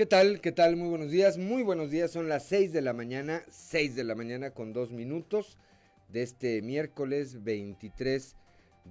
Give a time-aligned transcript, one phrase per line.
[0.00, 0.40] ¿Qué tal?
[0.40, 0.76] ¿Qué tal?
[0.76, 1.36] Muy buenos días.
[1.36, 2.10] Muy buenos días.
[2.10, 5.58] Son las 6 de la mañana, 6 de la mañana con dos minutos
[6.08, 8.34] de este miércoles 23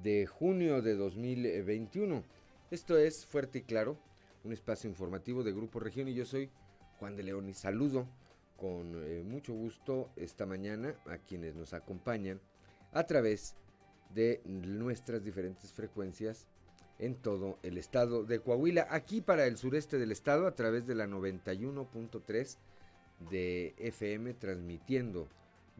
[0.03, 2.23] de junio de 2021.
[2.69, 3.97] Esto es Fuerte y Claro,
[4.43, 6.51] un espacio informativo de Grupo Región y yo soy
[6.99, 8.07] Juan de León y saludo
[8.55, 12.39] con eh, mucho gusto esta mañana a quienes nos acompañan
[12.91, 13.55] a través
[14.13, 16.45] de nuestras diferentes frecuencias
[16.99, 18.87] en todo el estado de Coahuila.
[18.89, 22.57] Aquí para el sureste del estado a través de la 91.3
[23.29, 25.27] de FM transmitiendo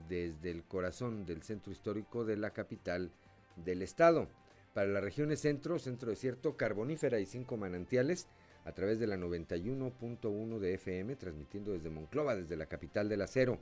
[0.07, 3.11] desde el corazón del centro histórico de la capital
[3.57, 4.27] del estado.
[4.73, 8.27] Para las regiones centro, centro desierto, carbonífera y cinco manantiales
[8.65, 13.59] a través de la 91.1 de FM transmitiendo desde Monclova, desde la capital del acero.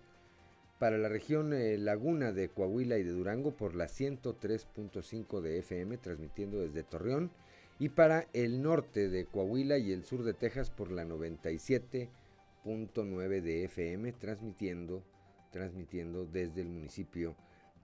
[0.80, 5.98] Para la región eh, Laguna de Coahuila y de Durango por la 103.5 de FM
[5.98, 7.32] transmitiendo desde Torreón
[7.80, 13.66] y para el norte de Coahuila y el sur de Texas por la 97.9 de
[13.66, 15.04] FM, transmitiendo,
[15.52, 17.36] transmitiendo desde el municipio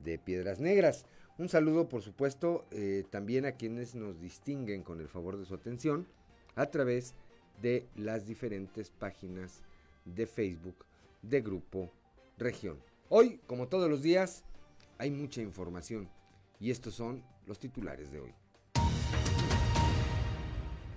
[0.03, 1.05] de Piedras Negras.
[1.38, 5.55] Un saludo, por supuesto, eh, también a quienes nos distinguen con el favor de su
[5.55, 6.07] atención
[6.55, 7.16] a través
[7.61, 9.61] de las diferentes páginas
[10.05, 10.85] de Facebook
[11.22, 11.91] de Grupo
[12.38, 12.78] Región.
[13.09, 14.44] Hoy, como todos los días,
[14.97, 16.09] hay mucha información
[16.59, 18.33] y estos son los titulares de hoy.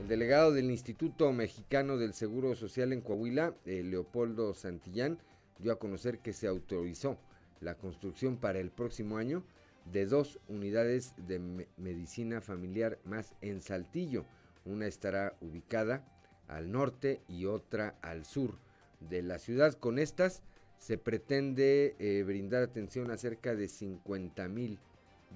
[0.06, 5.18] El delegado del Instituto Mexicano del Seguro Social en Coahuila, eh, Leopoldo Santillán,
[5.58, 7.18] dio a conocer que se autorizó
[7.60, 9.42] la construcción para el próximo año
[9.84, 14.26] de dos unidades de medicina familiar más en Saltillo.
[14.64, 16.06] Una estará ubicada
[16.46, 18.60] al norte y otra al sur
[19.00, 19.74] de la ciudad.
[19.74, 20.40] Con estas
[20.78, 24.78] se pretende eh, brindar atención a cerca de 50 mil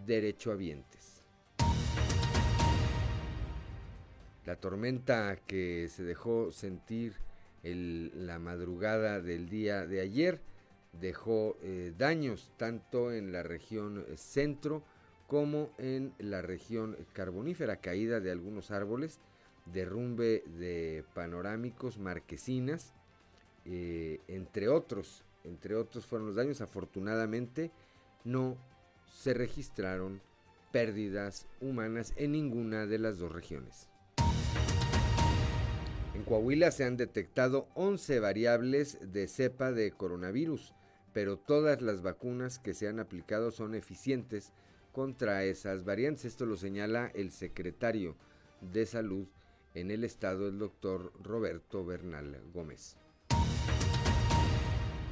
[0.07, 1.20] derechohabientes.
[4.47, 7.15] La tormenta que se dejó sentir
[7.63, 10.41] la madrugada del día de ayer
[10.99, 14.83] dejó eh, daños tanto en la región centro
[15.27, 19.21] como en la región carbonífera, caída de algunos árboles,
[19.67, 22.95] derrumbe de panorámicos, marquesinas,
[23.65, 26.61] eh, entre otros, entre otros fueron los daños.
[26.61, 27.71] Afortunadamente
[28.25, 28.57] no
[29.07, 30.21] se registraron
[30.73, 33.90] pérdidas humanas en ninguna de las dos regiones.
[36.21, 40.75] En Coahuila se han detectado 11 variables de cepa de coronavirus,
[41.15, 44.53] pero todas las vacunas que se han aplicado son eficientes
[44.93, 46.27] contra esas variantes.
[46.27, 48.17] Esto lo señala el secretario
[48.61, 49.29] de Salud
[49.73, 52.99] en el estado, el doctor Roberto Bernal Gómez.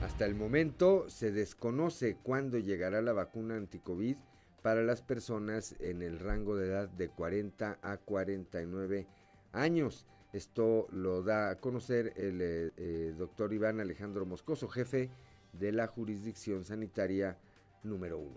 [0.02, 4.18] Hasta el momento se desconoce cuándo llegará la vacuna anticovid
[4.60, 9.06] para las personas en el rango de edad de 40 a 49
[9.52, 10.06] años.
[10.32, 15.08] Esto lo da a conocer el eh, eh, doctor Iván Alejandro Moscoso, jefe
[15.54, 17.38] de la jurisdicción sanitaria
[17.82, 18.36] número uno.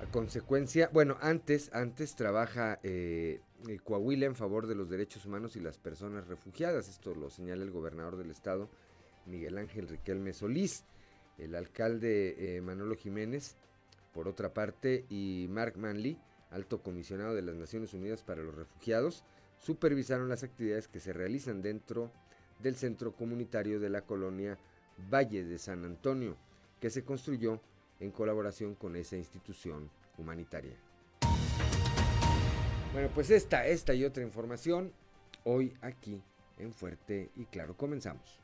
[0.00, 3.40] A consecuencia, bueno, antes, antes trabaja eh,
[3.82, 6.88] Coahuila en favor de los derechos humanos y las personas refugiadas.
[6.88, 8.68] Esto lo señala el gobernador del estado,
[9.26, 10.84] Miguel Ángel Riquelme Solís.
[11.38, 13.56] El alcalde Manolo Jiménez,
[14.12, 16.16] por otra parte, y Mark Manley
[16.50, 19.24] alto comisionado de las Naciones Unidas para los Refugiados,
[19.58, 22.10] supervisaron las actividades que se realizan dentro
[22.60, 24.58] del centro comunitario de la colonia
[25.10, 26.36] Valle de San Antonio,
[26.80, 27.60] que se construyó
[28.00, 30.76] en colaboración con esa institución humanitaria.
[32.92, 34.92] Bueno, pues esta, esta y otra información
[35.44, 36.22] hoy aquí
[36.58, 37.76] en Fuerte y Claro.
[37.76, 38.43] Comenzamos.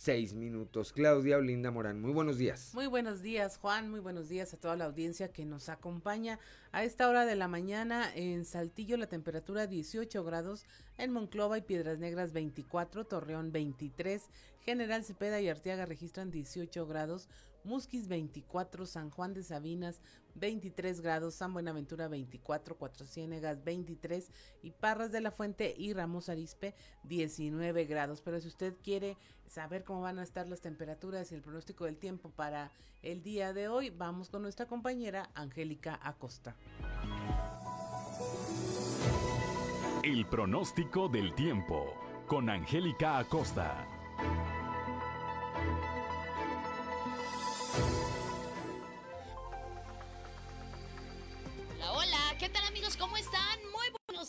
[0.00, 0.94] seis minutos.
[0.94, 2.70] Claudia Olinda Morán, muy buenos días.
[2.72, 3.90] Muy buenos días, Juan.
[3.90, 6.38] Muy buenos días a toda la audiencia que nos acompaña
[6.72, 10.64] A esta hora de la mañana en Saltillo la temperatura 18 grados,
[10.96, 14.22] en Monclova y Piedras Negras 24, Torreón 23,
[14.64, 17.28] General Cepeda y Arteaga registran 18 grados,
[17.64, 20.00] Musquis 24, San Juan de Sabinas
[20.34, 24.30] 23 grados, San Buenaventura 24, Cuatro Ciénegas 23
[24.62, 26.74] y Parras de la Fuente y Ramos Arispe
[27.04, 28.22] 19 grados.
[28.22, 29.16] Pero si usted quiere
[29.46, 32.70] saber cómo van a estar las temperaturas y el pronóstico del tiempo para
[33.02, 36.56] el día de hoy, vamos con nuestra compañera Angélica Acosta.
[40.02, 41.94] El pronóstico del tiempo
[42.26, 43.86] con Angélica Acosta.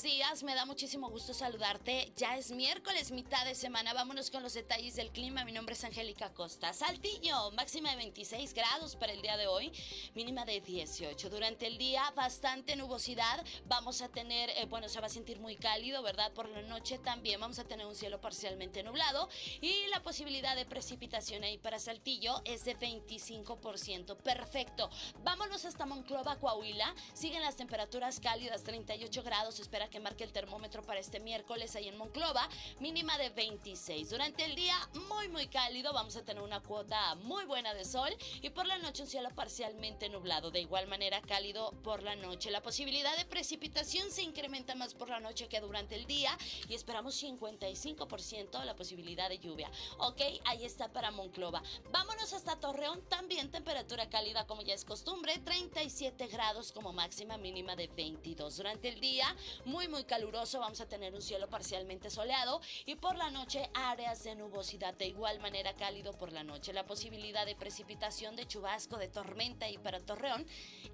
[0.01, 2.11] Días, me da muchísimo gusto saludarte.
[2.15, 3.93] Ya es miércoles, mitad de semana.
[3.93, 5.45] Vámonos con los detalles del clima.
[5.45, 6.73] Mi nombre es Angélica Costa.
[6.73, 9.71] Saltillo, máxima de 26 grados para el día de hoy,
[10.15, 11.29] mínima de 18.
[11.29, 13.45] Durante el día, bastante nubosidad.
[13.65, 16.31] Vamos a tener, eh, bueno, se va a sentir muy cálido, ¿verdad?
[16.33, 19.29] Por la noche también vamos a tener un cielo parcialmente nublado
[19.61, 24.17] y la posibilidad de precipitación ahí para Saltillo es de 25%.
[24.17, 24.89] Perfecto.
[25.23, 26.95] Vámonos hasta Monclova, Coahuila.
[27.13, 29.59] Siguen las temperaturas cálidas, 38 grados.
[29.59, 32.49] Espera que marque el termómetro para este miércoles ahí en Monclova,
[32.79, 34.09] mínima de 26.
[34.09, 34.75] Durante el día,
[35.09, 35.93] muy, muy cálido.
[35.93, 38.09] Vamos a tener una cuota muy buena de sol
[38.41, 40.49] y por la noche un cielo parcialmente nublado.
[40.49, 42.49] De igual manera, cálido por la noche.
[42.49, 46.73] La posibilidad de precipitación se incrementa más por la noche que durante el día y
[46.73, 49.69] esperamos 55% la posibilidad de lluvia.
[49.97, 51.61] Ok, ahí está para Monclova.
[51.91, 57.75] Vámonos hasta Torreón, también temperatura cálida como ya es costumbre, 37 grados como máxima mínima
[57.75, 58.57] de 22.
[58.57, 59.35] Durante el día,
[59.65, 64.23] muy muy caluroso, vamos a tener un cielo parcialmente soleado y por la noche áreas
[64.23, 66.73] de nubosidad de igual manera cálido por la noche.
[66.73, 70.45] La posibilidad de precipitación de chubasco, de tormenta y para Torreón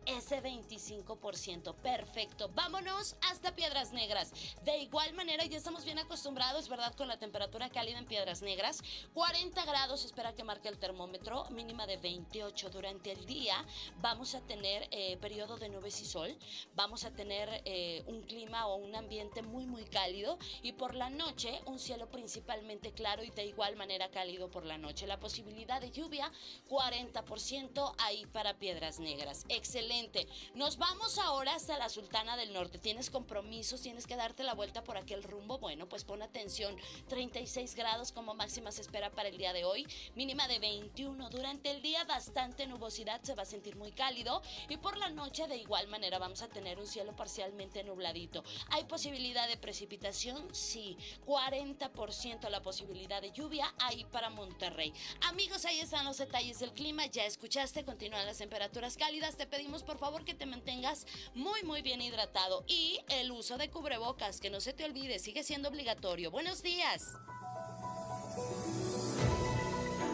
[0.06, 1.76] es de 25%.
[1.76, 2.50] Perfecto.
[2.54, 4.32] Vámonos hasta Piedras Negras.
[4.64, 6.96] De igual manera, ya estamos bien acostumbrados, ¿verdad?
[6.96, 8.82] Con la temperatura cálida en Piedras Negras.
[9.14, 12.70] 40 grados espera que marque el termómetro, mínima de 28.
[12.70, 13.66] Durante el día
[14.02, 16.38] vamos a tener eh, periodo de nubes y sol.
[16.76, 20.38] Vamos a tener eh, un clima o un ambiente muy, muy cálido.
[20.62, 24.78] Y por la noche, un cielo principalmente claro y de igual manera cálido por la
[24.78, 25.08] noche.
[25.08, 26.32] La posibilidad de lluvia,
[26.70, 29.46] 40% ahí para Piedras Negras.
[29.50, 30.28] Excelente.
[30.54, 32.78] Nos vamos ahora hasta la Sultana del Norte.
[32.78, 33.82] ¿Tienes compromisos?
[33.82, 35.58] ¿Tienes que darte la vuelta por aquel rumbo?
[35.58, 36.76] Bueno, pues pon atención.
[37.08, 39.86] 36 grados como máxima se espera para el día de hoy.
[40.16, 41.30] Mínima de 21.
[41.30, 44.42] Durante el día bastante nubosidad, se va a sentir muy cálido.
[44.70, 48.44] Y por la noche de igual manera vamos a tener un cielo parcialmente nubladito.
[48.70, 50.54] ¿Hay posibilidad de precipitación?
[50.54, 50.98] Sí.
[51.26, 54.94] 40% la posibilidad de lluvia ahí para Monterrey.
[55.28, 57.06] Amigos, ahí están los detalles del clima.
[57.06, 59.38] Ya escuchaste, continúan las temperaturas cálidas.
[59.38, 63.70] Te pedimos por favor que te mantengas muy muy bien hidratado y el uso de
[63.70, 66.32] cubrebocas, que no se te olvide, sigue siendo obligatorio.
[66.32, 67.14] Buenos días.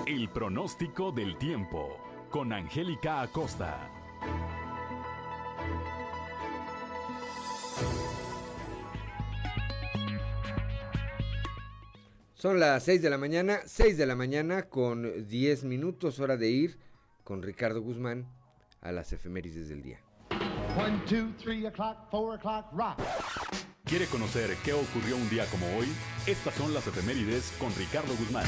[0.05, 1.97] El pronóstico del tiempo
[2.29, 4.02] con Angélica Acosta.
[12.43, 16.49] Son las 6 de la mañana, 6 de la mañana con 10 minutos, hora de
[16.49, 16.77] ir
[17.23, 18.27] con Ricardo Guzmán
[18.81, 20.01] a las efemérides del día.
[20.77, 22.99] One, two, three o'clock, four o'clock, rock.
[23.85, 25.87] ¿Quiere conocer qué ocurrió un día como hoy?
[26.27, 28.43] Estas son las efemérides con Ricardo Guzmán.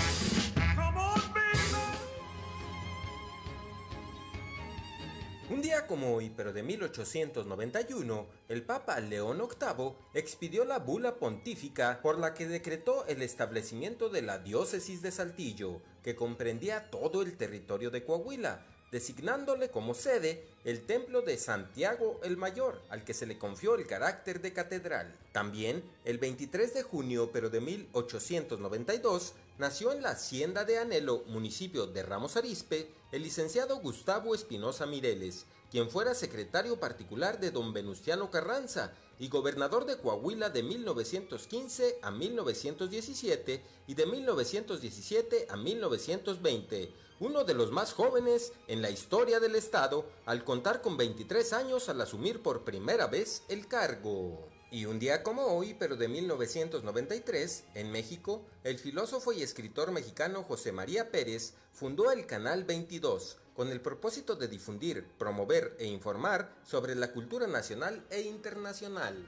[5.48, 12.00] Un día como hoy, pero de 1891, el Papa León VIII expidió la bula pontífica
[12.02, 17.38] por la que decretó el establecimiento de la diócesis de Saltillo, que comprendía todo el
[17.38, 23.28] territorio de Coahuila, designándole como sede el templo de Santiago el Mayor, al que se
[23.28, 25.16] le confió el carácter de catedral.
[25.32, 31.88] También, el 23 de junio, pero de 1892, nació en la hacienda de Anhelo, municipio
[31.88, 38.30] de Ramos Arizpe, el licenciado Gustavo Espinosa Mireles, quien fuera secretario particular de don Venustiano
[38.30, 47.44] Carranza y gobernador de Coahuila de 1915 a 1917 y de 1917 a 1920, uno
[47.46, 52.02] de los más jóvenes en la historia del estado al contar con 23 años al
[52.02, 54.55] asumir por primera vez el cargo.
[54.76, 60.44] Y un día como hoy, pero de 1993, en México, el filósofo y escritor mexicano
[60.44, 66.54] José María Pérez fundó el Canal 22 con el propósito de difundir, promover e informar
[66.66, 69.26] sobre la cultura nacional e internacional.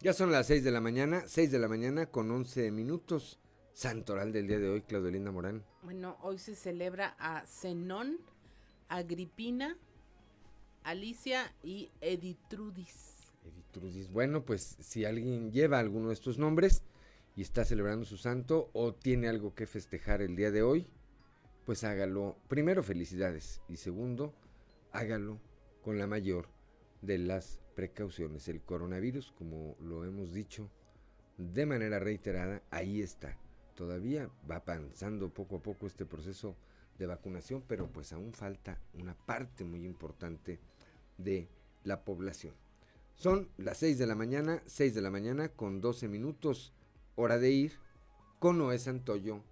[0.00, 3.38] Ya son las 6 de la mañana, 6 de la mañana con 11 minutos,
[3.78, 5.62] santoral del día de hoy, Claudio Linda Morán?
[5.84, 8.18] Bueno, hoy se celebra a Zenón,
[8.88, 9.78] Agripina,
[10.82, 13.30] Alicia y Editrudis.
[13.44, 14.10] Editrudis.
[14.10, 16.82] Bueno, pues si alguien lleva alguno de estos nombres
[17.36, 20.90] y está celebrando su santo o tiene algo que festejar el día de hoy,
[21.64, 22.36] pues hágalo.
[22.48, 23.60] Primero, felicidades.
[23.68, 24.34] Y segundo,
[24.90, 25.38] hágalo
[25.82, 26.48] con la mayor
[27.00, 28.48] de las precauciones.
[28.48, 30.68] El coronavirus, como lo hemos dicho
[31.36, 33.38] de manera reiterada, ahí está.
[33.78, 36.56] Todavía va avanzando poco a poco este proceso
[36.98, 40.58] de vacunación, pero pues aún falta una parte muy importante
[41.16, 41.48] de
[41.84, 42.54] la población.
[43.14, 46.72] Son las 6 de la mañana, 6 de la mañana con 12 minutos,
[47.14, 47.72] hora de ir
[48.40, 49.44] con Noé Santoyo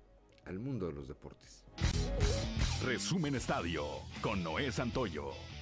[0.45, 1.63] al mundo de los deportes.
[2.85, 3.85] Resumen Estadio
[4.23, 5.56] con Noé Santoyo.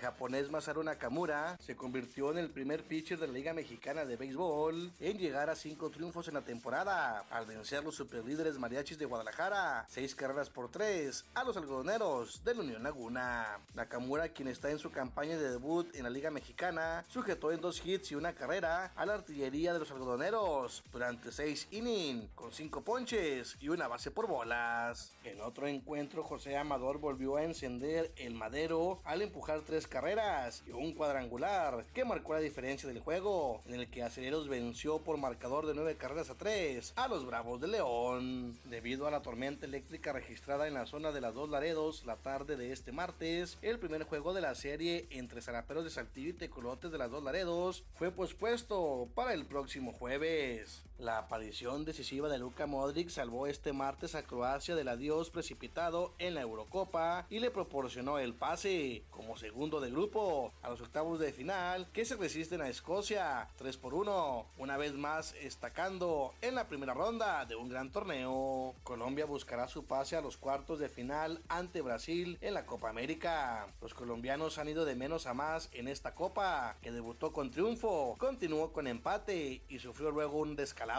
[0.00, 4.92] Japonés Masaru Nakamura se convirtió en el primer pitcher de la Liga Mexicana de Béisbol
[4.98, 9.86] en llegar a cinco triunfos en la temporada, al vencer los superlíderes mariachis de Guadalajara,
[9.88, 13.58] seis carreras por tres, a los algodoneros de la Unión Laguna.
[13.74, 17.84] Nakamura, quien está en su campaña de debut en la Liga Mexicana, sujetó en dos
[17.84, 22.80] hits y una carrera a la artillería de los algodoneros durante seis innings, con cinco
[22.82, 25.12] ponches y una base por bolas.
[25.24, 30.70] En otro encuentro, José Amador volvió a encender el madero al empujar tres carreras y
[30.70, 35.66] un cuadrangular que marcó la diferencia del juego, en el que Aceleros venció por marcador
[35.66, 38.58] de 9 carreras a 3 a los Bravos de León.
[38.64, 42.56] Debido a la tormenta eléctrica registrada en la zona de las dos Laredos la tarde
[42.56, 46.90] de este martes, el primer juego de la serie entre Zaraperos de Saltillo y Tecolotes
[46.90, 50.84] de las dos Laredos fue pospuesto para el próximo jueves.
[51.00, 56.34] La aparición decisiva de Luka Modric salvó este martes a Croacia del adiós precipitado en
[56.34, 61.32] la Eurocopa y le proporcionó el pase como segundo de grupo a los octavos de
[61.32, 66.68] final que se resisten a Escocia 3 por 1, una vez más destacando en la
[66.68, 68.74] primera ronda de un gran torneo.
[68.82, 73.68] Colombia buscará su pase a los cuartos de final ante Brasil en la Copa América.
[73.80, 78.16] Los colombianos han ido de menos a más en esta copa que debutó con triunfo,
[78.18, 80.89] continuó con empate y sufrió luego un descalabro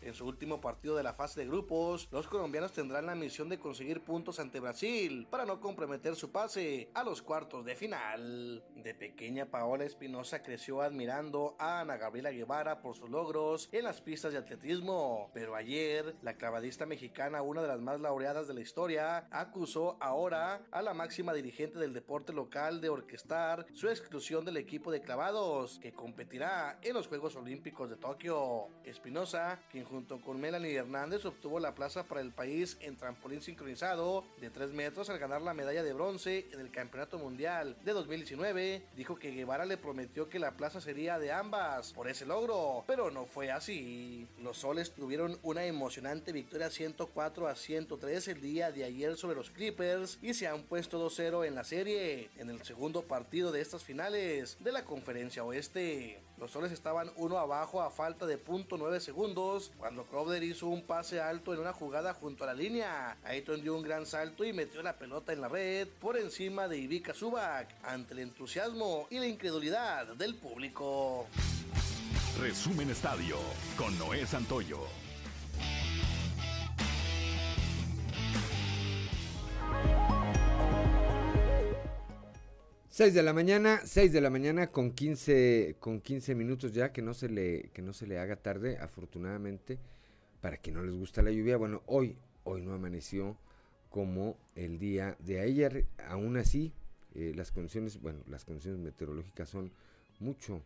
[0.00, 3.58] en su último partido de la fase de grupos, los colombianos tendrán la misión de
[3.58, 8.62] conseguir puntos ante Brasil para no comprometer su pase a los cuartos de final.
[8.76, 14.00] De pequeña, Paola Espinosa creció admirando a Ana Gabriela Guevara por sus logros en las
[14.00, 18.60] pistas de atletismo, pero ayer la clavadista mexicana, una de las más laureadas de la
[18.60, 24.58] historia, acusó ahora a la máxima dirigente del deporte local de orquestar su exclusión del
[24.58, 28.68] equipo de clavados que competirá en los Juegos Olímpicos de Tokio.
[28.84, 29.23] Espinosa
[29.70, 34.50] quien junto con Melanie Hernández obtuvo la plaza para el país en trampolín sincronizado de
[34.50, 39.16] 3 metros al ganar la medalla de bronce en el Campeonato Mundial de 2019, dijo
[39.16, 43.24] que Guevara le prometió que la plaza sería de ambas por ese logro, pero no
[43.24, 44.28] fue así.
[44.42, 49.50] Los soles tuvieron una emocionante victoria 104 a 103 el día de ayer sobre los
[49.50, 53.84] Clippers y se han puesto 2-0 en la serie en el segundo partido de estas
[53.84, 56.20] finales de la conferencia oeste.
[56.38, 61.20] Los soles estaban uno abajo a falta de .9 segundos cuando Crowder hizo un pase
[61.20, 63.16] alto en una jugada junto a la línea.
[63.24, 66.78] Ayton dio un gran salto y metió la pelota en la red por encima de
[66.78, 71.26] Ivica Subak ante el entusiasmo y la incredulidad del público.
[72.40, 73.38] Resumen Estadio
[73.78, 74.80] con Noé Santoyo.
[82.94, 87.02] 6 de la mañana, 6 de la mañana con 15, con 15 minutos ya, que
[87.02, 89.80] no, se le, que no se le haga tarde, afortunadamente,
[90.40, 91.56] para que no les gusta la lluvia.
[91.56, 93.36] Bueno, hoy, hoy no amaneció
[93.90, 96.72] como el día de ayer, aún así,
[97.16, 99.72] eh, las condiciones, bueno, las condiciones meteorológicas son
[100.20, 100.62] mucho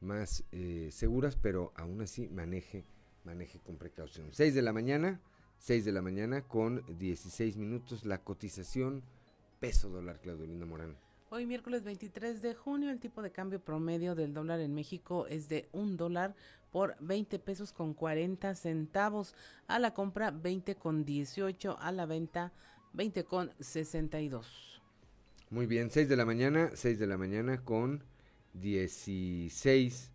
[0.00, 2.84] más eh, seguras, pero aún así maneje,
[3.22, 4.30] maneje con precaución.
[4.32, 5.20] 6 de la mañana,
[5.58, 9.04] 6 de la mañana con 16 minutos, la cotización
[9.60, 10.96] peso dólar, Claudio Linda Morán.
[11.34, 15.48] Hoy miércoles 23 de junio el tipo de cambio promedio del dólar en México es
[15.48, 16.34] de un dólar
[16.70, 19.34] por 20 pesos con 40 centavos.
[19.66, 22.52] A la compra 20 con 18, a la venta
[22.92, 24.82] 20 con 62.
[25.48, 28.04] Muy bien, 6 de la mañana, 6 de la mañana con
[28.52, 30.10] 16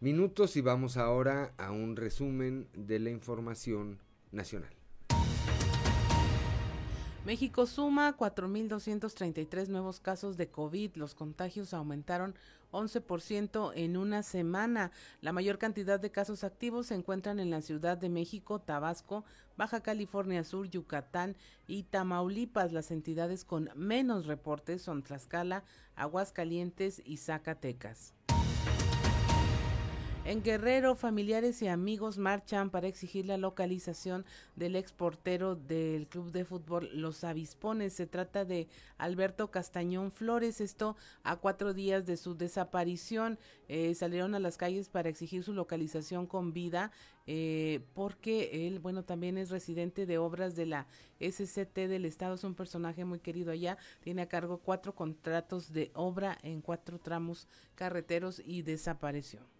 [0.00, 3.98] minutos y vamos ahora a un resumen de la información
[4.32, 4.75] nacional.
[7.26, 10.94] México suma 4.233 nuevos casos de COVID.
[10.94, 12.36] Los contagios aumentaron
[12.70, 14.92] 11% en una semana.
[15.22, 19.24] La mayor cantidad de casos activos se encuentran en la Ciudad de México, Tabasco,
[19.56, 21.34] Baja California Sur, Yucatán
[21.66, 22.70] y Tamaulipas.
[22.72, 25.64] Las entidades con menos reportes son Tlaxcala,
[25.96, 28.15] Aguascalientes y Zacatecas.
[30.26, 34.24] En Guerrero, familiares y amigos marchan para exigir la localización
[34.56, 37.92] del exportero del club de fútbol Los Avispones.
[37.92, 38.66] Se trata de
[38.98, 40.60] Alberto Castañón Flores.
[40.60, 43.38] Esto a cuatro días de su desaparición.
[43.68, 46.90] Eh, salieron a las calles para exigir su localización con vida.
[47.28, 50.88] Eh, porque él, bueno, también es residente de obras de la
[51.20, 55.92] SCT del Estado, es un personaje muy querido allá, tiene a cargo cuatro contratos de
[55.94, 59.55] obra en cuatro tramos carreteros y desapareció.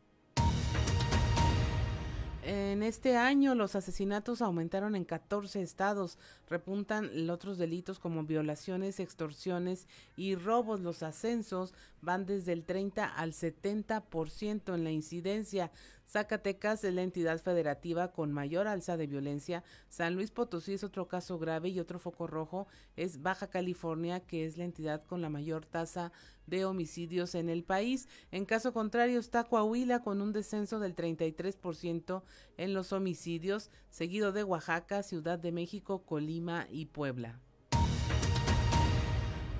[2.48, 6.16] En este año los asesinatos aumentaron en 14 estados,
[6.48, 10.78] repuntan otros delitos como violaciones, extorsiones y robos.
[10.78, 15.72] Los ascensos van desde el 30 al 70% en la incidencia.
[16.08, 19.64] Zacatecas es la entidad federativa con mayor alza de violencia.
[19.88, 24.46] San Luis Potosí es otro caso grave y otro foco rojo es Baja California, que
[24.46, 26.12] es la entidad con la mayor tasa
[26.46, 28.08] de homicidios en el país.
[28.30, 32.22] En caso contrario está Coahuila con un descenso del 33%
[32.56, 37.40] en los homicidios, seguido de Oaxaca, Ciudad de México, Colima y Puebla.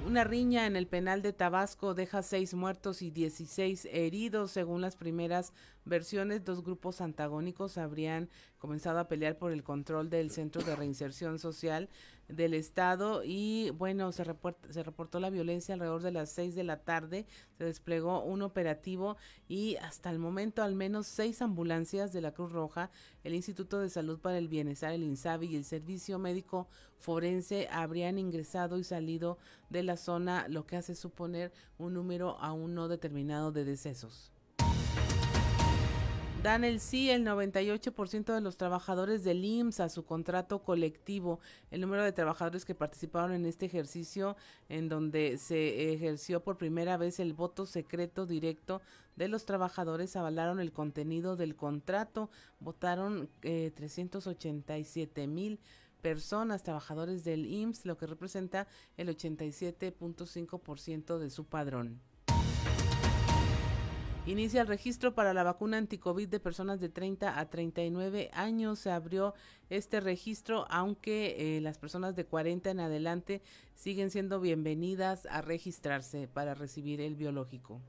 [0.07, 4.53] Una riña en el penal de Tabasco deja seis muertos y 16 heridos.
[4.53, 5.53] Según las primeras
[5.85, 11.41] versiones, dos grupos antagónicos habrían comenzado a pelear por el control del Centro de Reinserción
[11.41, 11.89] Social
[12.29, 14.25] del Estado y bueno, se,
[14.71, 19.17] se reportó la violencia alrededor de las seis de la tarde, se desplegó un operativo
[19.49, 22.91] y hasta el momento al menos seis ambulancias de la Cruz Roja,
[23.25, 26.69] el Instituto de Salud para el Bienestar, el INSABI y el Servicio Médico
[26.99, 29.39] Forense habrían ingresado y salido
[29.71, 34.36] de la zona, lo que hace suponer un número aún no determinado de decesos.
[36.47, 41.41] Dan el sí el 98% de los trabajadores del IMSS a su contrato colectivo.
[41.73, 44.37] El número de trabajadores que participaron en este ejercicio,
[44.69, 48.81] en donde se ejerció por primera vez el voto secreto directo
[49.17, 52.31] de los trabajadores, avalaron el contenido del contrato.
[52.61, 55.59] Votaron eh, 387 mil
[56.01, 62.01] personas, trabajadores del IMSS, lo que representa el 87.5% de su padrón.
[64.27, 68.81] Inicia el registro para la vacuna anticovid de personas de 30 a 39 años.
[68.81, 69.35] Se abrió
[69.71, 73.41] este registro, aunque eh, las personas de 40 en adelante
[73.77, 77.81] siguen siendo bienvenidas a registrarse para recibir el biológico.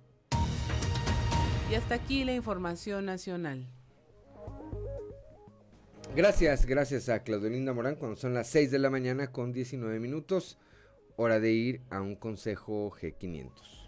[1.72, 3.66] Y hasta aquí la información nacional.
[6.16, 10.60] Gracias, gracias a Claudelinda Morán cuando son las 6 de la mañana con 19 minutos.
[11.16, 13.87] Hora de ir a un consejo G500.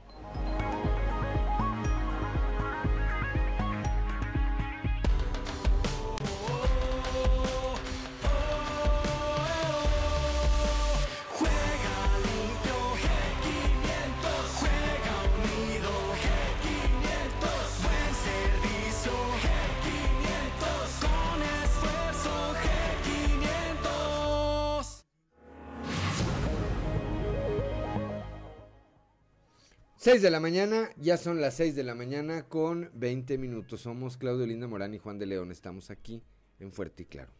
[30.10, 33.82] 6 de la mañana, ya son las 6 de la mañana con 20 minutos.
[33.82, 35.52] Somos Claudio Linda Morán y Juan de León.
[35.52, 36.24] Estamos aquí
[36.60, 37.32] en Fuerte y Claro.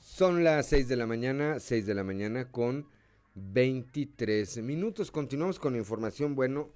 [0.00, 2.88] Son las 6 de la mañana, 6 de la mañana con
[3.34, 5.10] 23 minutos.
[5.10, 6.34] Continuamos con información.
[6.34, 6.70] Bueno,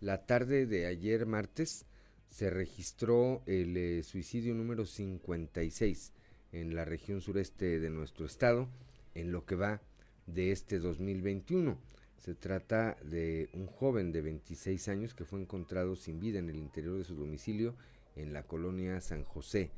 [0.00, 1.84] la tarde de ayer martes
[2.30, 6.14] se registró el eh, suicidio número 56
[6.52, 8.68] en la región sureste de nuestro estado
[9.14, 9.80] en lo que va
[10.26, 11.78] de este 2021.
[12.18, 16.56] Se trata de un joven de 26 años que fue encontrado sin vida en el
[16.56, 17.74] interior de su domicilio
[18.14, 19.70] en la colonia San José.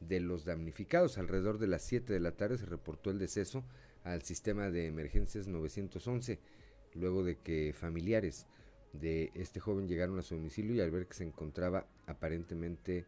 [0.00, 3.64] De los damnificados, alrededor de las 7 de la tarde se reportó el deceso
[4.02, 6.38] al sistema de emergencias 911,
[6.94, 8.46] luego de que familiares
[8.94, 13.04] de este joven llegaron a su domicilio y al ver que se encontraba aparentemente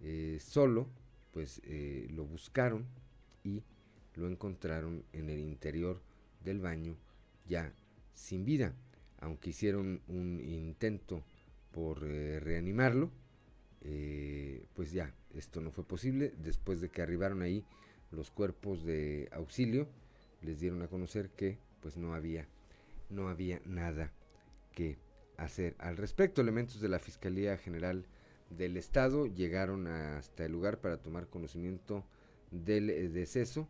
[0.00, 0.88] eh, solo,
[1.32, 2.86] pues eh, lo buscaron
[3.44, 3.62] y
[4.14, 6.00] lo encontraron en el interior
[6.44, 6.96] del baño
[7.46, 7.72] ya
[8.14, 8.74] sin vida.
[9.20, 11.24] Aunque hicieron un intento
[11.72, 13.10] por eh, reanimarlo,
[14.74, 16.34] pues ya esto no fue posible.
[16.42, 17.64] Después de que arribaron ahí
[18.10, 19.88] los cuerpos de auxilio,
[20.42, 22.46] les dieron a conocer que pues no había,
[23.10, 24.12] no había nada
[24.72, 24.98] que
[25.36, 26.40] hacer al respecto.
[26.40, 28.04] Elementos de la Fiscalía General
[28.50, 32.04] del Estado llegaron hasta el lugar para tomar conocimiento
[32.50, 33.68] del eh, deceso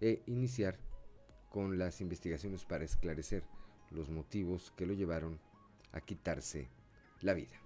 [0.00, 0.78] e iniciar
[1.48, 3.42] con las investigaciones para esclarecer
[3.90, 5.40] los motivos que lo llevaron
[5.92, 6.68] a quitarse
[7.20, 7.60] la vida.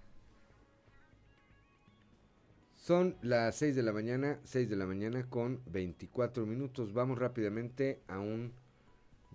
[2.75, 6.93] Son las 6 de la mañana, 6 de la mañana con 24 minutos.
[6.93, 8.53] Vamos rápidamente a un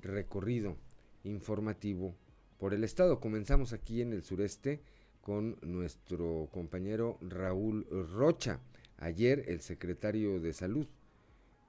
[0.01, 0.77] recorrido
[1.23, 2.15] informativo
[2.59, 3.19] por el estado.
[3.19, 4.81] Comenzamos aquí en el sureste
[5.21, 8.59] con nuestro compañero Raúl Rocha.
[8.97, 10.87] Ayer el secretario de Salud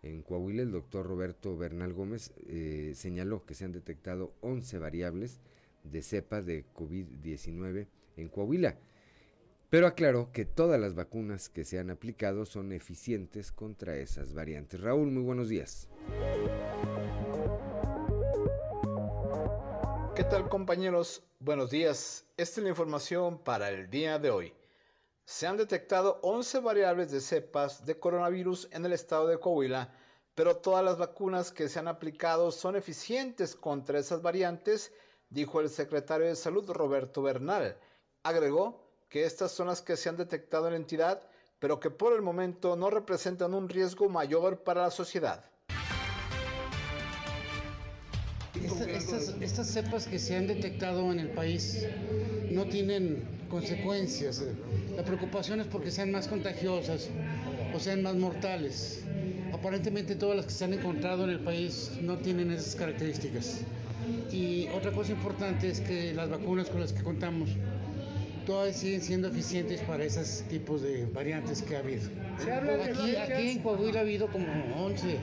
[0.03, 5.41] en Coahuila, el doctor Roberto Bernal Gómez, eh, señaló que se han detectado 11 variables
[5.85, 7.87] de cepa de COVID-19
[8.17, 8.79] en Coahuila,
[9.69, 14.81] pero aclaró que todas las vacunas que se han aplicado son eficientes contra esas variantes.
[14.81, 15.89] Raúl, muy buenos días.
[20.21, 21.23] ¿Qué tal compañeros?
[21.39, 22.27] Buenos días.
[22.37, 24.53] Esta es la información para el día de hoy.
[25.25, 29.95] Se han detectado 11 variables de cepas de coronavirus en el estado de Coahuila,
[30.35, 34.93] pero todas las vacunas que se han aplicado son eficientes contra esas variantes,
[35.31, 37.79] dijo el secretario de Salud Roberto Bernal.
[38.23, 41.27] Agregó que estas son las que se han detectado en la entidad,
[41.59, 45.47] pero que por el momento no representan un riesgo mayor para la sociedad.
[49.41, 51.87] Estas, cepas que se han detectado en el país
[52.51, 54.45] no tienen consecuencias.
[54.97, 57.09] La preocupación es porque sean más contagiosas
[57.75, 59.03] o sean más mortales.
[59.53, 63.63] Aparentemente todas las que se han encontrado en el país no tienen esas características.
[64.33, 67.51] Y otra cosa importante es que las vacunas con las que contamos
[68.47, 72.03] todas siguen siendo eficientes para esos tipos de variantes que ha habido.
[72.39, 74.47] Aquí, aquí en Coahuila ha habido como
[74.77, 75.19] 11,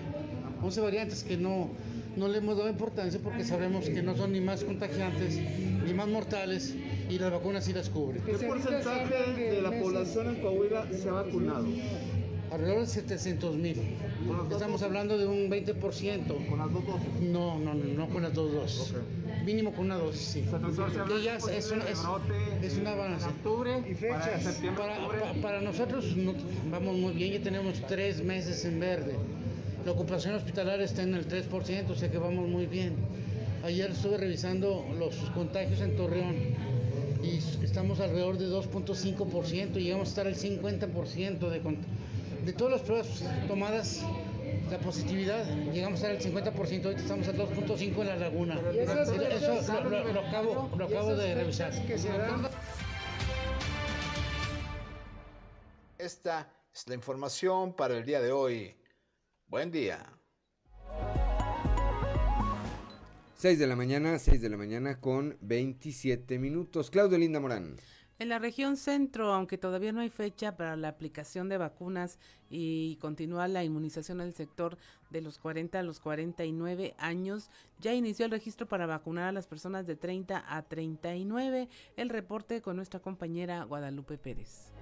[0.62, 1.69] 11 variantes que no,
[2.17, 5.39] no le hemos dado importancia porque sabemos que no son ni más contagiantes
[5.86, 6.75] ni más mortales
[7.10, 8.21] y las vacunas sí las cubren.
[8.23, 11.65] ¿Qué porcentaje de la población en Coahuila se ha vacunado?
[12.51, 13.82] Alrededor de 700 mil.
[14.51, 16.49] Estamos hablando de un 20%.
[16.49, 17.21] ¿Con las dos dosis?
[17.21, 18.93] No, no, no, no con las dos dosis.
[19.45, 20.43] Mínimo con una dosis, sí.
[20.43, 21.99] Que ya es, una, es,
[22.62, 23.27] es una avance.
[23.27, 24.62] octubre y fechas.
[24.77, 26.15] Para, para, nosotros
[26.71, 29.15] vamos muy bien, ya tenemos tres meses en verde.
[29.88, 32.97] La ocupación hospitalaria está en el 3%, o sea que vamos muy bien.
[33.63, 36.36] Ayer estuve revisando los contagios en Torreón
[37.23, 41.78] y estamos alrededor de 2.5%, llegamos a estar al 50% de,
[42.45, 44.04] de todas las pruebas tomadas
[44.69, 48.60] la positividad, llegamos a estar al 50%, ahorita estamos al 2.5 en la laguna.
[48.73, 51.71] Eso, lo, acabo, lo acabo de revisar.
[55.97, 58.76] Esta es la información para el día de hoy.
[59.50, 60.06] Buen día.
[63.36, 66.90] 6 de la mañana, 6 de la mañana con 27 minutos.
[66.90, 67.78] Claudio Linda Morán.
[68.20, 72.98] En la región centro, aunque todavía no hay fecha para la aplicación de vacunas y
[72.98, 74.78] continúa la inmunización del sector
[75.12, 79.48] de los 40 a los 49 años, ya inició el registro para vacunar a las
[79.48, 81.70] personas de 30 a 39.
[81.96, 84.74] El reporte con nuestra compañera Guadalupe Pérez.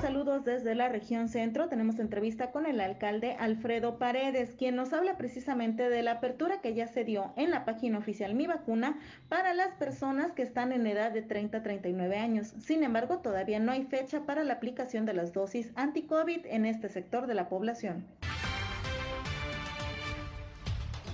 [0.00, 1.68] Saludos desde la región centro.
[1.68, 6.74] Tenemos entrevista con el alcalde Alfredo Paredes, quien nos habla precisamente de la apertura que
[6.74, 10.86] ya se dio en la página oficial Mi Vacuna para las personas que están en
[10.86, 12.54] edad de 30 a 39 años.
[12.60, 16.88] Sin embargo, todavía no hay fecha para la aplicación de las dosis anti-COVID en este
[16.88, 18.04] sector de la población.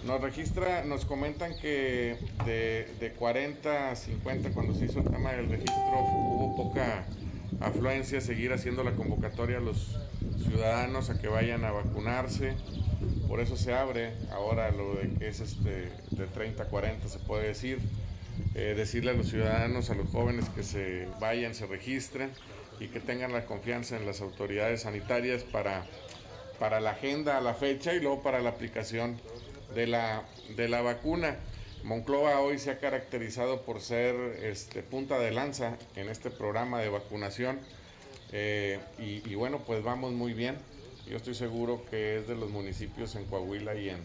[0.07, 5.33] Nos registra, nos comentan que de, de 40 a 50 cuando se hizo el tema
[5.33, 7.05] del registro hubo poca
[7.61, 9.97] afluencia, seguir haciendo la convocatoria a los
[10.45, 12.55] ciudadanos a que vayan a vacunarse.
[13.29, 17.19] Por eso se abre ahora lo de que es este, de 30 a 40, se
[17.21, 17.79] puede decir.
[18.55, 22.31] Eh, decirle a los ciudadanos, a los jóvenes que se vayan, se registren
[22.81, 25.85] y que tengan la confianza en las autoridades sanitarias para,
[26.59, 29.21] para la agenda la fecha y luego para la aplicación
[29.75, 30.25] de la,
[30.57, 31.37] de la vacuna.
[31.85, 36.91] Monclova hoy se ha caracterizado por ser este, punta de lanza en este programa de
[36.91, 37.59] vacunación
[38.33, 40.57] eh, y, bueno, pues vamos muy bien.
[41.09, 44.01] Yo estoy seguro que es de los municipios en Coahuila y en,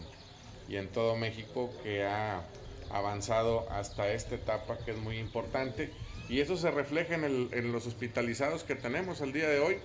[0.68, 2.42] y en todo México que ha
[2.90, 5.90] avanzado hasta esta etapa que es muy importante
[6.28, 9.76] y eso se refleja en, los hospitalizados que tenemos el día de hoy.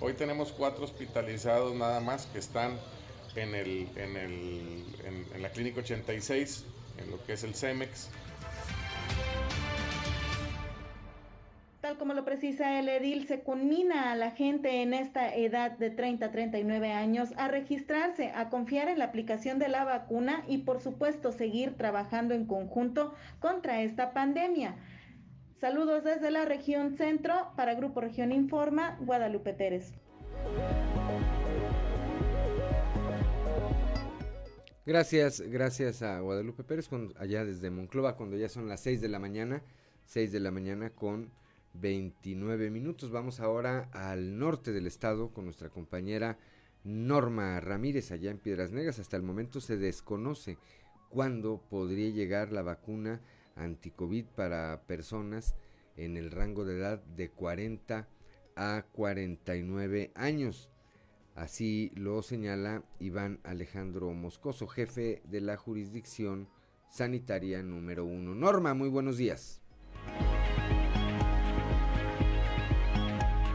[0.00, 2.78] Hoy tenemos cuatro hospitalizados nada más que están
[3.36, 4.84] en, el, en, el,
[5.34, 6.64] en la clínica 86
[6.98, 8.10] en lo que es el CEMEX.
[11.84, 15.90] Tal como lo precisa el edil, se conmina a la gente en esta edad de
[15.90, 20.58] 30 a 39 años a registrarse, a confiar en la aplicación de la vacuna y
[20.58, 24.76] por supuesto seguir trabajando en conjunto contra esta pandemia.
[25.60, 29.92] Saludos desde la región centro para Grupo Región Informa, Guadalupe Pérez.
[34.86, 39.18] Gracias, gracias a Guadalupe Pérez, allá desde Monclova, cuando ya son las 6 de la
[39.18, 39.62] mañana,
[40.04, 41.30] 6 de la mañana con
[41.72, 43.10] 29 minutos.
[43.10, 46.36] Vamos ahora al norte del estado con nuestra compañera
[46.84, 48.98] Norma Ramírez allá en Piedras Negras.
[48.98, 50.58] Hasta el momento se desconoce
[51.08, 53.22] cuándo podría llegar la vacuna
[53.56, 55.54] anticovid para personas
[55.96, 58.06] en el rango de edad de 40
[58.54, 60.68] a 49 años.
[61.34, 66.48] Así lo señala Iván Alejandro Moscoso, jefe de la jurisdicción
[66.88, 68.36] sanitaria número uno.
[68.36, 69.60] Norma, muy buenos días.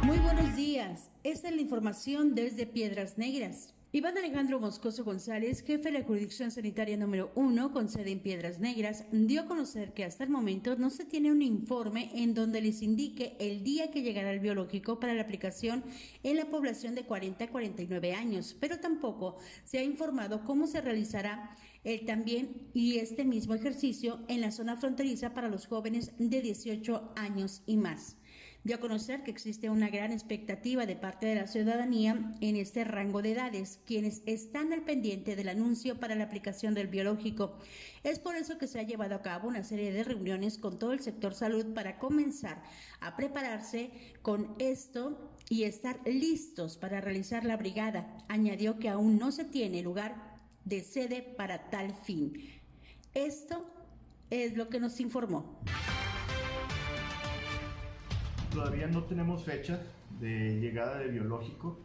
[0.04, 1.10] Muy buenos días.
[1.24, 3.74] Esta es la información desde Piedras Negras.
[3.92, 8.60] Iván Alejandro Moscoso González, jefe de la jurisdicción sanitaria número uno con sede en Piedras
[8.60, 12.62] Negras, dio a conocer que hasta el momento no se tiene un informe en donde
[12.62, 15.84] les indique el día que llegará el biológico para la aplicación
[16.22, 20.82] en la población de 40 a 49 años, pero tampoco se ha informado cómo se
[20.82, 26.44] realizará el también y este mismo ejercicio en la zona fronteriza para los jóvenes de
[26.44, 28.19] 18 años y más
[28.64, 32.84] dio a conocer que existe una gran expectativa de parte de la ciudadanía en este
[32.84, 37.58] rango de edades, quienes están al pendiente del anuncio para la aplicación del biológico.
[38.04, 40.92] Es por eso que se ha llevado a cabo una serie de reuniones con todo
[40.92, 42.62] el sector salud para comenzar
[43.00, 43.92] a prepararse
[44.22, 48.26] con esto y estar listos para realizar la brigada.
[48.28, 52.34] Añadió que aún no se tiene lugar de sede para tal fin.
[53.14, 53.66] Esto
[54.30, 55.60] es lo que nos informó.
[58.60, 59.80] Todavía no tenemos fecha
[60.20, 61.78] de llegada de biológico.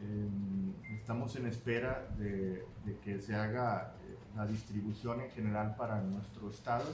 [0.00, 2.64] Eh, estamos en espera de,
[3.04, 6.86] que se haga eh, la distribución en general para nuestro estado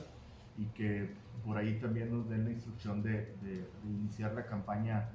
[0.58, 1.10] y que
[1.46, 3.32] por ahí también nos den la instrucción de,
[3.84, 5.10] iniciar la campaña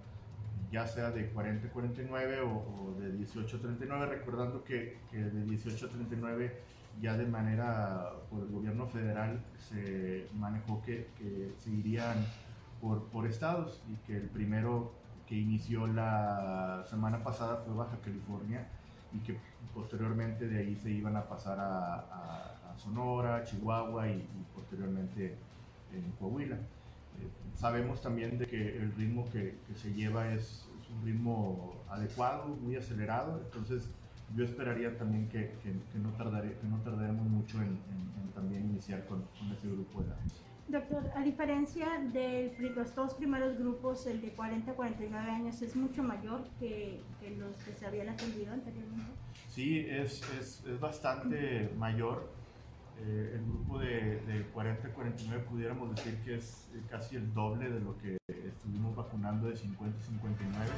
[0.72, 6.54] ya sea de 40-49 o, de 18-39, recordando que, de 18-39
[7.02, 12.16] ya de manera por el gobierno federal se manejó que, que se irían
[13.12, 14.92] por, estados y que el primero
[15.28, 18.68] que inició la semana pasada fue Baja California
[19.12, 19.38] y que
[19.74, 25.38] posteriormente de ahí se iban a pasar a, Sonora, Chihuahua y, posteriormente
[25.94, 26.58] en Coahuila.
[26.58, 32.76] Eh, sabemos también de que el ritmo que, se lleva es, un ritmo adecuado, muy
[32.76, 33.90] acelerado, entonces
[34.36, 35.54] yo esperaría también que,
[35.96, 37.80] no, tardare, que no tardaremos mucho en,
[38.36, 40.46] también iniciar con, con este grupo de edades.
[40.68, 45.76] Doctor, a diferencia de los dos primeros grupos, el de 40 a 49 años es
[45.76, 47.02] mucho mayor que,
[47.38, 49.12] los que se habían atendido anteriormente.
[49.50, 52.28] Sí, es, es, es bastante mayor.
[52.98, 57.70] Eh, el grupo de, de, 40 a 49 pudiéramos decir que es casi el doble
[57.70, 60.72] de lo que estuvimos vacunando de 50 a 59.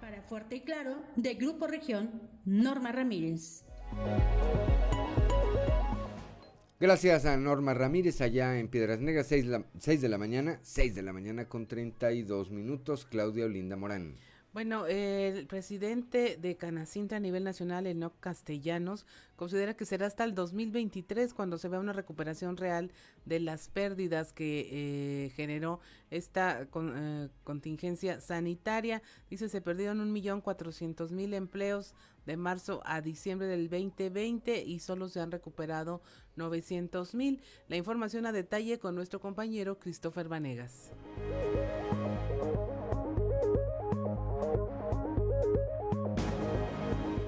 [0.00, 3.64] Para Fuerte y Claro, de Grupo Región, Norma Ramírez.
[6.80, 11.12] Gracias a Norma Ramírez allá en Piedras Negras, 6, de la mañana, 6 de la
[11.12, 14.14] mañana con 32 minutos, Claudia Olinda Morán.
[14.52, 20.36] Bueno, el presidente de Canacinta a nivel nacional, Enoc Castellanos, considera que será hasta el
[20.36, 22.92] 2023 cuando se vea una recuperación real
[23.24, 29.02] de las pérdidas que eh, generó esta eh, contingencia sanitaria.
[29.28, 31.94] Dice, se perdieron un millón cuatrocientos mil empleos
[32.28, 36.02] de marzo a diciembre del 2020 y solo se han recuperado
[36.36, 37.40] 900 mil.
[37.68, 40.92] La información a detalle con nuestro compañero Christopher Vanegas.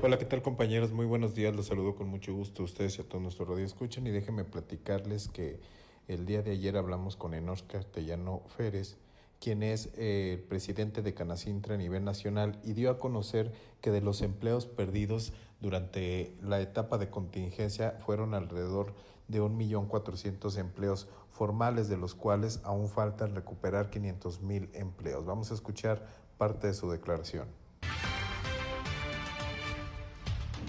[0.02, 0.92] Hola, ¿qué tal compañeros?
[0.92, 3.64] Muy buenos días, los saludo con mucho gusto a ustedes y a todos nuestros radio
[3.64, 5.60] escuchan y déjenme platicarles que
[6.08, 8.98] el día de ayer hablamos con Enos Castellano Férez,
[9.40, 13.90] quien es eh, el presidente de Canacintra a nivel nacional y dio a conocer que
[13.90, 18.94] de los empleos perdidos durante la etapa de contingencia fueron alrededor
[19.28, 25.24] de 1.400.000 empleos formales, de los cuales aún falta recuperar 500.000 empleos.
[25.24, 27.48] Vamos a escuchar parte de su declaración.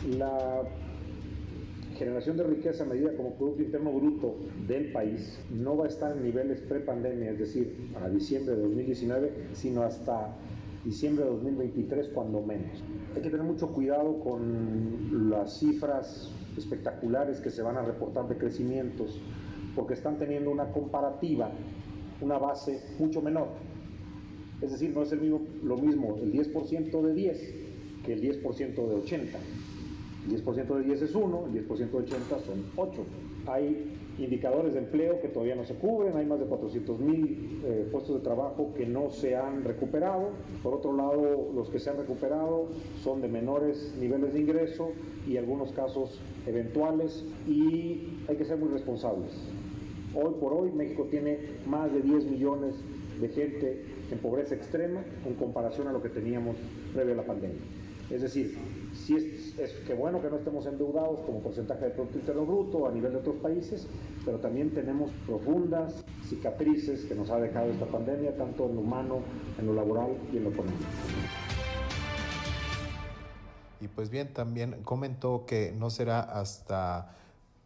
[0.08, 0.64] la
[2.02, 4.36] generación de riqueza medida como Producto Interno Bruto
[4.68, 9.50] del país no va a estar en niveles pre-pandemia, es decir, a diciembre de 2019,
[9.54, 10.36] sino hasta
[10.84, 12.84] diciembre de 2023 cuando menos.
[13.16, 18.36] Hay que tener mucho cuidado con las cifras espectaculares que se van a reportar de
[18.36, 19.22] crecimientos,
[19.76, 21.52] porque están teniendo una comparativa,
[22.20, 23.50] una base mucho menor.
[24.60, 27.54] Es decir, no es el mismo, lo mismo el 10% de 10
[28.04, 29.38] que el 10% de 80.
[30.30, 33.04] 10% de 10 es 1, el 10% de 80 son 8.
[33.48, 37.88] Hay indicadores de empleo que todavía no se cubren, hay más de 400 mil eh,
[37.92, 40.30] puestos de trabajo que no se han recuperado.
[40.62, 42.68] Por otro lado, los que se han recuperado
[43.04, 44.92] son de menores niveles de ingreso
[45.28, 49.32] y algunos casos eventuales y hay que ser muy responsables.
[50.14, 52.76] Hoy por hoy México tiene más de 10 millones
[53.20, 56.58] de gente en pobreza extrema en comparación a lo que teníamos
[56.94, 57.62] previo a la pandemia.
[58.10, 58.58] Es decir,
[58.94, 62.88] si es, es que bueno que no estemos endeudados como porcentaje de Producto Interno Bruto
[62.88, 63.88] a nivel de otros países,
[64.26, 69.20] pero también tenemos profundas cicatrices que nos ha dejado esta pandemia, tanto en lo humano,
[69.60, 70.86] en lo laboral y en lo económico.
[73.80, 77.16] Y pues bien, también comentó que no será hasta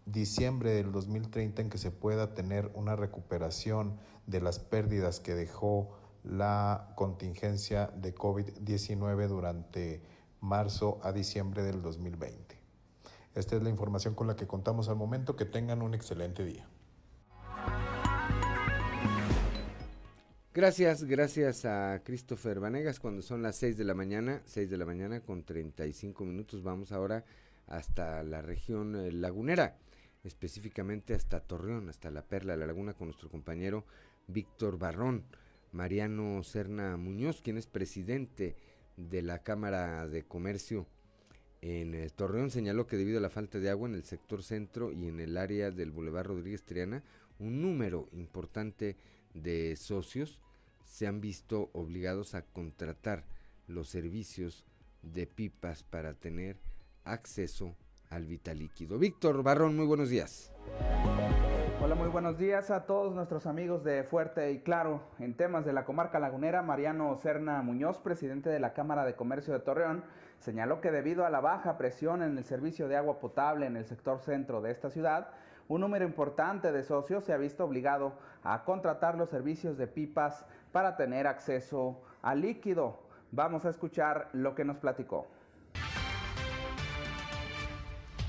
[0.06, 5.90] diciembre del 2030 en que se pueda tener una recuperación de las pérdidas que dejó
[6.24, 10.02] la contingencia de COVID-19 durante
[10.46, 12.56] marzo a diciembre del 2020.
[13.34, 15.36] Esta es la información con la que contamos al momento.
[15.36, 16.68] Que tengan un excelente día.
[20.54, 24.86] Gracias, gracias a Christopher Vanegas cuando son las 6 de la mañana, 6 de la
[24.86, 26.64] mañana con 35 minutos.
[26.64, 27.26] Vamos ahora
[27.68, 29.76] hasta la región eh, lagunera,
[30.24, 33.84] específicamente hasta Torreón, hasta la Perla de la Laguna con nuestro compañero
[34.28, 35.26] Víctor Barrón,
[35.74, 38.56] Mariano Serna Muñoz, quien es presidente
[38.98, 40.88] de la Cámara de Comercio
[41.62, 45.08] en Torreón, señaló que debido a la falta de agua en el sector centro y
[45.08, 47.04] en el área del Boulevard Rodríguez Triana,
[47.40, 48.98] un número importante
[49.34, 50.40] de socios
[50.86, 53.26] se han visto obligados a contratar
[53.68, 54.66] los servicios
[55.02, 56.58] de pipas para tener
[57.04, 57.76] acceso
[58.10, 59.00] al vital líquido.
[59.00, 60.52] Víctor Barrón, muy buenos días.
[61.86, 65.02] Hola, muy buenos días a todos nuestros amigos de Fuerte y Claro.
[65.20, 69.54] En temas de la comarca lagunera, Mariano Serna Muñoz, presidente de la Cámara de Comercio
[69.54, 70.04] de Torreón,
[70.40, 73.86] señaló que debido a la baja presión en el servicio de agua potable en el
[73.86, 75.28] sector centro de esta ciudad,
[75.68, 80.44] un número importante de socios se ha visto obligado a contratar los servicios de pipas
[80.72, 82.98] para tener acceso al líquido.
[83.30, 85.28] Vamos a escuchar lo que nos platicó.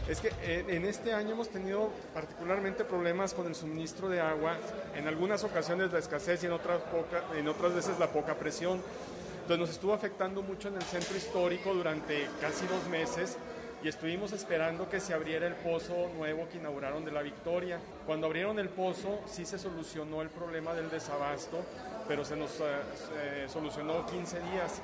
[0.09, 4.57] Es que en este año hemos tenido particularmente problemas con el suministro de agua,
[4.95, 8.81] en algunas ocasiones la escasez y en otras, veces la poca presión.
[9.43, 13.37] Entonces nos estuvo afectando mucho en el centro histórico durante casi dos meses
[13.83, 17.81] y estuvimos esperando que se abriera el pozo nuevo que inauguraron de la Victoria.
[18.07, 21.59] Cuando abrieron el pozo sí se solucionó el problema del desabasto,
[22.07, 24.81] pero se nos eh, solucionó 15 días.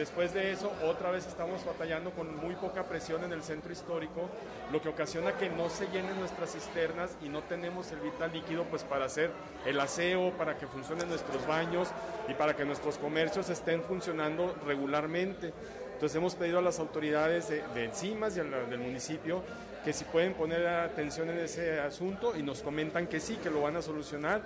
[0.00, 4.30] Después de eso, otra vez estamos batallando con muy poca presión en el centro histórico,
[4.72, 8.64] lo que ocasiona que no se llenen nuestras cisternas y no tenemos el vital líquido
[8.64, 9.30] pues para hacer
[9.66, 11.88] el aseo, para que funcionen nuestros baños
[12.28, 15.52] y para que nuestros comercios estén funcionando regularmente.
[15.92, 19.42] Entonces hemos pedido a las autoridades de, de Encimas y del municipio
[19.84, 23.60] que si pueden poner atención en ese asunto y nos comentan que sí, que lo
[23.60, 24.40] van a solucionar,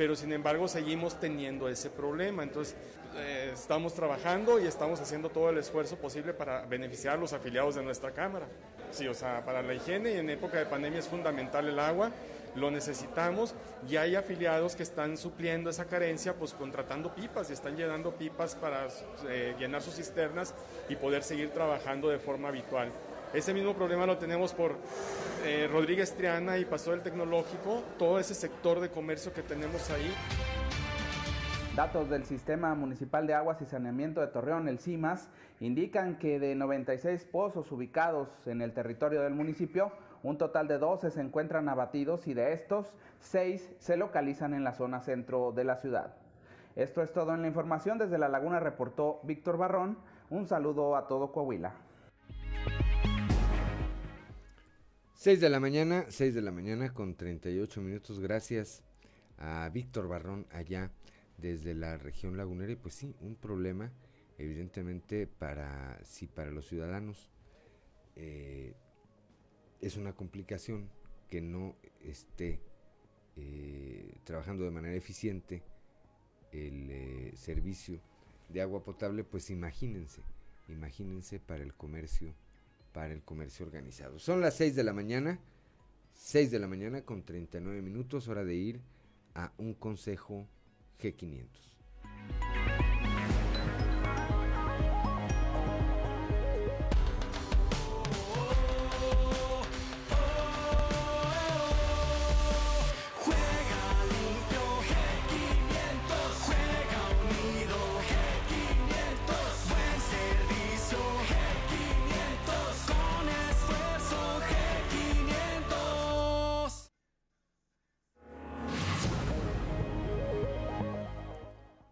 [0.00, 2.42] pero sin embargo seguimos teniendo ese problema.
[2.42, 2.74] Entonces
[3.18, 7.74] eh, estamos trabajando y estamos haciendo todo el esfuerzo posible para beneficiar a los afiliados
[7.74, 8.46] de nuestra Cámara.
[8.92, 12.12] Sí, o sea, para la higiene y en época de pandemia es fundamental el agua
[12.54, 13.54] lo necesitamos
[13.88, 18.54] y hay afiliados que están supliendo esa carencia pues contratando pipas y están llenando pipas
[18.54, 18.88] para
[19.28, 20.54] eh, llenar sus cisternas
[20.88, 22.90] y poder seguir trabajando de forma habitual.
[23.32, 24.74] Ese mismo problema lo tenemos por
[25.44, 30.12] eh, Rodríguez Triana y Pasó el Tecnológico, todo ese sector de comercio que tenemos ahí.
[31.76, 35.28] Datos del Sistema Municipal de Aguas y Saneamiento de Torreón, el CIMAS,
[35.60, 39.92] indican que de 96 pozos ubicados en el territorio del municipio,
[40.24, 44.72] un total de 12 se encuentran abatidos y de estos, 6 se localizan en la
[44.72, 46.16] zona centro de la ciudad.
[46.74, 47.96] Esto es todo en la información.
[47.96, 49.98] Desde La Laguna reportó Víctor Barrón.
[50.30, 51.74] Un saludo a todo Coahuila.
[55.20, 58.20] 6 de la mañana, 6 de la mañana con 38 minutos.
[58.20, 58.82] Gracias
[59.36, 60.90] a Víctor Barrón allá
[61.36, 62.72] desde la región lagunera.
[62.72, 63.92] Y pues sí, un problema
[64.38, 67.28] evidentemente para, sí, para los ciudadanos.
[68.16, 68.72] Eh,
[69.82, 70.88] es una complicación
[71.28, 72.62] que no esté
[73.36, 75.62] eh, trabajando de manera eficiente
[76.50, 78.00] el eh, servicio
[78.48, 80.22] de agua potable, pues imagínense,
[80.66, 82.34] imagínense para el comercio,
[82.92, 84.18] para el comercio organizado.
[84.18, 85.38] Son las 6 de la mañana,
[86.14, 88.80] 6 de la mañana con 39 minutos, hora de ir
[89.34, 90.46] a un consejo
[91.00, 91.69] G500.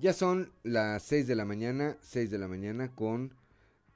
[0.08, 3.34] Ya son las 6 de la mañana, 6 de la mañana con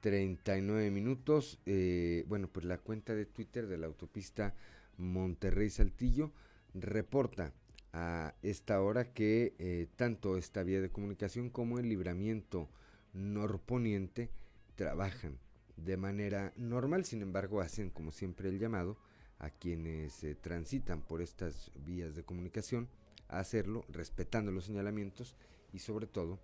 [0.01, 1.57] 39 minutos.
[1.65, 4.53] Eh, bueno, pues la cuenta de Twitter de la autopista
[4.97, 6.31] Monterrey Saltillo
[6.75, 7.51] reporta
[7.93, 12.69] a esta hora que eh, tanto esta vía de comunicación como el libramiento
[13.13, 14.29] norponiente
[14.75, 15.39] trabajan
[15.77, 18.99] de manera normal, sin embargo hacen como siempre el llamado
[19.39, 22.87] a quienes eh, transitan por estas vías de comunicación
[23.29, 25.35] a hacerlo respetando los señalamientos
[25.73, 26.39] y sobre todo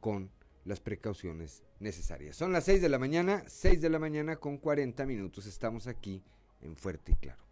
[0.00, 0.30] con
[0.64, 2.36] las precauciones necesarias.
[2.36, 5.46] Son las 6 de la mañana, 6 de la mañana con 40 minutos.
[5.46, 6.22] Estamos aquí
[6.60, 7.42] en Fuerte y Claro.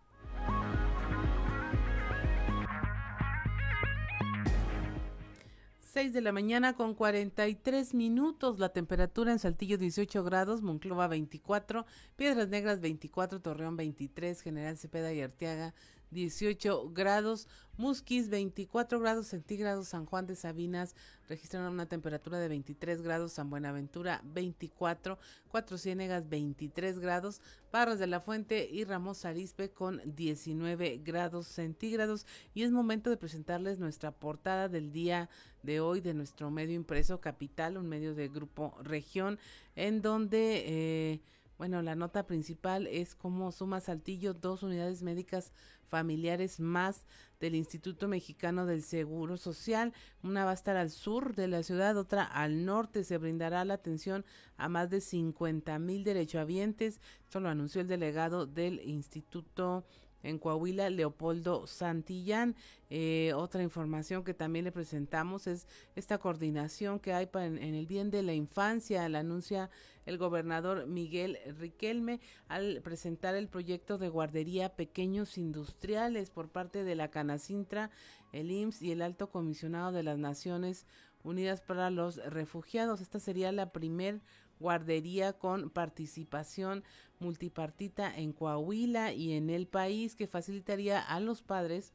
[5.99, 8.59] 6 de la mañana con 43 minutos.
[8.61, 15.12] La temperatura en Saltillo 18 grados, Monclova 24, Piedras Negras 24, Torreón 23, General Cepeda
[15.12, 15.74] y Arteaga
[16.11, 20.96] 18 grados, Musquis 24 grados centígrados, San Juan de Sabinas
[21.28, 27.40] registraron una temperatura de 23 grados, San Buenaventura 24, Cuatro Ciénegas 23 grados,
[27.70, 32.26] Barras de la Fuente y Ramos Arispe con 19 grados centígrados.
[32.54, 35.28] Y es momento de presentarles nuestra portada del día
[35.62, 39.38] de hoy de nuestro medio impreso Capital, un medio de grupo región
[39.76, 40.64] en donde...
[40.66, 41.20] Eh,
[41.59, 45.52] bueno, la nota principal es cómo suma Saltillo dos unidades médicas
[45.88, 47.04] familiares más
[47.40, 49.92] del Instituto Mexicano del Seguro Social.
[50.22, 53.02] Una va a estar al sur de la ciudad, otra al norte.
[53.02, 54.24] Se brindará la atención
[54.56, 57.00] a más de 50 mil derechohabientes.
[57.24, 59.84] Esto lo anunció el delegado del Instituto
[60.22, 62.56] en Coahuila, Leopoldo Santillán.
[62.90, 68.10] Eh, otra información que también le presentamos es esta coordinación que hay en, el bien
[68.10, 69.08] de la infancia.
[69.08, 69.70] La anuncia
[70.06, 76.94] el gobernador Miguel Riquelme al presentar el proyecto de guardería pequeños industriales por parte de
[76.94, 77.90] la Canacintra,
[78.32, 80.86] el IMSS y el Alto Comisionado de las Naciones
[81.24, 83.00] Unidas para los Refugiados.
[83.00, 84.22] Esta sería la primer
[84.61, 86.84] guardería con participación
[87.18, 91.92] multipartita en Coahuila y en el país que facilitaría a los padres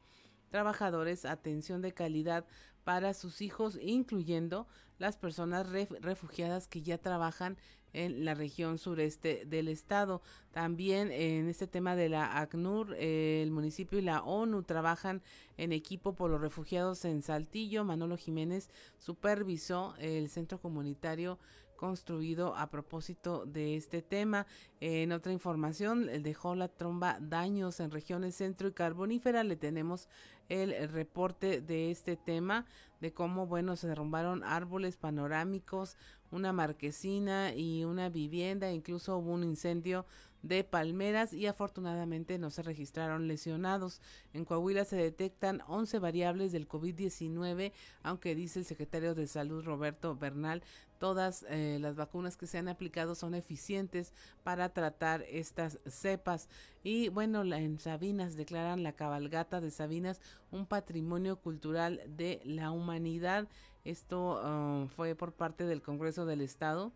[0.49, 2.45] trabajadores atención de calidad
[2.83, 4.67] para sus hijos, incluyendo
[4.99, 7.57] las personas refugiadas que ya trabajan
[7.93, 10.21] en la región sureste del estado.
[10.51, 15.21] También en este tema de la ACNUR, el municipio y la ONU trabajan
[15.57, 17.83] en equipo por los refugiados en Saltillo.
[17.83, 21.39] Manolo Jiménez supervisó el centro comunitario
[21.83, 24.47] construido a propósito de este tema.
[24.79, 29.43] En otra información, dejó la tromba daños en regiones centro y carbonífera.
[29.43, 30.07] Le tenemos
[30.47, 32.65] el reporte de este tema,
[33.01, 35.97] de cómo, bueno, se derrumbaron árboles panorámicos,
[36.31, 40.05] una marquesina y una vivienda, incluso hubo un incendio
[40.43, 44.01] de palmeras y afortunadamente no se registraron lesionados.
[44.33, 47.71] En Coahuila se detectan 11 variables del COVID-19,
[48.03, 50.61] aunque dice el secretario de Salud Roberto Bernal,
[50.99, 54.13] todas eh, las vacunas que se han aplicado son eficientes
[54.43, 56.49] para tratar estas cepas.
[56.83, 60.21] Y bueno, en Sabinas declaran la cabalgata de Sabinas
[60.51, 63.47] un patrimonio cultural de la humanidad.
[63.85, 66.93] Esto ah, fue por parte del Congreso del Estado.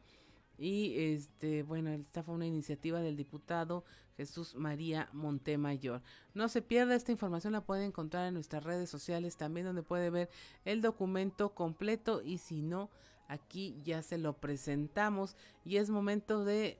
[0.57, 3.83] Y este, bueno, esta fue una iniciativa del diputado
[4.15, 6.01] Jesús María Montemayor.
[6.33, 10.09] No se pierda esta información, la puede encontrar en nuestras redes sociales también, donde puede
[10.09, 10.29] ver
[10.65, 12.89] el documento completo y si no,
[13.27, 15.35] Aquí ya se lo presentamos
[15.65, 16.79] y es momento de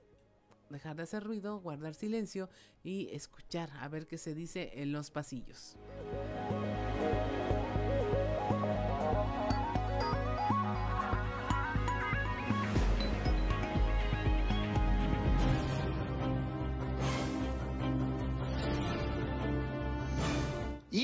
[0.70, 2.48] dejar de hacer ruido, guardar silencio
[2.82, 5.76] y escuchar a ver qué se dice en los pasillos.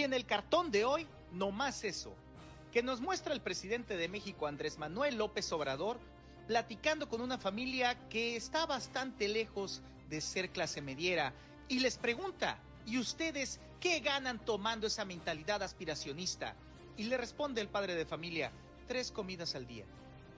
[0.05, 2.15] En el cartón de hoy, no más eso
[2.75, 6.01] que nos muestra el presidente de México, Andrés Manuel López Obrador,
[6.49, 11.33] platicando con una familia que está bastante lejos de ser clase mediera
[11.69, 16.57] y les pregunta, ¿y ustedes qué ganan tomando esa mentalidad aspiracionista?
[16.97, 18.51] Y le responde el padre de familia,
[18.89, 19.85] tres comidas al día.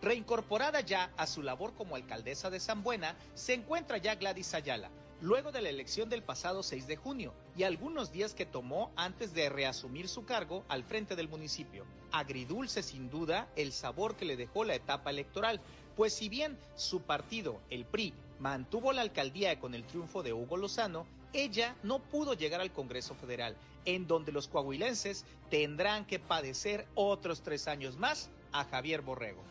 [0.03, 4.91] Reincorporada ya a su labor como alcaldesa de San Buena, se encuentra ya Gladys Ayala,
[5.21, 9.33] luego de la elección del pasado 6 de junio y algunos días que tomó antes
[9.33, 11.85] de reasumir su cargo al frente del municipio.
[12.13, 15.61] Agridulce sin duda el sabor que le dejó la etapa electoral,
[15.97, 20.57] pues si bien su partido, el PRI, mantuvo la alcaldía con el triunfo de Hugo
[20.57, 26.87] Lozano, ella no pudo llegar al Congreso Federal, en donde los coahuilenses tendrán que padecer
[26.95, 29.43] otros tres años más a Javier Borrego.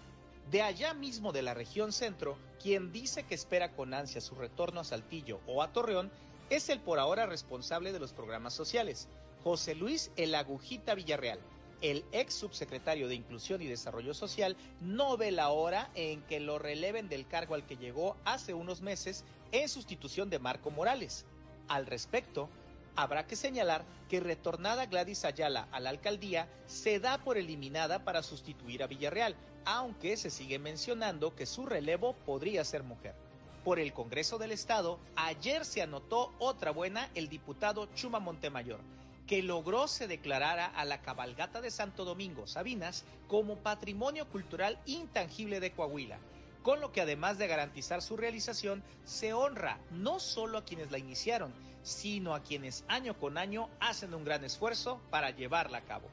[0.51, 4.79] De allá mismo de la región centro, quien dice que espera con ansia su retorno
[4.79, 6.11] a Saltillo o a Torreón
[6.51, 9.07] es el por ahora responsable de los programas sociales,
[9.43, 11.39] José Luis El Agujita Villarreal.
[11.81, 16.59] El ex subsecretario de Inclusión y Desarrollo Social no ve la hora en que lo
[16.59, 21.25] releven del cargo al que llegó hace unos meses en sustitución de Marco Morales.
[21.67, 22.49] Al respecto,
[22.97, 28.23] Habrá que señalar que retornada Gladys Ayala a la alcaldía se da por eliminada para
[28.23, 29.35] sustituir a Villarreal,
[29.65, 33.15] aunque se sigue mencionando que su relevo podría ser mujer.
[33.63, 38.79] Por el Congreso del Estado, ayer se anotó otra buena el diputado Chuma Montemayor,
[39.25, 45.59] que logró se declarara a la cabalgata de Santo Domingo Sabinas como patrimonio cultural intangible
[45.59, 46.19] de Coahuila,
[46.61, 50.99] con lo que además de garantizar su realización, se honra no solo a quienes la
[50.99, 51.51] iniciaron,
[51.81, 56.07] sino a quienes año con año hacen un gran esfuerzo para llevarla a cabo.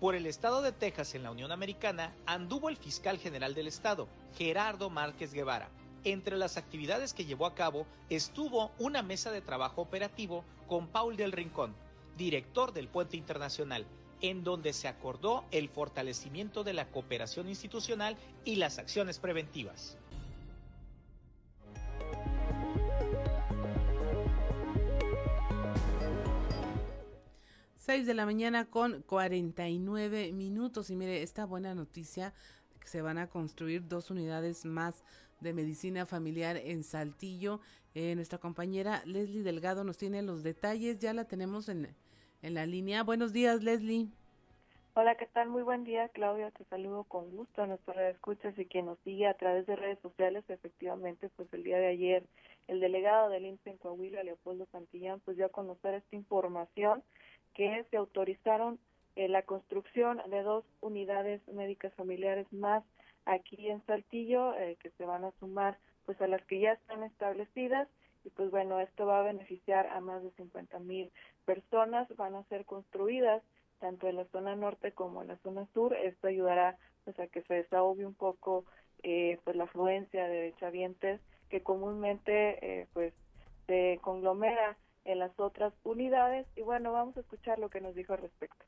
[0.00, 4.08] Por el estado de Texas en la Unión Americana anduvo el fiscal general del estado,
[4.36, 5.70] Gerardo Márquez Guevara.
[6.02, 11.16] Entre las actividades que llevó a cabo estuvo una mesa de trabajo operativo con Paul
[11.16, 11.74] del Rincón,
[12.18, 13.86] director del Puente Internacional,
[14.20, 19.96] en donde se acordó el fortalecimiento de la cooperación institucional y las acciones preventivas.
[27.84, 30.88] 6 de la mañana con 49 minutos.
[30.88, 32.32] Y mire, esta buena noticia
[32.80, 35.04] que se van a construir dos unidades más
[35.40, 37.60] de medicina familiar en Saltillo.
[37.94, 40.98] Eh, nuestra compañera Leslie Delgado nos tiene los detalles.
[40.98, 41.94] Ya la tenemos en,
[42.40, 43.02] en la línea.
[43.02, 44.08] Buenos días, Leslie.
[44.94, 45.50] Hola, ¿qué tal?
[45.50, 46.52] Muy buen día, Claudia.
[46.52, 49.98] Te saludo con gusto a nuestros escuchas y quien nos sigue a través de redes
[50.00, 50.42] sociales.
[50.48, 52.24] Efectivamente, pues el día de ayer
[52.66, 57.02] el delegado del INPE en Coahuila, Leopoldo Santillán, pues dio a conocer esta información
[57.54, 58.78] que se autorizaron
[59.16, 62.82] eh, la construcción de dos unidades médicas familiares más
[63.26, 67.02] aquí en Saltillo, eh, que se van a sumar pues a las que ya están
[67.04, 67.88] establecidas.
[68.24, 71.12] Y pues bueno, esto va a beneficiar a más de 50 mil
[71.44, 73.42] personas, van a ser construidas
[73.78, 77.42] tanto en la zona norte como en la zona sur, esto ayudará pues a que
[77.42, 78.64] se desahogue un poco
[79.02, 83.12] eh, pues la afluencia de derechohabientes que comúnmente pues
[83.66, 86.46] se conglomera en las otras unidades.
[86.56, 88.64] Y bueno, vamos a escuchar lo que nos dijo al respecto.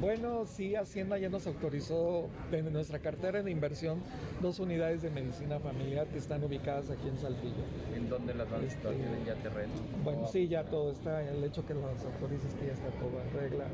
[0.00, 4.00] Bueno, sí, Hacienda ya nos autorizó de nuestra cartera de inversión
[4.40, 7.64] dos unidades de medicina familiar que están ubicadas aquí en Saltillo.
[7.96, 8.92] ¿En dónde las van a estar?
[8.92, 9.72] Este, ¿Tienen ya terreno?
[10.04, 13.32] Bueno, sí, ya todo está, el hecho que las autorices que ya está todo en
[13.32, 13.64] regla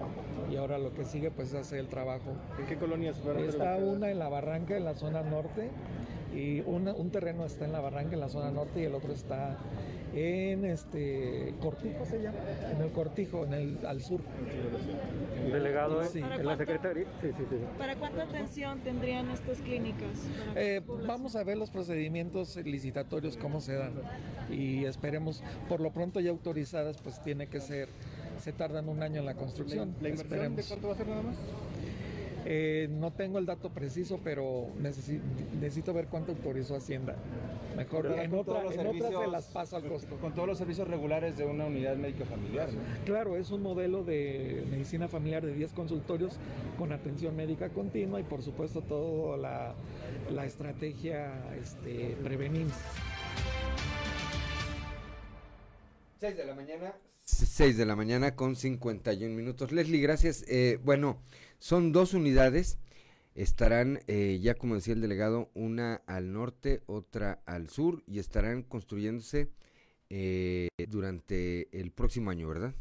[0.50, 2.30] y ahora lo que sigue pues es hacer el trabajo.
[2.58, 3.20] ¿En qué colonias?
[3.48, 5.68] Está una en la Barranca, en la zona norte,
[6.34, 9.56] y un terreno está en la barranca en la zona norte y el otro está
[10.14, 12.38] en este Cortijo se llama,
[12.72, 14.20] en el Cortijo, en el al sur.
[15.52, 17.04] Delegado sí, en la secretaría.
[17.20, 17.56] Sí, sí, sí.
[17.78, 20.28] ¿Para cuánta atención tendrían estas clínicas?
[20.54, 23.92] Eh, vamos a ver los procedimientos licitatorios cómo se dan
[24.50, 27.88] y esperemos, por lo pronto ya autorizadas, pues tiene que ser,
[28.40, 29.94] se tardan un año en la construcción.
[30.00, 31.36] ¿La, inversión de cuánto va a ser nada más?
[32.46, 37.16] Eh, no tengo el dato preciso, pero necesito, ver cuánto autorizó Hacienda.
[37.76, 40.16] Mejor en, otra, se las paso al costo.
[40.16, 42.68] Con todos los servicios regulares de una unidad médica familiar.
[43.04, 46.34] Claro, es un modelo de medicina familiar de 10 consultorios
[46.78, 49.74] con atención médica continua y por supuesto toda la,
[50.30, 52.66] la estrategia este, prevenir.
[56.20, 56.94] 6 de la mañana.
[57.24, 59.72] 6 de la mañana con 51 minutos.
[59.72, 60.44] Leslie, gracias.
[60.48, 61.18] Eh, bueno,
[61.64, 62.78] son dos unidades,
[63.34, 68.62] estarán, eh, ya como decía el delegado, una al norte, otra al sur, y estarán
[68.64, 69.48] construyéndose
[70.10, 72.74] eh, durante el próximo año, ¿verdad?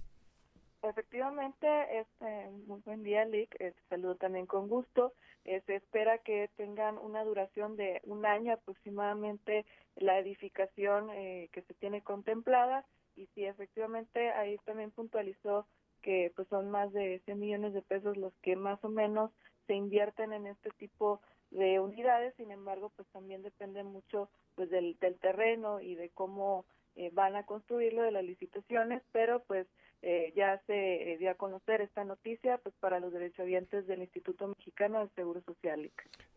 [0.81, 1.65] Efectivamente,
[1.97, 3.55] este, muy buen día, Lick.
[3.61, 5.13] Eh, saludo también con gusto.
[5.45, 9.65] se espera que tengan una duración de un año aproximadamente
[9.95, 12.85] la edificación que se tiene contemplada.
[13.15, 15.67] Y sí, efectivamente, ahí también puntualizó
[16.03, 19.31] que pues son más de 100 millones de pesos los que más o menos
[19.65, 24.97] se invierten en este tipo de unidades, sin embargo, pues también depende mucho pues del,
[24.99, 29.67] del terreno y de cómo eh, van a construirlo de las licitaciones, pero pues
[30.01, 34.99] eh, ya se dio a conocer esta noticia pues para los derechohabientes del Instituto Mexicano
[34.99, 35.89] del Seguro Social.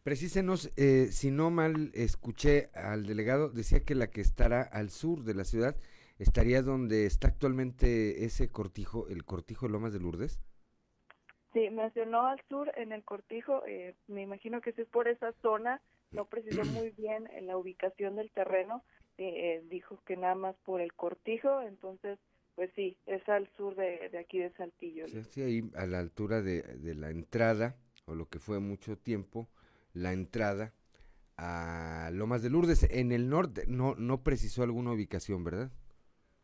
[0.03, 5.25] Precísenos, eh, si no mal escuché al delegado, decía que la que estará al sur
[5.25, 5.77] de la ciudad
[6.19, 10.41] estaría donde está actualmente ese cortijo, el cortijo Lomas de Lourdes.
[11.53, 15.33] Sí, mencionó al sur en el cortijo, eh, me imagino que si es por esa
[15.43, 15.81] zona,
[16.13, 18.85] no precisó muy bien en la ubicación del terreno,
[19.19, 22.19] eh, dijo que nada más por el cortijo, entonces
[22.55, 25.07] pues sí, es al sur de, de aquí de Saltillo.
[25.09, 28.97] Sí, sí, ahí a la altura de, de la entrada, o lo que fue mucho
[28.97, 29.47] tiempo,
[29.93, 30.73] la entrada
[31.37, 32.85] a Lomas de Lourdes.
[32.91, 35.71] En el norte no, no precisó alguna ubicación, ¿verdad?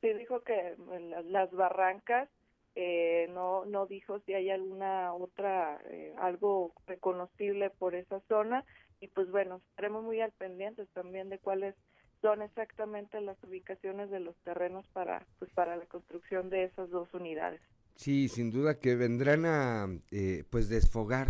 [0.03, 0.77] Sí dijo que
[1.25, 2.29] las barrancas,
[2.75, 8.65] eh, no, no dijo si hay alguna otra, eh, algo reconocible por esa zona
[9.01, 11.75] y pues bueno, estaremos muy al pendientes también de cuáles
[12.23, 17.13] son exactamente las ubicaciones de los terrenos para, pues, para la construcción de esas dos
[17.13, 17.61] unidades.
[17.97, 21.29] Sí, sin duda que vendrán a eh, pues desfogar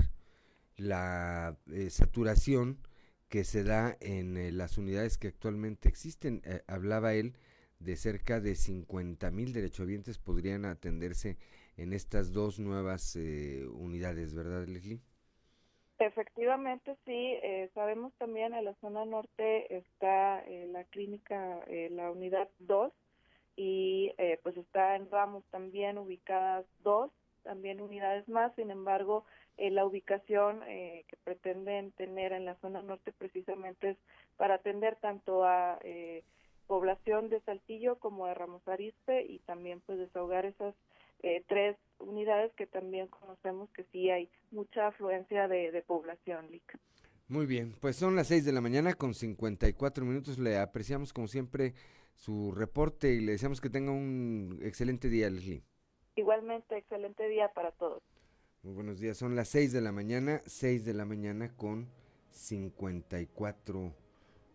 [0.77, 2.79] la eh, saturación
[3.29, 6.43] que se da en eh, las unidades que actualmente existen.
[6.67, 7.37] hablaba él
[7.85, 11.37] de cerca de 50 mil derechohabientes podrían atenderse
[11.77, 15.01] en estas dos nuevas unidades, ¿verdad, Leslie?
[15.99, 17.37] Efectivamente, sí.
[17.75, 21.61] sabemos también en la zona norte está la clínica,
[21.91, 22.93] la unidad 2,
[23.57, 27.11] y eh, pues está en Ramos también ubicadas dos,
[27.43, 29.25] también unidades más, sin embargo,
[29.59, 33.97] eh, la ubicación eh, que pretenden tener en la zona norte precisamente es
[34.37, 35.79] para atender tanto a
[36.67, 40.75] población de Saltillo como de Ramos Arizpe y también pues desahogar esas
[41.47, 46.79] tres unidades que también conocemos que sí hay mucha afluencia de, de población, Lic.
[47.29, 51.29] Muy bien, pues son las seis de la mañana con 54 minutos, le apreciamos como
[51.29, 51.75] siempre
[52.15, 55.63] su reporte y le deseamos que tenga un excelente día, Leslie.
[56.17, 58.03] Igualmente, excelente día para todos.
[58.63, 61.89] Muy buenos días, son las 6 de la mañana, 6 de la mañana con
[62.31, 63.95] 54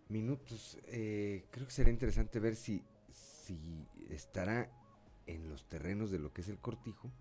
[0.10, 0.78] minutos.
[0.88, 4.70] Eh, creo que será interesante ver si, si estará
[5.26, 7.12] en los terrenos de lo que es el cortijo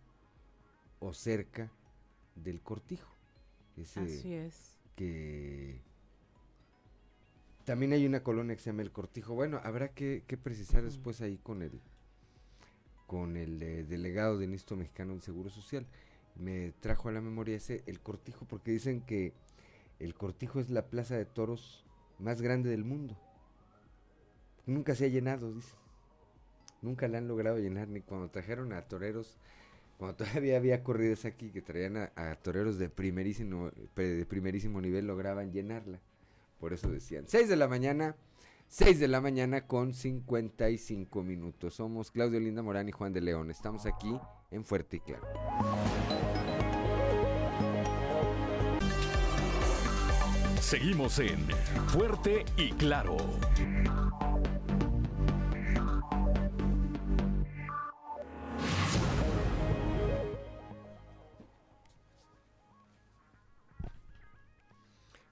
[1.00, 1.70] o cerca
[2.34, 3.12] del cortijo.
[3.78, 4.78] Así es.
[4.94, 5.82] Que
[7.66, 9.34] también hay una colonia que se llama El Cortijo.
[9.34, 11.80] Bueno, habrá que, precisar después ahí con el,
[13.08, 15.84] con el eh, delegado del Instituto Mexicano del Seguro Social.
[16.36, 19.34] Me trajo a la memoria ese El Cortijo porque dicen que
[19.98, 21.84] el Cortijo es la plaza de toros
[22.18, 23.16] más grande del mundo.
[24.66, 25.74] Nunca se ha llenado, dice.
[26.82, 29.38] Nunca la han logrado llenar, ni cuando trajeron a toreros,
[29.98, 35.52] cuando todavía había corridas aquí que traían a, toreros de primerísimo, de primerísimo nivel, lograban
[35.52, 36.00] llenarla.
[36.60, 38.16] Por eso decían, 6 de la mañana,
[38.68, 41.74] 6 de la mañana con 55 minutos.
[41.74, 43.50] Somos Claudio Linda Morán y Juan de León.
[43.50, 44.18] Estamos aquí
[44.50, 45.26] en Fuerte y Claro.
[50.66, 51.46] Seguimos en
[51.86, 53.16] Fuerte y Claro.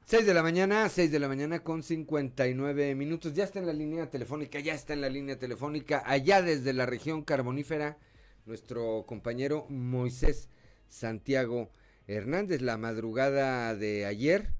[0.05, 3.35] 6 de la mañana, 6 de la mañana con 59 minutos.
[3.35, 6.87] Ya está en la línea telefónica, ya está en la línea telefónica, allá desde la
[6.87, 7.99] región carbonífera,
[8.47, 10.49] nuestro compañero Moisés
[10.89, 11.73] Santiago
[12.07, 12.63] Hernández.
[12.63, 14.53] La madrugada de ayer,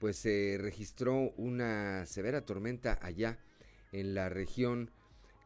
[0.00, 3.38] pues se registró una severa tormenta allá
[3.92, 4.90] en la región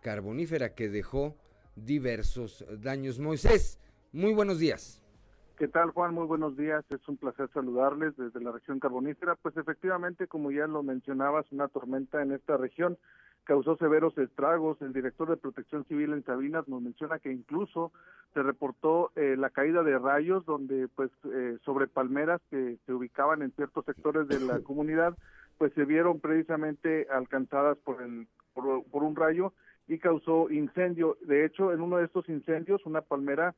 [0.00, 1.36] carbonífera que dejó
[1.74, 3.18] diversos daños.
[3.18, 3.80] Moisés,
[4.12, 5.02] muy buenos días.
[5.58, 6.14] ¿Qué tal, Juan?
[6.14, 6.84] Muy buenos días.
[6.90, 9.36] Es un placer saludarles desde la región carbonífera.
[9.36, 12.96] Pues efectivamente, como ya lo mencionabas, una tormenta en esta región
[13.44, 14.80] causó severos estragos.
[14.82, 17.92] El director de Protección Civil en Sabinas nos menciona que incluso
[18.32, 23.42] se reportó eh, la caída de rayos, donde pues eh, sobre palmeras que se ubicaban
[23.42, 25.16] en ciertos sectores de la comunidad,
[25.58, 29.52] pues se vieron precisamente alcanzadas por el por, por un rayo
[29.86, 31.16] y causó incendio.
[31.22, 33.54] De hecho, en uno de estos incendios, una palmera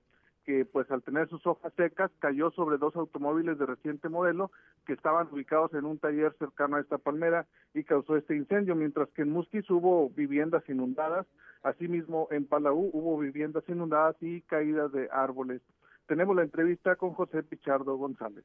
[0.46, 4.52] que pues al tener sus hojas secas cayó sobre dos automóviles de reciente modelo
[4.86, 9.08] que estaban ubicados en un taller cercano a esta palmera y causó este incendio, mientras
[9.10, 11.26] que en Musquis hubo viviendas inundadas,
[11.64, 15.60] asimismo en Palau hubo viviendas inundadas y caídas de árboles.
[16.06, 18.44] Tenemos la entrevista con José Pichardo González.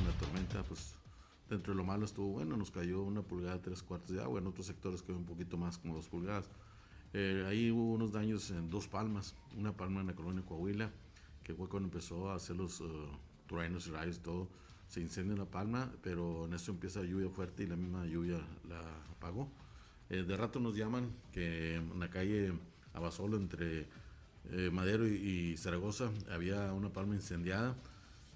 [0.00, 0.98] Una tormenta, pues
[1.50, 4.46] dentro de lo malo estuvo bueno, nos cayó una pulgada, tres cuartos de agua, en
[4.46, 6.48] otros sectores quedó un poquito más, como dos pulgadas
[7.14, 10.90] eh, ahí hubo unos daños en dos palmas, una palma en la colonia Coahuila,
[11.42, 13.08] que fue cuando empezó a hacer los uh,
[13.46, 14.48] truenos y rayos y todo.
[14.88, 18.38] Se incendia la palma, pero en eso empieza lluvia fuerte y la misma lluvia
[18.68, 18.80] la
[19.10, 19.48] apagó.
[20.10, 22.52] Eh, de rato nos llaman que en la calle
[22.94, 23.86] Abasolo, entre
[24.50, 27.76] eh, Madero y, Zaragoza, había una palma incendiada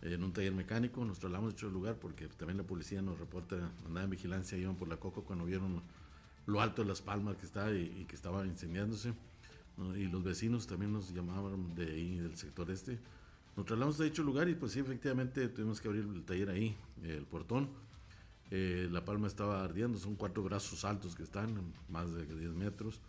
[0.02, 1.04] en un taller mecánico.
[1.04, 4.76] Nos trasladamos a otro lugar porque también la policía nos reporta, andaba en vigilancia, iban
[4.76, 5.82] por la Coco cuando vieron
[6.46, 9.14] lo alto de las palmas que está y, que estaba incendiándose.
[9.96, 12.98] Y los vecinos también nos llamaban de ahí, del sector este.
[13.56, 16.76] Nos trasladamos a dicho lugar y pues sí, efectivamente tuvimos que abrir el taller ahí,
[17.02, 17.68] el portón.
[18.50, 23.00] Eh, la palma estaba ardiendo, son cuatro brazos altos que están, más de 10 metros.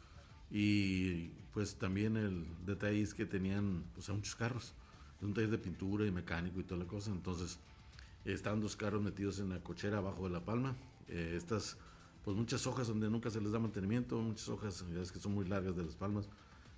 [0.49, 4.73] Y pues también el detalle es que tenían pues, muchos carros,
[5.21, 7.11] un taller de pintura y mecánico y toda la cosa.
[7.11, 7.59] Entonces
[8.23, 10.75] estaban dos carros metidos en la cochera abajo de la palma.
[11.09, 11.77] Eh, estas
[12.23, 15.75] pues muchas hojas donde nunca se les da mantenimiento, muchas hojas que son muy largas
[15.75, 16.29] de las palmas,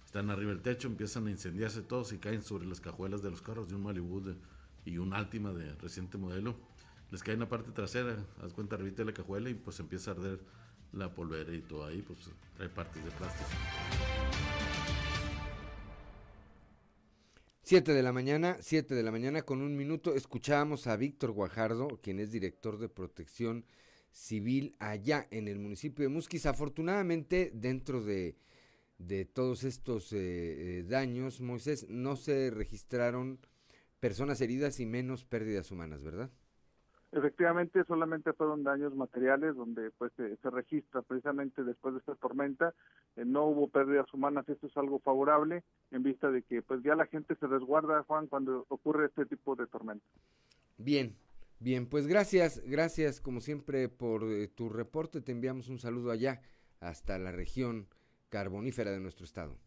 [0.06, 3.42] están arriba del techo, empiezan a incendiarse todos y caen sobre las cajuelas de los
[3.42, 4.36] carros de un Malibu
[4.86, 6.56] y un Altima de reciente modelo.
[7.12, 10.14] les cae en la parte trasera, haz cuenta, revite la cajuela y pues empieza a
[10.16, 10.40] arder
[10.94, 12.20] la polvera y todo ahí, pues
[12.56, 13.50] trae partes de plástico.
[17.64, 21.88] 7 de la mañana, 7 de la mañana con un minuto, escuchábamos a Víctor Guajardo,
[22.02, 23.66] quien es director de protección
[24.16, 26.46] civil allá en el municipio de Musquis.
[26.46, 28.38] Afortunadamente, dentro de,
[28.98, 33.40] de todos estos eh, eh, daños, Moisés, no se registraron
[34.00, 36.30] personas heridas y menos pérdidas humanas, ¿verdad?
[37.12, 42.74] Efectivamente, solamente fueron daños materiales donde pues se, registra precisamente después de esta tormenta,
[43.16, 46.96] eh, no hubo pérdidas humanas, esto es algo favorable en vista de que pues ya
[46.96, 50.06] la gente se resguarda, Juan, cuando ocurre este tipo de tormenta.
[50.78, 51.16] Bien,
[51.60, 56.42] bien, pues gracias, gracias como siempre por eh, tu reporte, te enviamos un saludo allá
[56.80, 57.88] hasta la región
[58.30, 59.58] carbonífera de nuestro estado.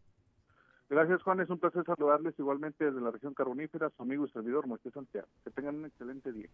[0.89, 1.39] Gracias, Juan.
[1.39, 5.27] Es un placer saludarles igualmente desde la región carbonífera, su amigo y servidor Moisés Santiago.
[5.43, 6.49] Que tengan un excelente día.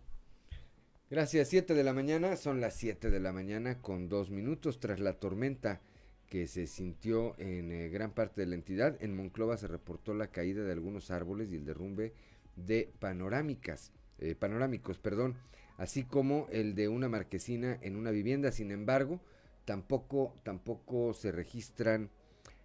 [1.09, 4.99] Gracias, 7 de la mañana, son las 7 de la mañana con dos minutos tras
[4.99, 5.79] la tormenta
[6.27, 8.97] que se sintió en eh, gran parte de la entidad.
[9.01, 12.13] En Monclova se reportó la caída de algunos árboles y el derrumbe
[12.55, 15.35] de panorámicas, eh, panorámicos, perdón,
[15.77, 18.51] así como el de una marquesina en una vivienda.
[18.51, 19.19] Sin embargo,
[19.65, 22.09] tampoco, tampoco se registran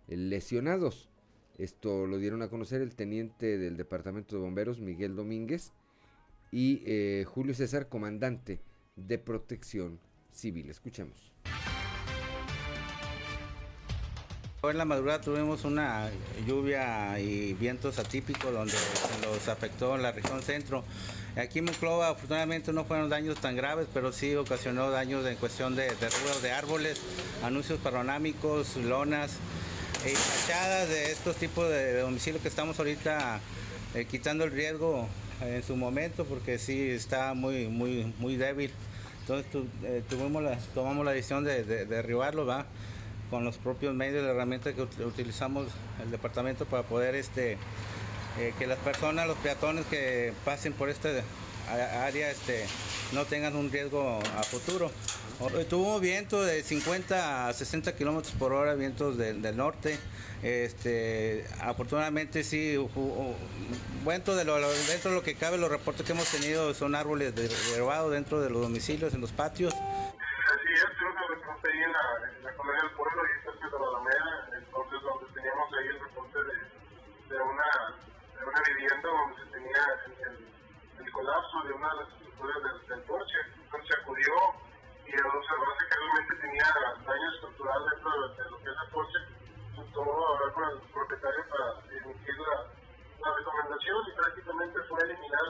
[0.08, 1.08] eh, lesionados.
[1.58, 5.72] Esto lo dieron a conocer el teniente del Departamento de Bomberos, Miguel Domínguez,
[6.50, 8.60] y eh, Julio César, comandante
[8.96, 10.00] de protección
[10.32, 10.70] civil.
[10.70, 11.32] Escuchemos.
[14.68, 16.10] En la madrugada tuvimos una
[16.46, 18.74] lluvia y vientos atípicos donde
[19.22, 20.84] nos afectó en la región centro.
[21.34, 25.76] Aquí en Monclova afortunadamente no fueron daños tan graves, pero sí ocasionó daños en cuestión
[25.76, 27.00] de derrubos de árboles,
[27.42, 29.38] anuncios panorámicos, lonas
[30.04, 33.40] y fachadas de estos tipos de domicilios que estamos ahorita
[33.94, 35.08] eh, quitando el riesgo
[35.40, 38.70] en su momento porque sí está muy, muy, muy débil.
[39.20, 39.46] Entonces
[39.84, 40.44] eh, tuvimos
[40.74, 42.66] tomamos la decisión de, derribarlo, ¿va?
[43.30, 45.68] Con los propios medios de herramientas que utilizamos
[46.02, 47.56] el departamento para poder este,
[48.38, 51.08] eh, que las personas, los peatones que pasen por esta
[52.04, 52.66] área este,
[53.12, 54.90] no tengan un riesgo a futuro.
[55.70, 59.98] Tuvo viento de 50 a 60 kilómetros por hora, vientos del, norte.
[60.42, 62.76] Este, afortunadamente sí,
[64.06, 67.34] dentro de, lo, dentro de lo que cabe, los reportes que hemos tenido son árboles
[67.34, 69.74] derribados dentro de los domicilios, en los patios.
[70.50, 73.38] Así es, creo que el reporte ahí en la, en la colonia del pueblo, ahí
[73.38, 76.56] cerca de la Alameda, entonces donde teníamos ahí el reporte de,
[77.30, 77.70] de, una,
[78.34, 82.86] de una vivienda donde se tenía el, el, colapso de una de las estructuras del,
[82.88, 84.34] del porche, entonces se acudió
[85.06, 86.66] y al observarse que realmente tenía
[87.06, 89.18] daño estructural dentro de, lo que es el porche,
[89.76, 92.56] pues tomó a hablar con el propietario para emitir la,
[93.22, 95.46] la recomendación y prácticamente fue eliminar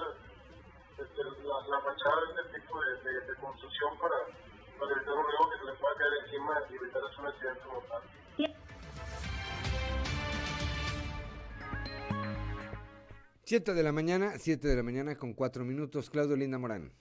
[1.01, 4.50] este, la, la, fachada de este tipo de, de, de construcción para
[4.81, 8.03] para evitar un que se pueda caer encima y evitar un accidente mortal.
[13.45, 16.09] Siete de la mañana, siete de la mañana con cuatro minutos.
[16.09, 16.93] Claudio Linda Morán.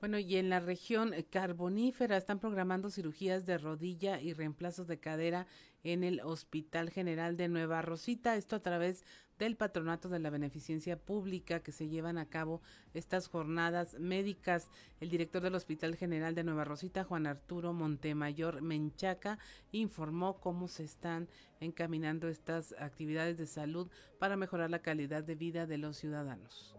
[0.00, 5.46] Bueno, y en la región carbonífera están programando cirugías de rodilla y reemplazos de cadera
[5.84, 9.04] en el Hospital General de Nueva Rosita, esto a través
[9.38, 12.60] del Patronato de la Beneficencia Pública que se llevan a cabo
[12.94, 14.68] estas jornadas médicas.
[15.00, 19.38] El director del Hospital General de Nueva Rosita, Juan Arturo Montemayor Menchaca,
[19.72, 21.28] informó cómo se están
[21.60, 26.74] encaminando estas actividades de salud para mejorar la calidad de vida de los ciudadanos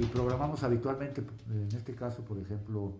[0.00, 2.92] y, programamos habitualmente, en este caso, por ejemplo,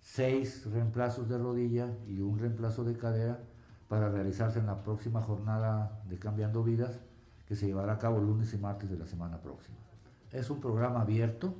[0.00, 3.40] seis reemplazos de rodilla y un reemplazo de cadera
[3.88, 6.98] para realizarse en la próxima jornada de Cambiando Vidas
[7.46, 9.78] que se llevará a cabo lunes y martes de la semana próxima.
[10.30, 11.54] Es un programa abierto,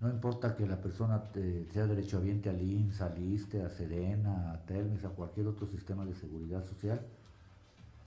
[0.00, 4.66] no importa que la persona eh, sea derechohabiente al INSS, al ISTE, a Serena, a
[4.66, 7.06] Telmex, a cualquier otro sistema de seguridad social,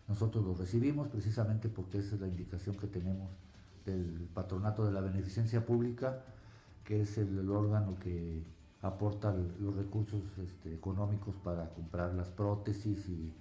[0.07, 3.29] nosotros lo recibimos precisamente porque esa es la indicación que tenemos
[3.85, 6.21] del Patronato de la Beneficencia Pública,
[6.83, 8.43] que es el, órgano que
[8.81, 13.33] aporta los recursos este, económicos para comprar las prótesis y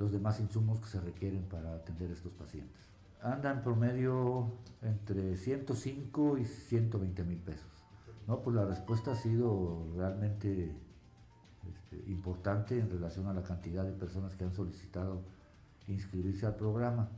[0.00, 2.88] los demás insumos que se requieren para atender a estos pacientes.
[3.22, 7.68] Andan promedio entre 105 y 120 mil pesos.
[8.26, 10.74] No, pues la respuesta ha sido realmente
[11.68, 15.20] este, importante en relación a la cantidad de personas que han solicitado
[15.86, 17.10] inscribirse al programa.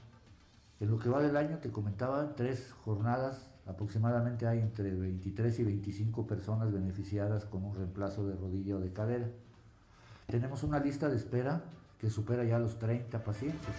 [0.81, 5.63] En lo que va del año, te comentaba, tres jornadas, aproximadamente hay entre 23 y
[5.63, 9.29] 25 personas beneficiadas con un reemplazo de rodilla o de cadera.
[10.27, 11.63] Tenemos una lista de espera
[12.03, 13.75] que supera ya los 30 pacientes.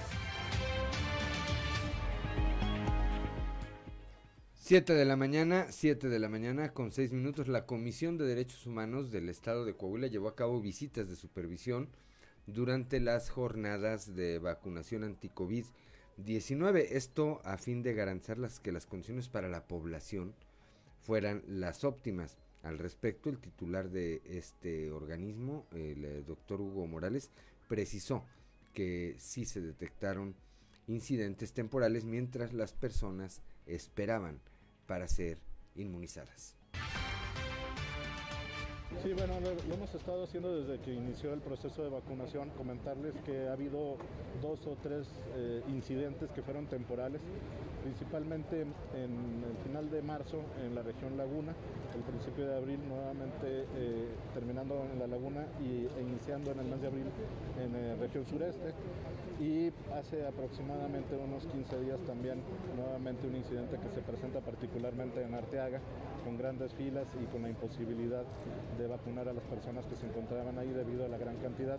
[4.56, 8.66] 7 de la mañana, 7 de la mañana con 6 minutos, la Comisión de Derechos
[8.66, 11.90] Humanos del Estado de Coahuila llevó a cabo visitas de supervisión
[12.48, 16.88] durante las jornadas de vacunación anti-COVID-19.
[16.92, 20.34] Esto a fin de garantizar las, que las condiciones para la población
[21.02, 22.38] fueran las óptimas.
[22.62, 27.30] Al respecto, el titular de este organismo, el eh, doctor Hugo Morales,
[27.74, 28.24] precisó
[28.72, 30.36] que sí se detectaron
[30.86, 34.40] incidentes temporales mientras las personas esperaban
[34.86, 35.40] para ser
[35.74, 36.56] inmunizadas.
[39.02, 42.52] Sí, bueno, lo, hemos estado haciendo desde que inició el proceso de vacunación.
[42.52, 43.98] Comentarles que ha habido
[44.40, 47.22] dos o tres eh, incidentes que fueron temporales,
[47.84, 49.12] principalmente en
[49.44, 51.54] el final de marzo en la región Laguna,
[51.94, 56.66] el principio de abril nuevamente eh, terminando en la Laguna y, e iniciando en el
[56.66, 57.06] mes de abril
[57.60, 58.74] en la región sureste
[59.40, 62.42] y hace aproximadamente unos 15 días también
[62.76, 65.80] nuevamente un incidente que se presenta particularmente en Arteaga
[66.24, 68.24] con grandes filas y con la imposibilidad
[68.78, 71.78] de vacunar a las personas que se encontraban ahí debido a la gran cantidad.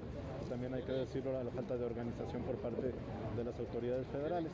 [0.48, 2.92] También hay que decirlo a la falta de organización por parte
[3.36, 4.52] de las autoridades federales.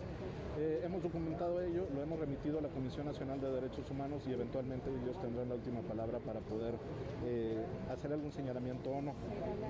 [0.59, 4.33] Eh, hemos documentado ello, lo hemos remitido a la Comisión Nacional de Derechos Humanos y
[4.33, 6.75] eventualmente ellos tendrán la última palabra para poder
[7.25, 9.15] eh, hacer algún señalamiento o no.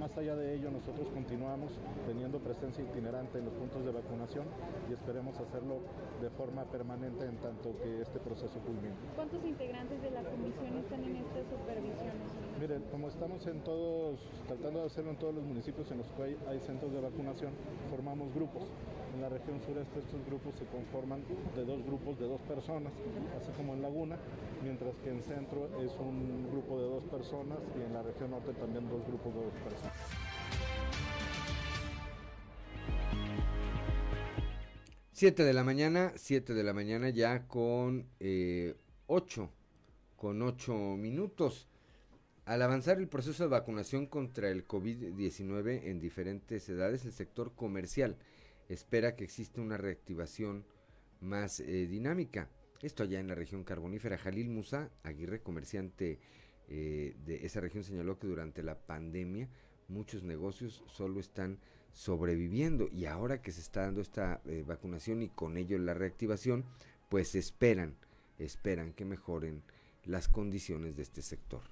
[0.01, 1.71] Más allá de ello, nosotros continuamos
[2.07, 4.47] teniendo presencia itinerante en los puntos de vacunación
[4.91, 5.79] y esperemos hacerlo
[6.21, 8.95] de forma permanente en tanto que este proceso culmine.
[9.15, 12.40] ¿Cuántos integrantes de la comisión están en estas supervisiones?
[12.61, 16.37] Miren, como estamos en todos, tratando de hacerlo en todos los municipios en los que
[16.47, 17.53] hay centros de vacunación,
[17.89, 18.65] formamos grupos.
[19.15, 21.23] En la región sureste estos grupos se conforman
[21.57, 22.93] de dos grupos de dos personas,
[23.41, 24.19] así como en Laguna,
[24.63, 28.53] mientras que en centro es un grupo de dos personas y en la región norte
[28.53, 29.97] también dos grupos de dos personas.
[35.13, 39.49] Siete de la mañana, siete de la mañana ya con eh, ocho,
[40.17, 41.70] con ocho minutos.
[42.51, 48.17] Al avanzar el proceso de vacunación contra el COVID-19 en diferentes edades, el sector comercial
[48.69, 50.67] espera que exista una reactivación
[51.21, 52.51] más eh, dinámica.
[52.83, 54.19] Esto allá en la región carbonífera.
[54.19, 56.19] Jalil Musa, Aguirre, comerciante
[56.67, 59.49] eh, de esa región, señaló que durante la pandemia
[59.87, 61.61] muchos negocios solo están
[61.93, 66.65] sobreviviendo y ahora que se está dando esta eh, vacunación y con ello la reactivación,
[67.11, 67.95] pues esperan,
[68.41, 69.63] esperan que mejoren
[70.03, 71.63] las condiciones de este sector.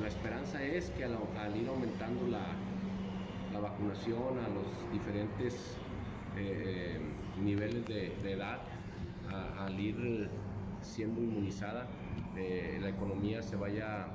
[0.00, 2.46] La esperanza es que al, ir aumentando la,
[3.60, 5.78] vacunación a los diferentes
[6.36, 7.00] eh,
[7.42, 8.60] niveles de, edad,
[9.58, 10.28] al ir
[10.82, 11.86] siendo inmunizada,
[12.36, 14.08] eh, la economía se vaya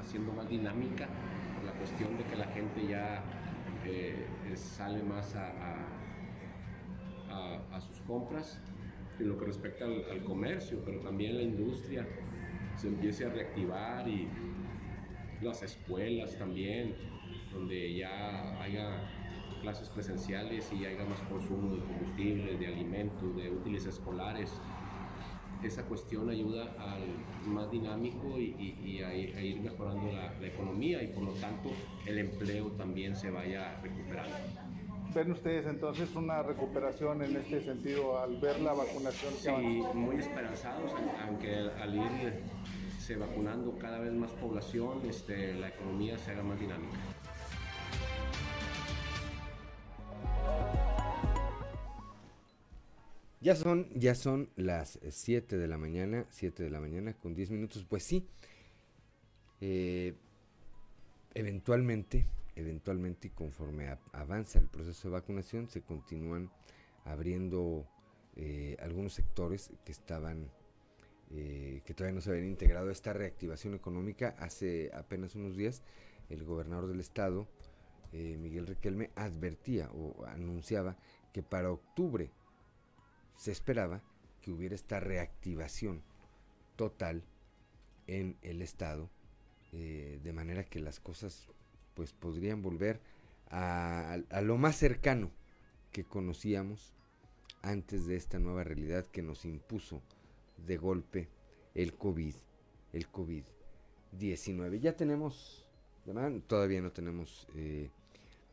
[0.00, 1.08] haciendo más dinámica
[1.54, 3.22] por la cuestión de que la gente ya
[3.84, 5.50] eh, sale más a,
[7.80, 8.58] sus compras
[9.20, 12.06] en lo que respecta al, comercio, pero también la industria
[12.76, 14.28] se empiece a reactivar y
[15.42, 16.94] las escuelas también,
[17.52, 19.02] donde ya haya
[19.60, 24.52] clases presenciales y haya más consumo de combustibles, de alimentos, de útiles escolares.
[25.62, 27.02] Esa cuestión ayuda al
[27.46, 31.70] más dinámico y, a, ir mejorando la, economía y por lo tanto
[32.06, 34.36] el empleo también se vaya recuperando.
[35.14, 39.32] ¿Ven ustedes entonces una recuperación en este sentido al ver la vacunación?
[39.34, 40.92] sí, muy esperanzados,
[41.26, 42.44] aunque al ir
[43.14, 46.98] vacunando cada vez más población, este, la economía se haga más dinámica.
[53.40, 57.52] Ya son, ya son las 7 de la mañana, 7 de la mañana con 10
[57.52, 57.86] minutos.
[57.88, 58.26] Pues sí,
[59.60, 60.14] eh,
[61.34, 62.26] eventualmente,
[62.56, 66.50] eventualmente conforme avanza el proceso de vacunación, se continúan
[67.04, 67.86] abriendo
[68.34, 70.50] eh, algunos sectores que estaban
[71.30, 74.36] eh, que todavía no se habían integrado a esta reactivación económica.
[74.38, 75.82] Hace apenas unos días
[76.28, 77.48] el gobernador del estado,
[78.12, 80.96] eh, Miguel Riquelme, advertía o anunciaba
[81.32, 82.30] que para octubre
[83.36, 84.02] se esperaba
[84.40, 86.02] que hubiera esta reactivación
[86.76, 87.24] total
[88.06, 89.10] en el estado,
[89.72, 91.48] eh, de manera que las cosas
[91.94, 93.00] pues podrían volver
[93.50, 95.32] a, a lo más cercano
[95.90, 96.94] que conocíamos
[97.62, 100.02] antes de esta nueva realidad que nos impuso
[100.56, 101.28] de golpe
[101.74, 102.34] el COVID,
[102.92, 104.80] el COVID-19.
[104.80, 105.66] Ya tenemos
[106.06, 107.90] llamada, todavía no tenemos eh,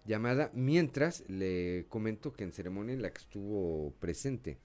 [0.06, 4.58] llamada, mientras le comento que en ceremonia en la que estuvo presente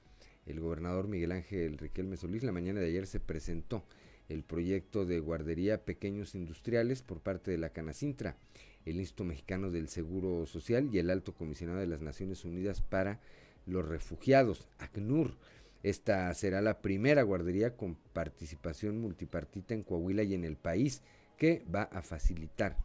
[0.47, 3.84] el gobernador Miguel Ángel Riquelme Solís, la mañana de ayer se presentó
[4.28, 8.36] el proyecto de guardería pequeños industriales por parte de la Canacintra,
[8.84, 13.20] el Instituto Mexicano del Seguro Social y el Alto Comisionado de las Naciones Unidas para
[13.66, 15.36] los refugiados, ACNUR.
[15.89, 21.01] Esta será la primera guardería con participación multipartita en Coahuila y en el país
[21.39, 22.76] que va a facilitar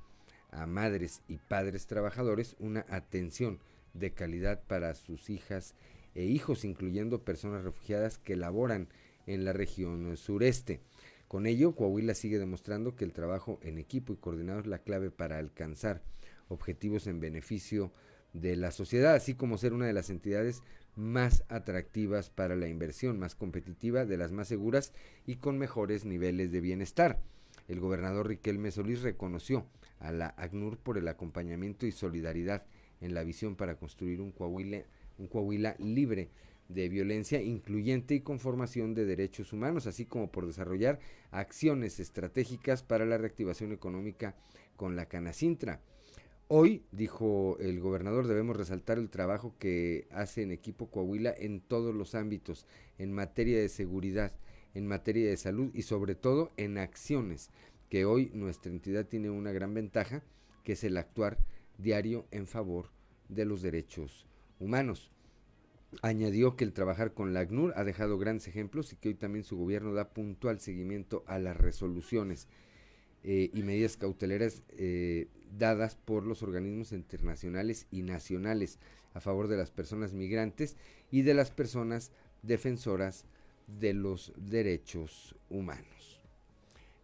[0.52, 3.60] a madres y padres trabajadores una atención
[3.94, 5.76] de calidad para sus hijas
[6.16, 8.88] e hijos, incluyendo personas refugiadas que laboran
[9.28, 10.80] en la región sureste.
[11.28, 15.12] Con ello, Coahuila sigue demostrando que el trabajo en equipo y coordinado es la clave
[15.12, 16.02] para alcanzar
[16.48, 17.92] objetivos en beneficio
[18.32, 20.64] de la sociedad, así como ser una de las entidades
[20.96, 24.94] más atractivas para la inversión, más competitiva, de las más seguras
[25.26, 27.22] y con mejores niveles de bienestar.
[27.68, 29.66] El gobernador Riquelme Solís reconoció
[30.00, 32.66] a la ACNUR por el acompañamiento y solidaridad
[33.02, 34.84] en la visión para construir un Coahuila,
[35.18, 36.30] un Coahuila libre
[36.70, 41.00] de violencia incluyente y con formación de derechos humanos, así como por desarrollar
[41.32, 44.36] acciones estratégicas para la reactivación económica
[44.76, 45.82] con la Canacintra.
[46.56, 51.96] Hoy, dijo el gobernador, debemos resaltar el trabajo que hace en equipo Coahuila en todos
[51.96, 52.68] los ámbitos,
[53.00, 54.32] en materia de seguridad,
[54.76, 57.50] en materia de salud y sobre todo en acciones,
[57.90, 60.22] que hoy nuestra entidad tiene una gran ventaja,
[60.64, 61.40] que es el actuar
[61.80, 62.92] diario en favor
[63.30, 64.28] de los derechos
[64.60, 65.10] humanos.
[66.04, 69.44] Añadió que el trabajar con la ACNUR ha dejado grandes ejemplos y que hoy también
[69.44, 72.48] su gobierno da puntual seguimiento a las resoluciones
[73.24, 78.80] eh, y medidas cauteleras eh, dadas por los organismos internacionales y nacionales
[79.14, 80.76] a favor de las personas migrantes
[81.12, 83.26] y de las personas defensoras
[83.68, 86.22] de los derechos humanos.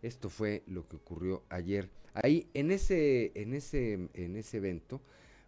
[0.01, 1.89] Esto fue lo que ocurrió ayer.
[2.13, 5.01] Ahí, en ese, en ese, en ese evento,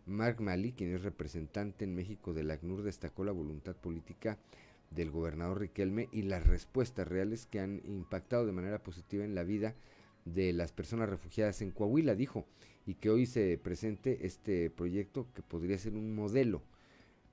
[0.06, 4.38] Mark Mali, quien es representante en México del ACNUR, destacó la voluntad política
[4.90, 9.44] del gobernador Riquelme y las respuestas reales que han impactado de manera positiva en la
[9.44, 9.74] vida
[10.26, 12.46] de las personas refugiadas en Coahuila, dijo,
[12.86, 16.64] y que hoy se presente este proyecto que podría ser un modelo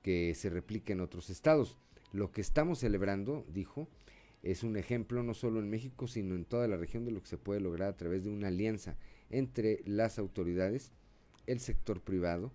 [0.03, 1.77] que se replique en otros estados.
[2.13, 3.89] Lo que estamos celebrando, dijo,
[4.43, 7.29] es un ejemplo no solo en México, sino en toda la región de lo que
[7.29, 8.97] se puede lograr a través de una alianza
[9.31, 10.93] entre las autoridades,
[11.47, 12.53] el sector privado,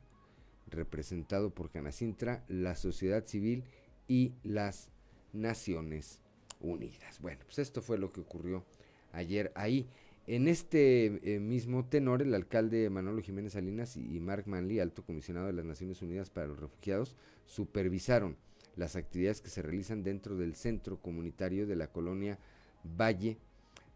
[0.69, 3.63] representado por Canacintra, la sociedad civil
[4.07, 4.89] y las
[5.33, 6.19] Naciones
[6.59, 7.19] Unidas.
[7.19, 8.63] Bueno, pues esto fue lo que ocurrió
[9.11, 9.87] ayer ahí.
[10.25, 15.47] En este eh, mismo tenor, el alcalde Manolo Jiménez Salinas y, Mark Manley, alto comisionado
[15.47, 18.37] de las Naciones Unidas para los Refugiados, supervisaron
[18.77, 22.39] las actividades que se realizan dentro del centro comunitario de la colonia
[22.85, 23.37] Valle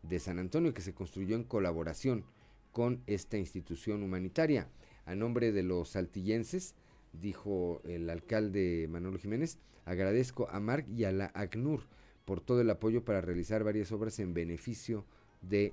[0.03, 2.25] de San Antonio, que se construyó en colaboración
[2.73, 4.67] con esta institución humanitaria.
[5.05, 6.75] A nombre de los saltillenses,
[7.13, 11.83] dijo el alcalde Manolo Jiménez, agradezco a Mark y a la ACNUR
[12.25, 15.16] por todo el apoyo para realizar varias obras en beneficio de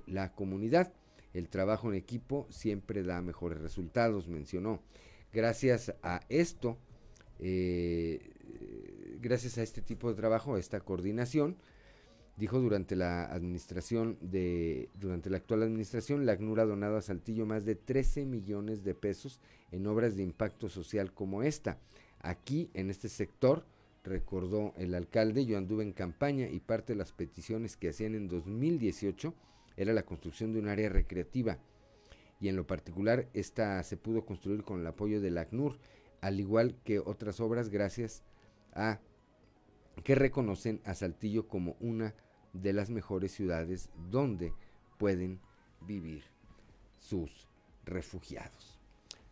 [0.07, 0.93] la comunidad.
[1.33, 4.81] El trabajo en equipo siempre da mejores resultados, mencionó.
[5.33, 6.77] Gracias a esto,
[7.39, 11.57] eh, gracias a este tipo de trabajo, a esta coordinación,
[12.37, 17.45] dijo durante la administración de, durante la actual administración, la ACNUR ha donado a Saltillo
[17.45, 19.41] más de 13 millones de pesos
[19.71, 21.79] en obras de impacto social como esta.
[22.19, 23.65] Aquí, en este sector,
[24.05, 28.27] recordó el alcalde, yo anduve en campaña y parte de las peticiones que hacían en
[28.27, 29.33] 2018
[29.77, 31.57] era la construcción de un área recreativa
[32.39, 35.77] y en lo particular esta se pudo construir con el apoyo del ACNUR,
[36.21, 38.23] al igual que otras obras gracias
[38.73, 38.99] a
[40.03, 42.13] que reconocen a Saltillo como una
[42.53, 44.53] de las mejores ciudades donde
[44.97, 45.39] pueden
[45.81, 46.23] vivir
[46.99, 47.47] sus
[47.85, 48.74] refugiados.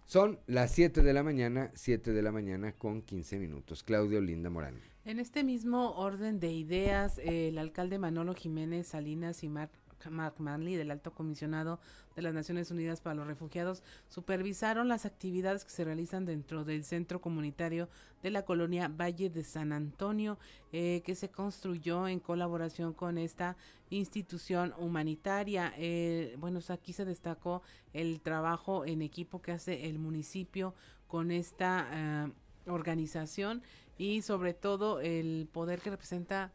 [0.06, 3.84] Son las 7 de la mañana, 7 de la mañana con 15 minutos.
[3.84, 4.82] Claudio Linda Morán.
[5.06, 9.70] En este mismo orden de ideas, el alcalde Manolo Jiménez Salinas y Mar
[10.10, 11.80] Mark Manley, del Alto Comisionado
[12.16, 16.84] de las Naciones Unidas para los Refugiados, supervisaron las actividades que se realizan dentro del
[16.84, 17.90] centro comunitario
[18.22, 20.38] de la colonia Valle de San Antonio,
[20.72, 23.58] eh, que se construyó en colaboración con esta
[23.90, 25.74] institución humanitaria.
[25.78, 27.62] Eh, bueno, aquí se destacó
[27.94, 30.74] el trabajo en equipo que hace el municipio
[31.08, 32.32] con esta eh,
[32.66, 33.62] organización
[33.98, 36.52] y sobre todo el poder que representa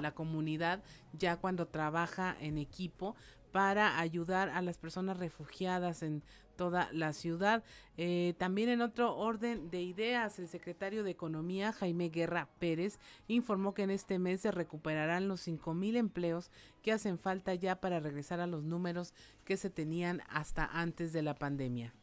[0.00, 3.16] la comunidad ya cuando trabaja en equipo
[3.52, 6.22] para ayudar a las personas refugiadas en
[6.56, 7.62] toda la ciudad.
[7.96, 12.98] Eh, también en otro orden de ideas, el secretario de Economía, Jaime Guerra Pérez,
[13.28, 16.50] informó que en este mes se recuperarán los cinco mil empleos
[16.82, 19.14] que hacen falta ya para regresar a los números
[19.44, 21.94] que se tenían hasta antes de la pandemia.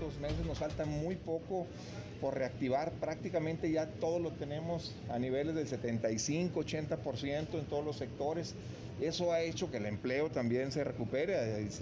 [0.00, 1.66] Estos meses, nos falta muy poco
[2.20, 7.96] por reactivar, prácticamente ya todo lo tenemos a niveles del 75, 80% en todos los
[7.96, 8.54] sectores.
[9.00, 11.36] Eso ha hecho que el empleo también se recupere,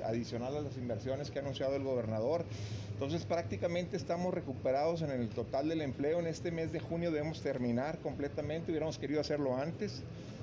[0.04, 2.44] adicional a las inversiones que ha anunciado el gobernador.
[2.92, 6.20] Entonces prácticamente estamos recuperados en el total del empleo.
[6.20, 10.02] En este mes de junio debemos terminar completamente, hubiéramos querido hacerlo antes.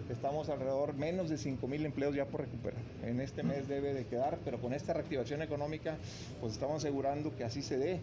[0.09, 2.81] Estamos alrededor menos de 5 mil empleos ya por recuperar.
[3.03, 5.97] En este mes debe de quedar, pero con esta reactivación económica
[6.39, 7.99] pues estamos asegurando que así se dé.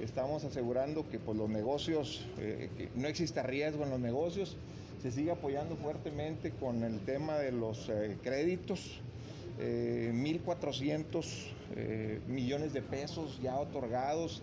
[0.00, 4.56] Estamos asegurando que pues, los negocios, eh, no exista riesgo en los negocios
[5.02, 9.00] se sigue apoyando fuertemente con el tema de los eh, créditos.
[9.58, 11.30] 1.400 eh,
[11.76, 14.42] eh, millones de pesos ya otorgados,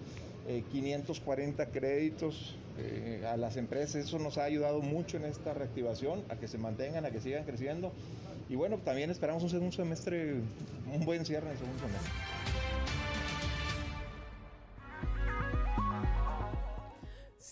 [0.72, 2.56] 540 créditos
[3.28, 3.96] a las empresas.
[3.96, 7.44] Eso nos ha ayudado mucho en esta reactivación, a que se mantengan, a que sigan
[7.44, 7.92] creciendo.
[8.50, 10.36] Y bueno, también esperamos un segundo semestre,
[10.94, 12.12] un buen cierre en el segundo semestre.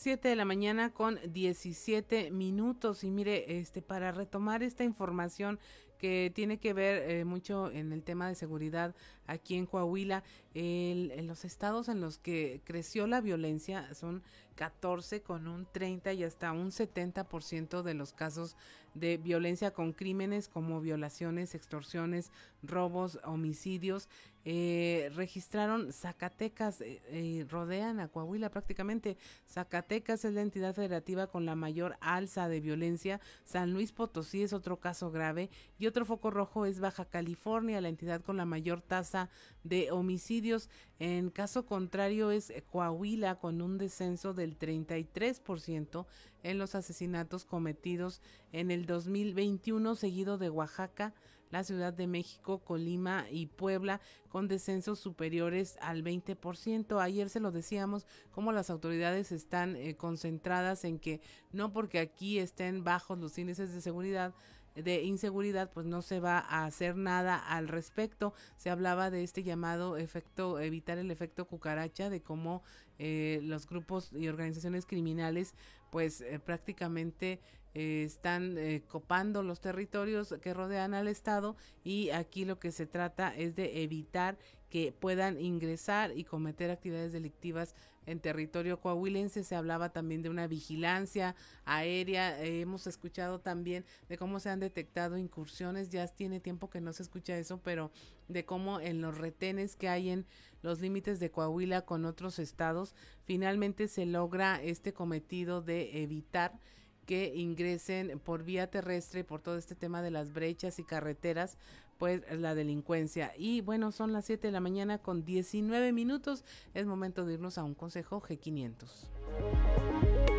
[0.01, 5.59] 7 de la mañana con 17 minutos y mire, este para retomar esta información
[5.99, 8.95] que tiene que ver eh, mucho en el tema de seguridad
[9.27, 10.23] aquí en Coahuila,
[10.55, 14.23] en los estados en los que creció la violencia son
[14.55, 18.55] 14 con un 30 y hasta un 70% de los casos
[18.93, 22.31] de violencia con crímenes como violaciones, extorsiones,
[22.63, 24.09] robos, homicidios.
[24.43, 29.17] Eh, registraron Zacatecas, eh, eh, rodean a Coahuila prácticamente.
[29.47, 33.21] Zacatecas es la entidad federativa con la mayor alza de violencia.
[33.43, 35.49] San Luis Potosí es otro caso grave.
[35.77, 39.29] Y otro foco rojo es Baja California, la entidad con la mayor tasa
[39.63, 40.69] de homicidios.
[40.97, 46.05] En caso contrario es Coahuila con un descenso del 33%
[46.43, 48.21] en los asesinatos cometidos
[48.51, 51.13] en el 2021, seguido de Oaxaca,
[51.51, 57.01] la Ciudad de México, Colima y Puebla con descensos superiores al 20%.
[57.01, 61.21] Ayer se lo decíamos, como las autoridades están eh, concentradas en que
[61.51, 64.33] no porque aquí estén bajos los índices de seguridad,
[64.75, 68.33] de inseguridad, pues no se va a hacer nada al respecto.
[68.55, 72.63] Se hablaba de este llamado efecto, evitar el efecto cucaracha, de cómo
[72.97, 75.55] eh, los grupos y organizaciones criminales,
[75.91, 77.39] pues eh, prácticamente
[77.73, 82.87] eh, están eh, copando los territorios que rodean al Estado y aquí lo que se
[82.87, 84.39] trata es de evitar
[84.69, 87.75] que puedan ingresar y cometer actividades delictivas
[88.05, 89.43] en territorio coahuilense.
[89.43, 91.35] Se hablaba también de una vigilancia
[91.65, 92.41] aérea.
[92.41, 95.89] hemos escuchado también de cómo se han detectado incursiones.
[95.89, 97.91] Ya tiene tiempo que no se escucha eso, pero
[98.29, 100.25] de cómo en los retenes que hay en
[100.61, 102.95] los límites de Coahuila con otros estados,
[103.25, 106.59] finalmente se logra este cometido de evitar
[107.05, 111.57] que ingresen por vía terrestre por todo este tema de las brechas y carreteras
[111.97, 113.31] pues la delincuencia.
[113.37, 116.43] Y bueno, son las 7 de la mañana con 19 minutos.
[116.73, 120.30] Es momento de irnos a un consejo G500.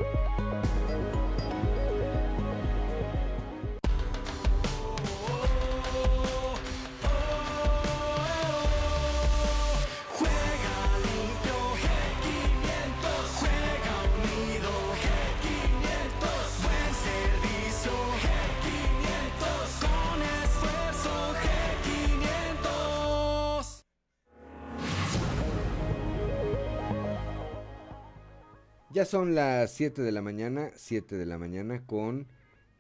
[28.93, 32.27] Ya son las 7 de la mañana, 7 de la mañana con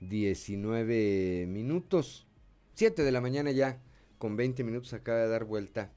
[0.00, 2.26] 19 minutos.
[2.74, 3.80] 7 de la mañana ya,
[4.18, 5.90] con 20 minutos acaba de dar vuelta,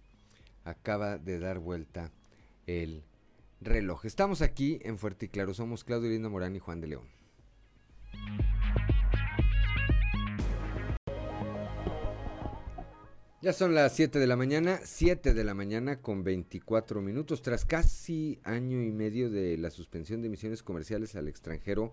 [0.63, 2.13] acaba de dar vuelta
[2.65, 3.03] el
[3.59, 4.05] reloj.
[4.05, 7.07] Estamos aquí en Fuerte y Claro, somos Claudio Linda Morán y Juan de León.
[13.45, 17.43] Ya son las 7 de la mañana, 7 de la mañana con 24 minutos.
[17.43, 21.91] Tras casi año y medio de la suspensión de emisiones comerciales al extranjero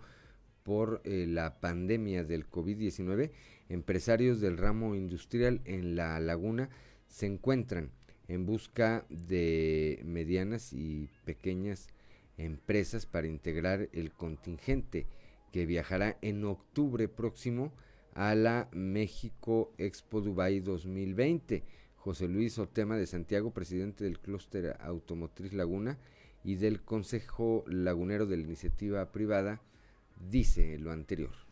[0.63, 3.33] por eh, la pandemia del COVID-19,
[3.69, 6.71] empresarios del ramo industrial en La Laguna
[7.07, 7.91] se encuentran
[8.29, 11.89] en busca de medianas y pequeñas
[12.39, 15.07] empresas para integrar el contingente
[15.53, 17.75] que viajará en octubre próximo
[18.15, 21.63] a la México Expo Dubai 2020.
[21.97, 25.99] José Luis Otema de Santiago, presidente del clúster automotriz Laguna
[26.43, 29.61] y del Consejo Lagunero de la Iniciativa Privada,
[30.29, 31.52] dice lo anterior.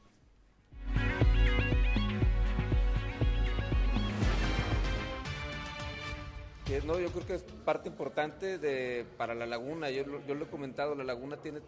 [6.85, 9.91] No, yo creo que es parte importante de, para la laguna.
[9.91, 11.59] Yo, yo lo he comentado, la laguna tiene,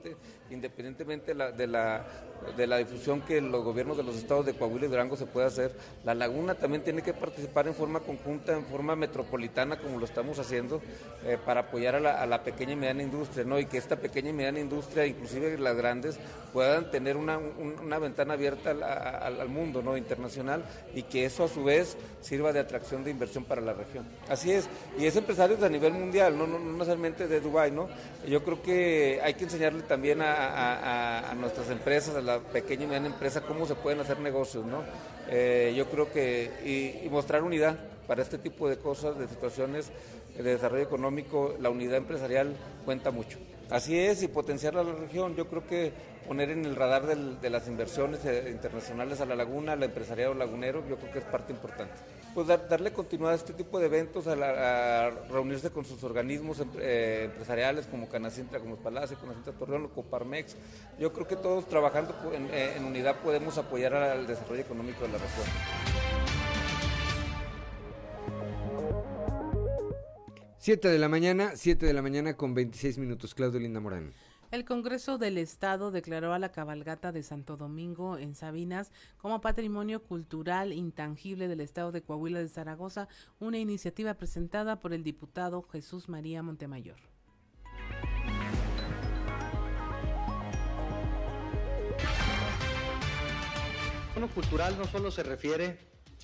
[0.49, 2.07] independientemente de la,
[2.57, 5.49] de la difusión que los gobiernos de los estados de Coahuila y Durango se puede
[5.49, 10.05] hacer, la laguna también tiene que participar en forma conjunta, en forma metropolitana, como lo
[10.05, 10.81] estamos haciendo,
[11.25, 13.59] eh, para apoyar a la, pequeña y mediana industria, ¿no?
[13.59, 16.19] Y que esta pequeña y mediana industria, inclusive las grandes,
[16.53, 18.83] puedan tener una, una ventana abierta al,
[19.41, 19.97] al mundo, ¿no?
[19.97, 20.65] Internacional
[20.95, 24.07] y que eso a su vez sirva de atracción de inversión para la región.
[24.29, 24.69] Así es,
[24.99, 27.89] y es empresarios a nivel mundial, no, no, necesariamente de Dubái, ¿no?
[28.27, 33.07] Yo creo que hay que enseñarle también a, nuestras empresas, a la pequeña y mediana
[33.07, 34.83] empresa, cómo se pueden hacer negocios, ¿no?
[35.29, 39.91] Eh, yo creo que, y, mostrar unidad para este tipo de cosas, de situaciones
[40.37, 42.55] de desarrollo económico, la unidad empresarial
[42.85, 43.39] cuenta mucho.
[43.71, 45.35] Así es, y potenciar la región.
[45.37, 45.93] Yo creo que
[46.27, 50.83] poner en el radar de las inversiones eh, internacionales a la laguna, al empresariado lagunero,
[50.89, 51.95] yo creo que es parte importante.
[52.35, 57.87] Pues darle continuidad a este tipo de eventos, a, reunirse con sus organismos eh, empresariales
[57.87, 60.57] como Canacintra, como Palacio, Canacintra Torreón, Coparmex.
[60.99, 65.09] Yo creo que todos trabajando en, eh, en unidad podemos apoyar al desarrollo económico de
[65.09, 65.47] la región.
[70.57, 73.35] Siete de la mañana, siete de la mañana con 26 minutos.
[73.35, 74.13] Claudio Linda Morán.
[74.53, 80.03] El Congreso del Estado declaró a la cabalgata de Santo Domingo en Sabinas como patrimonio
[80.03, 83.09] cultural intangible del Estado de Coahuila de Zaragoza,
[83.41, 86.99] una iniciativa presentada por el diputado Jesús María Montemayor.
[94.13, 95.79] Bueno, cultural no solo se refiere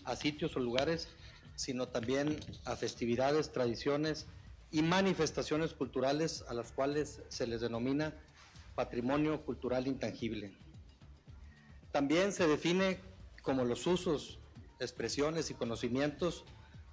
[0.04, 1.08] a sitios o lugares,
[1.54, 4.26] sino también a festividades, tradiciones,
[4.70, 8.14] y manifestaciones culturales a las cuales se les denomina
[8.74, 10.52] patrimonio cultural intangible.
[11.90, 13.00] También se define
[13.42, 14.38] como los usos,
[14.78, 16.44] expresiones y conocimientos,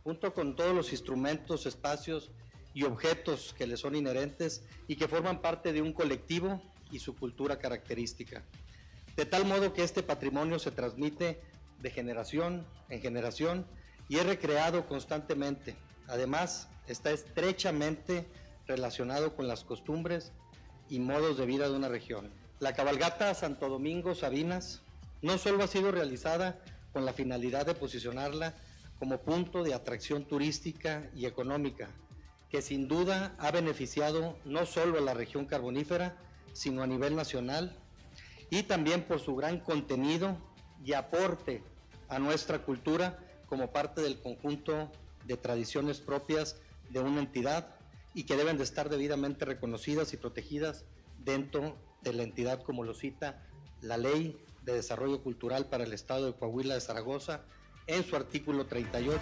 [0.04, 2.32] junto con todos los instrumentos, espacios
[2.74, 6.62] y objetos que le son inherentes y que forman parte de un colectivo
[6.92, 8.44] y su cultura característica.
[9.16, 11.42] De tal modo que este patrimonio se transmite
[11.82, 13.66] de generación en generación
[14.08, 15.76] y es recreado constantemente.
[16.08, 18.28] Además, está estrechamente
[18.68, 20.32] relacionado con las costumbres
[20.90, 22.32] y modos de vida de una región.
[22.60, 24.82] La cabalgata Santo Domingo Sabinas
[25.22, 26.60] no solo ha sido realizada
[26.94, 28.54] con la finalidad de posicionarla
[29.00, 31.90] como punto de atracción turística y económica,
[32.50, 36.16] que sin duda ha beneficiado no solo a la región carbonífera,
[36.54, 37.76] sino a nivel nacional,
[38.50, 40.38] y también por su gran contenido
[40.86, 41.64] y aporte
[42.08, 44.90] a nuestra cultura como parte del conjunto
[45.26, 46.58] de tradiciones propias
[46.90, 47.76] de una entidad
[48.14, 50.86] y que deben de estar debidamente reconocidas y protegidas
[51.24, 53.44] dentro de la entidad como lo cita
[53.82, 57.42] la Ley de Desarrollo Cultural para el Estado de Coahuila de Zaragoza
[57.88, 59.22] en su artículo 38.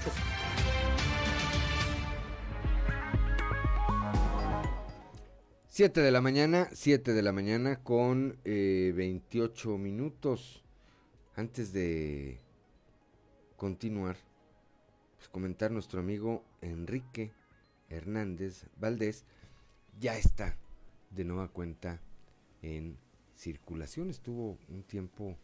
[5.67, 10.63] Siete de la mañana, siete de la mañana con eh, 28 minutos.
[11.35, 12.37] Antes de
[13.57, 14.17] continuar,
[15.23, 17.31] pues comentar nuestro amigo Enrique
[17.87, 19.23] Hernández Valdés
[19.97, 20.57] ya está
[21.11, 22.01] de nueva cuenta
[22.61, 22.97] en
[23.33, 24.09] circulación.
[24.09, 25.37] Estuvo un tiempo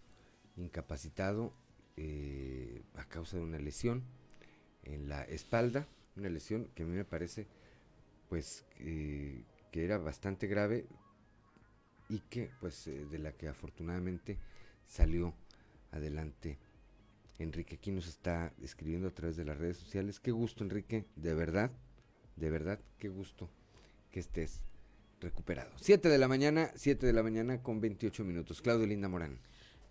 [0.58, 1.54] incapacitado
[1.96, 4.04] eh, a causa de una lesión
[4.84, 5.88] en la espalda,
[6.18, 7.48] una lesión que a mí me parece
[8.28, 10.88] pues que era bastante grave
[12.10, 14.38] y que pues eh, de la que afortunadamente
[14.86, 15.34] salió
[15.92, 16.58] adelante
[17.40, 20.20] Enrique aquí nos está escribiendo a través de las redes sociales.
[20.20, 21.72] Qué gusto Enrique, de verdad,
[22.36, 23.50] de verdad, qué gusto
[24.12, 24.64] que estés
[25.22, 25.72] recuperado.
[25.78, 28.62] Siete de la mañana, siete de la mañana con 28 minutos.
[28.62, 29.40] Claudio Linda Morán.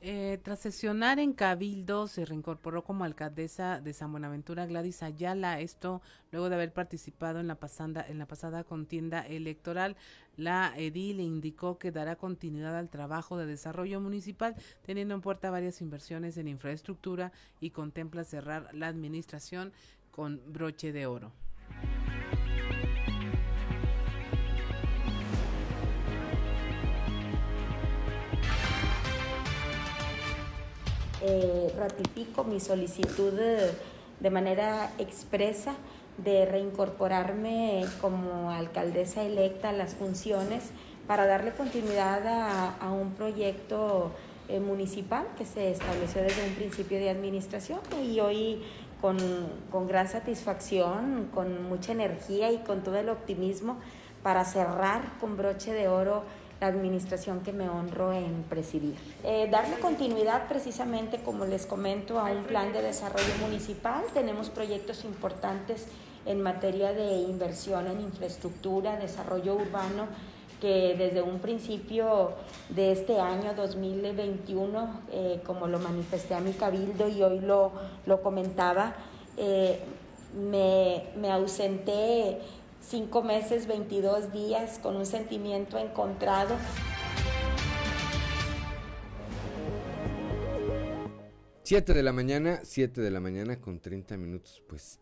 [0.00, 5.58] Eh, tras sesionar en Cabildo, se reincorporó como alcaldesa de San Buenaventura Gladys Ayala.
[5.58, 9.96] Esto luego de haber participado en la, pasada, en la pasada contienda electoral.
[10.36, 15.80] La edil indicó que dará continuidad al trabajo de desarrollo municipal, teniendo en puerta varias
[15.80, 19.72] inversiones en infraestructura y contempla cerrar la administración
[20.12, 21.32] con broche de oro.
[31.30, 33.34] Eh, ratifico mi solicitud
[34.18, 35.74] de, manera expresa
[36.16, 40.70] de reincorporarme como alcaldesa electa a las funciones
[41.06, 42.22] para darle continuidad
[42.80, 44.10] a, un proyecto
[44.48, 48.62] eh, municipal que se estableció desde un principio de administración y hoy
[49.02, 49.18] con,
[49.70, 53.76] con, gran satisfacción, con mucha energía y con todo el optimismo
[54.22, 56.22] para cerrar con broche de oro
[56.60, 58.96] la administración que me honro en presidir.
[59.24, 64.02] Eh, darle continuidad precisamente, como les comento, a un plan de desarrollo municipal.
[64.12, 65.86] Tenemos proyectos importantes
[66.26, 70.06] en materia de inversión en infraestructura, desarrollo urbano,
[70.60, 72.32] que desde un principio
[72.68, 77.72] de este año 2021, eh, como lo manifesté a mi cabildo y hoy lo,
[78.06, 78.94] lo comentaba,
[79.36, 79.78] eh,
[80.34, 82.40] me, me ausenté
[82.88, 86.56] cinco meses, 22 días con un sentimiento encontrado.
[91.62, 95.00] Siete de la mañana, siete de la mañana con 30 minutos, pues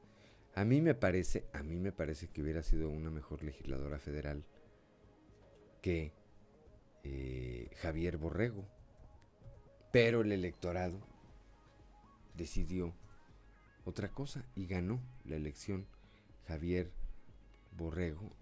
[0.56, 4.44] a mí me parece, a mí me parece que hubiera sido una mejor legisladora federal
[5.80, 6.12] que
[7.04, 8.66] eh, Javier Borrego.
[9.92, 10.98] Pero el electorado
[12.34, 12.92] decidió
[13.84, 15.86] otra cosa y ganó la elección
[16.48, 17.05] Javier Borrego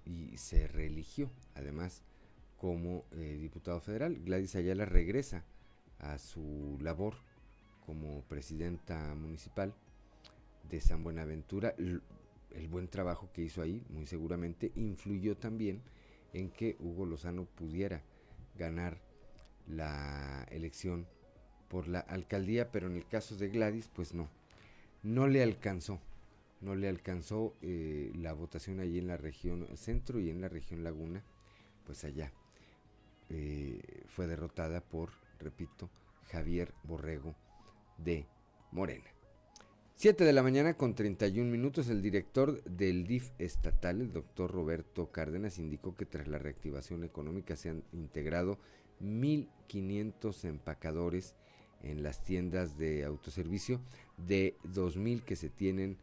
[0.05, 2.02] y se reeligió además
[2.56, 4.16] como eh, diputado federal.
[4.24, 5.44] Gladys Ayala regresa
[5.98, 7.15] a su labor
[7.86, 9.74] como presidenta municipal
[10.70, 11.74] de San Buenaventura.
[11.78, 15.82] el buen trabajo que hizo ahí muy seguramente influyó también
[16.32, 18.02] en que Hugo Lozano pudiera
[18.56, 18.98] ganar
[19.66, 21.06] la elección
[21.69, 24.28] por la alcaldía, pero en el caso de Gladys, pues no,
[25.02, 26.01] no le alcanzó,
[26.65, 30.82] no le alcanzó eh, la votación allí en la región centro y en la región
[30.82, 31.23] laguna,
[31.85, 32.32] pues allá
[33.28, 35.91] eh, fue derrotada por, repito,
[36.31, 37.35] Javier Borrego
[37.99, 38.27] de
[38.73, 39.05] Morena.
[39.97, 45.12] 7 de la mañana con 31 minutos, el director del DIF estatal, el doctor Roberto
[45.12, 48.59] Cárdenas, indicó que tras la reactivación económica se han integrado
[49.01, 51.35] 1.500 empacadores
[51.82, 53.81] en las tiendas de autoservicio
[54.16, 55.99] de 2.000 que se tienen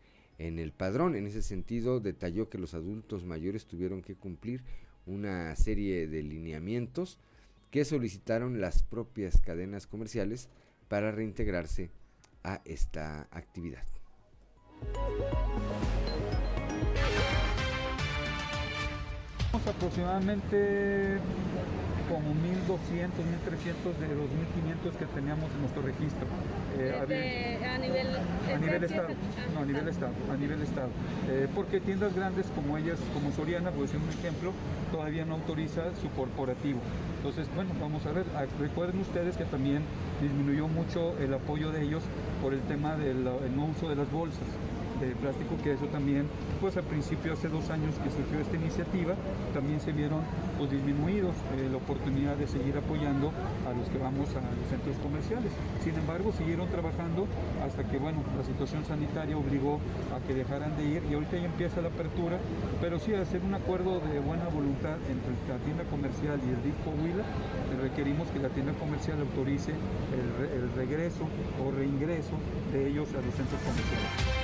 [0.47, 1.15] en el padrón.
[1.15, 4.63] En ese sentido, detalló que los adultos mayores tuvieron que cumplir
[5.05, 7.17] una serie de lineamientos
[7.69, 10.49] que solicitaron las propias cadenas comerciales
[10.87, 11.89] para reintegrarse
[12.43, 13.85] a esta actividad.
[19.53, 21.19] aproximadamente
[22.11, 26.27] como 1.200, 1.300 de los 1.500 que teníamos en nuestro registro.
[26.77, 28.07] Eh, a nivel,
[28.53, 29.09] a nivel estado,
[29.53, 30.89] no, a nivel estado, a nivel estado.
[31.29, 34.51] Eh, porque tiendas grandes como ellas, como Soriana, por decir un ejemplo,
[34.91, 36.79] todavía no autoriza su corporativo.
[37.17, 39.83] Entonces, bueno, vamos a ver, ah, recuerden ustedes que también
[40.21, 42.03] disminuyó mucho el apoyo de ellos
[42.41, 44.47] por el tema del no uso de las bolsas
[45.09, 46.27] plástico, que eso también,
[46.59, 49.15] pues al principio, hace dos años que surgió esta iniciativa,
[49.53, 50.21] también se vieron
[50.57, 53.31] pues, disminuidos eh, la oportunidad de seguir apoyando
[53.67, 55.51] a los que vamos a los centros comerciales.
[55.83, 57.27] Sin embargo, siguieron trabajando
[57.65, 59.79] hasta que, bueno, la situación sanitaria obligó
[60.15, 62.39] a que dejaran de ir y ahorita ya empieza la apertura,
[62.79, 66.75] pero sí hacer un acuerdo de buena voluntad entre la tienda comercial y el DIF
[66.85, 67.23] Huila,
[67.81, 71.27] requerimos que la tienda comercial autorice el regreso
[71.63, 72.35] o reingreso
[72.71, 74.40] de ellos a los centros comerciales.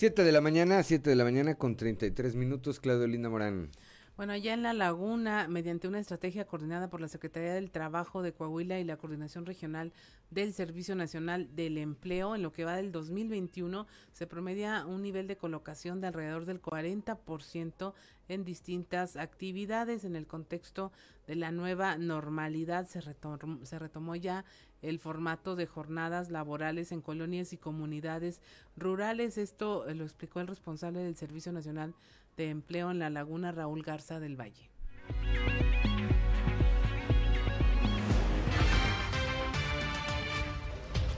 [0.00, 3.68] 7 de la mañana, 7 de la mañana con 33 minutos, Claudio Linda Morán.
[4.16, 8.32] Bueno, allá en La Laguna, mediante una estrategia coordinada por la Secretaría del Trabajo de
[8.32, 9.92] Coahuila y la Coordinación Regional
[10.30, 15.26] del Servicio Nacional del Empleo, en lo que va del 2021, se promedia un nivel
[15.26, 17.92] de colocación de alrededor del 40%
[18.28, 20.04] en distintas actividades.
[20.04, 20.92] En el contexto
[21.26, 24.46] de la nueva normalidad, se, se retomó ya
[24.82, 28.40] el formato de jornadas laborales en colonias y comunidades
[28.76, 29.38] rurales.
[29.38, 31.94] Esto eh, lo explicó el responsable del Servicio Nacional
[32.36, 34.70] de Empleo en la Laguna, Raúl Garza del Valle.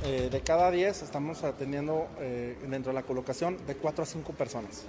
[0.04, 4.32] Eh, de cada 10 estamos atendiendo eh, dentro de la colocación de 4 a 5
[4.32, 4.84] personas.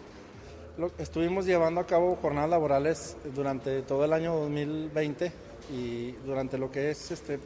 [0.98, 5.32] estuvimos llevando a cabo jornadas laborales durante todo el año 2020
[5.72, 7.40] y durante lo que es este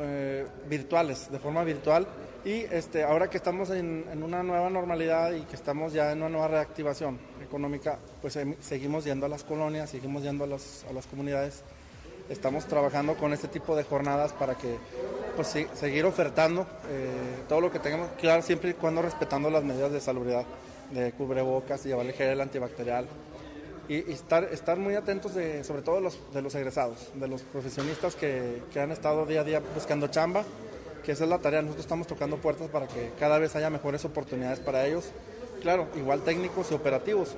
[0.00, 2.06] eh, virtuales, de forma virtual.
[2.44, 6.28] Y este, ahora que estamos en, una nueva normalidad y que estamos ya en una
[6.28, 11.06] nueva reactivación económica, pues seguimos yendo a las colonias, seguimos yendo a, las, a las
[11.06, 11.62] comunidades.
[12.28, 14.76] Estamos trabajando con este tipo de jornadas para que
[15.34, 19.92] pues, seguir ofertando eh, todo lo que tengamos, claro, siempre y cuando respetando las medidas
[19.92, 20.44] de salubridad,
[20.90, 23.06] de cubrebocas, llevar el gel antibacterial,
[23.88, 28.14] y, estar, estar muy atentos de, sobre todo los, de los egresados, de los profesionistas
[28.14, 30.44] que, que, han estado día a día buscando chamba,
[31.04, 34.04] que esa es la tarea, nosotros estamos tocando puertas para que cada vez haya mejores
[34.04, 35.10] oportunidades para ellos,
[35.62, 37.34] claro, igual técnicos y operativos,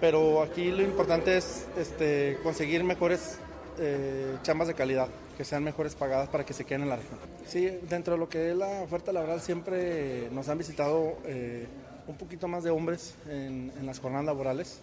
[0.00, 3.38] pero aquí lo importante es este, conseguir mejores
[3.78, 7.18] eh, chambas de calidad, que sean mejores pagadas para que se queden en la región.
[7.46, 11.66] Sí, dentro de lo que es la oferta laboral siempre nos han visitado eh,
[12.06, 14.80] un poquito más de hombres en, en las jornadas laborales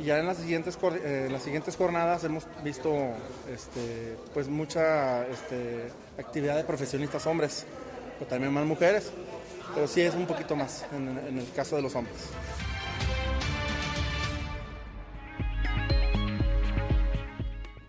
[0.00, 2.92] y ya en las siguientes, eh, las siguientes jornadas hemos visto
[3.52, 5.88] este, pues mucha este,
[6.18, 7.66] actividad de profesionistas hombres,
[8.18, 9.12] pero también más mujeres.
[9.74, 12.16] pero sí es un poquito más en, el caso de los hombres.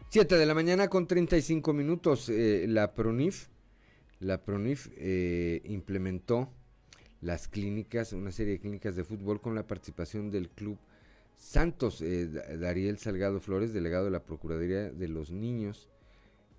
[0.09, 2.29] Siete de la mañana con 35 minutos.
[2.29, 3.47] Eh, la PRONIF,
[4.19, 6.49] la PRONIF eh, implementó
[7.21, 10.77] las clínicas, una serie de clínicas de fútbol con la participación del club
[11.43, 12.01] Santos.
[12.01, 15.89] Eh, Dariel Salgado Flores, delegado de la Procuraduría de los Niños,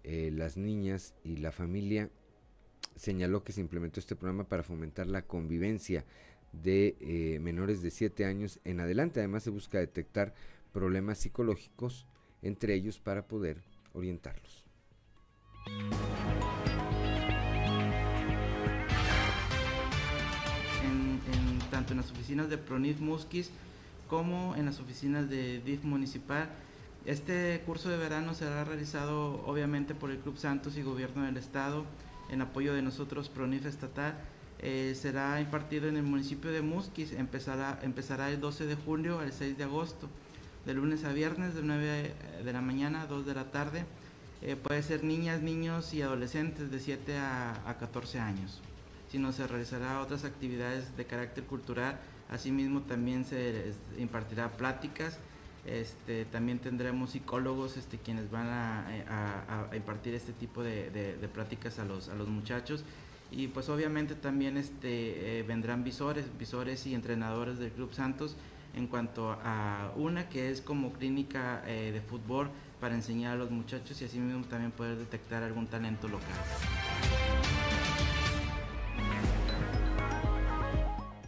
[0.05, 2.11] las Niñas y la Familia,
[2.95, 6.05] señaló que se implementó este programa para fomentar la convivencia
[6.53, 9.21] de menores de 7 años en adelante.
[9.21, 10.35] Además se busca detectar
[10.73, 12.07] problemas psicológicos
[12.43, 13.63] entre ellos para poder
[13.95, 14.65] orientarlos.
[20.85, 23.51] En, tanto en las oficinas de Pronif Musquis
[24.09, 26.49] como en las oficinas de DIF municipal.
[27.07, 31.85] Este curso de verano será realizado obviamente por el Club Santos y Gobierno del Estado
[32.31, 34.15] en apoyo de nosotros Pronif Estatal.
[34.61, 39.33] Eh, será impartido en el municipio de Musquis, empezará, empezará el 12 de julio al
[39.33, 40.09] 6 de agosto
[40.65, 43.85] de lunes a viernes de 9 de la mañana a 2 de la tarde.
[44.43, 48.61] Eh, puede ser niñas, niños y adolescentes de 7 a, 14 años.
[49.11, 51.99] Si no, se realizará otras actividades de carácter cultural.
[52.31, 55.19] Asimismo, también se impartirá pláticas.
[55.67, 62.09] Este, también tendremos psicólogos este, quienes van a, impartir este tipo de, pláticas a los,
[62.09, 62.85] a los muchachos.
[63.31, 68.37] Y pues obviamente también este, eh, vendrán visores, visores y entrenadores del Club Santos
[68.77, 73.51] en cuanto a una que es como clínica eh, de fútbol para enseñar a los
[73.51, 76.29] muchachos y así mismo también poder detectar algún talento local.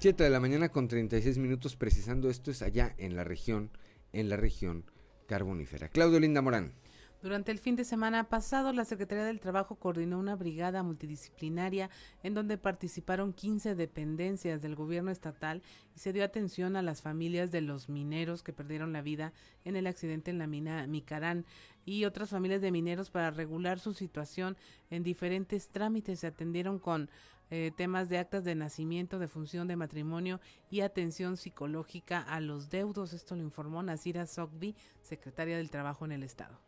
[0.06, 3.72] 7 de la mañana con 36 minutos precisando esto es allá en la región,
[4.12, 4.84] en la región
[5.26, 5.88] carbonífera.
[5.88, 6.74] Claudio Linda Morán.
[7.22, 11.90] Durante el fin de semana pasado, la Secretaría del Trabajo coordinó una brigada multidisciplinaria
[12.22, 15.60] en donde participaron 15 dependencias del gobierno estatal
[15.96, 19.32] y se dio atención a las familias de los mineros que perdieron la vida
[19.64, 21.44] en el accidente en la mina Micarán
[21.84, 24.56] y otras familias de mineros para regular su situación
[24.90, 26.20] en diferentes trámites.
[26.20, 27.10] Se atendieron con
[27.50, 30.40] eh, temas de actas de nacimiento, de función de matrimonio
[30.70, 33.12] y atención psicológica a los deudos.
[33.12, 36.58] Esto lo informó Nasira Sogbi, secretaria del Trabajo en el Estado.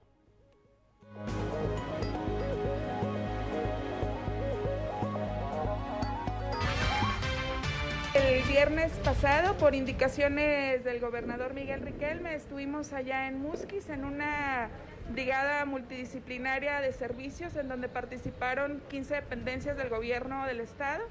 [8.28, 14.68] El viernes pasado, por indicaciones del gobernador Miguel Riquelme, estuvimos allá en Musquis en una
[15.10, 21.04] brigada multidisciplinaria de servicios en donde participaron 15 dependencias del gobierno del estado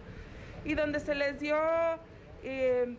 [0.63, 1.57] y donde se les dio
[2.43, 2.95] eh,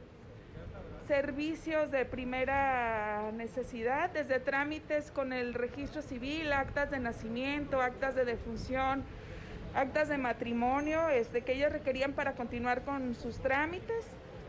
[1.06, 8.24] servicios de primera necesidad, desde trámites con el registro civil, actas de nacimiento, actas de
[8.24, 9.04] defunción,
[9.74, 14.04] actas de matrimonio, este, que ellos requerían para continuar con sus trámites.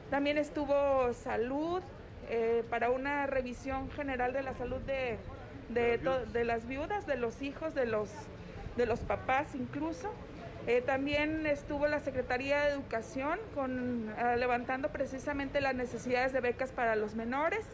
[0.09, 1.81] También estuvo salud
[2.29, 5.17] eh, para una revisión general de la salud de,
[5.69, 8.09] de, las viudas, de los hijos, de los,
[8.77, 10.09] de los papás incluso.
[10.67, 16.71] Eh, también estuvo la Secretaría de Educación con, ah, levantando precisamente las necesidades de becas
[16.71, 17.65] para los menores.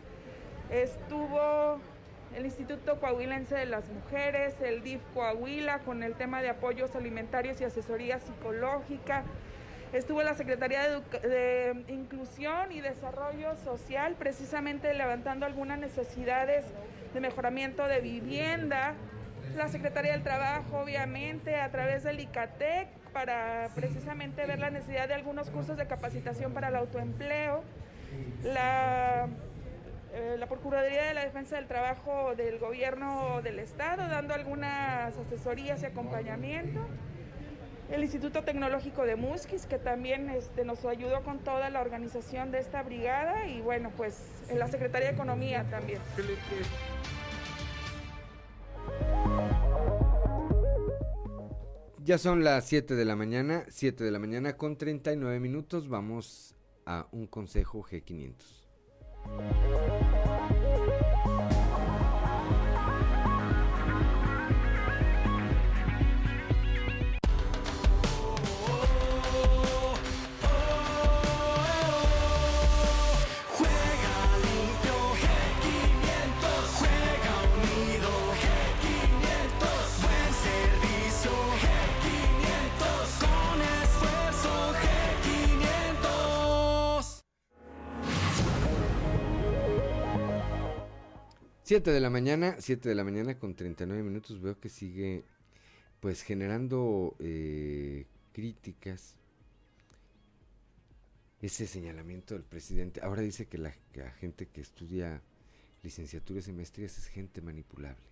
[0.70, 1.80] Estuvo
[2.36, 7.62] el Instituto Coahuilense de las Mujeres, el DIF Coahuila con el tema de apoyos alimentarios
[7.62, 9.24] y asesoría psicológica.
[9.94, 16.66] Estuvo la Secretaría de, Inclusión y Desarrollo Social precisamente levantando algunas necesidades
[17.14, 18.96] de mejoramiento de vivienda,
[19.56, 25.14] la Secretaría del Trabajo, obviamente, a través del ICATEC, para precisamente ver la necesidad de
[25.14, 27.64] algunos cursos de capacitación para el autoempleo.
[28.44, 29.30] La,
[30.16, 35.84] eh, la Procuraduría de la Defensa del Trabajo del Gobierno del Estado, dando algunas asesorías
[35.84, 36.80] y acompañamiento.
[37.92, 42.60] El Instituto Tecnológico de Musquis, que también este, nos ayudó con toda la organización de
[42.60, 43.46] esta brigada.
[43.48, 46.00] Y bueno, pues en la Secretaría de Economía también.
[51.98, 55.90] Ya son las 7 de la mañana, 7 de la mañana con 39 minutos.
[55.90, 56.56] Vamos
[56.86, 58.55] a un consejo G500.
[59.28, 59.50] Thank
[61.64, 61.75] you.
[91.66, 95.24] Siete de la mañana, 7 de la mañana con 39 minutos, veo que sigue
[96.00, 99.16] pues generando eh, críticas
[101.42, 103.02] ese señalamiento del presidente.
[103.02, 103.72] Ahora dice que la,
[104.20, 105.24] gente que estudia
[105.82, 108.06] licenciaturas y maestrías es gente manipulable.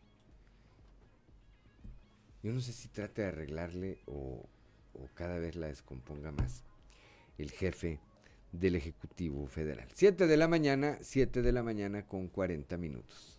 [2.41, 4.49] Yo no sé si trata de arreglarle o,
[4.93, 6.63] o cada vez la descomponga más
[7.37, 7.99] el jefe
[8.51, 9.87] del Ejecutivo Federal.
[9.93, 13.32] 7 de la mañana, 7 de la mañana con 40 minutos.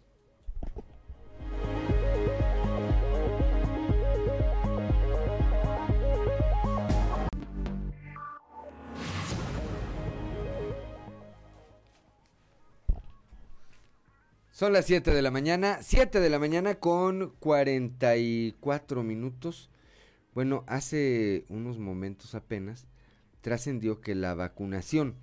[14.55, 19.69] Son las 7 de la mañana, 7 de la mañana con 44 minutos.
[20.33, 22.87] Bueno, hace unos momentos apenas
[23.41, 25.17] trascendió que la vacunación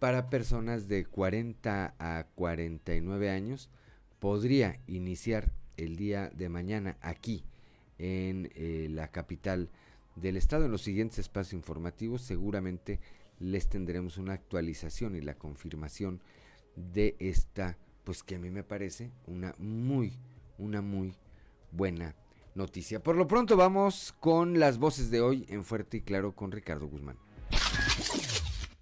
[0.00, 3.70] para personas de 40 a 49 años
[4.18, 7.44] podría iniciar el día de mañana aquí
[7.98, 9.70] en eh, la capital
[10.16, 10.64] del estado.
[10.64, 13.00] En los siguientes espacios informativos seguramente
[13.38, 16.20] les tendremos una actualización y la confirmación
[16.74, 20.14] de esta pues que a mí me parece una muy,
[20.56, 21.14] una muy
[21.72, 22.14] buena
[22.54, 23.02] noticia.
[23.02, 26.88] Por lo pronto vamos con las voces de hoy en Fuerte y Claro con Ricardo
[26.88, 27.27] Guzmán.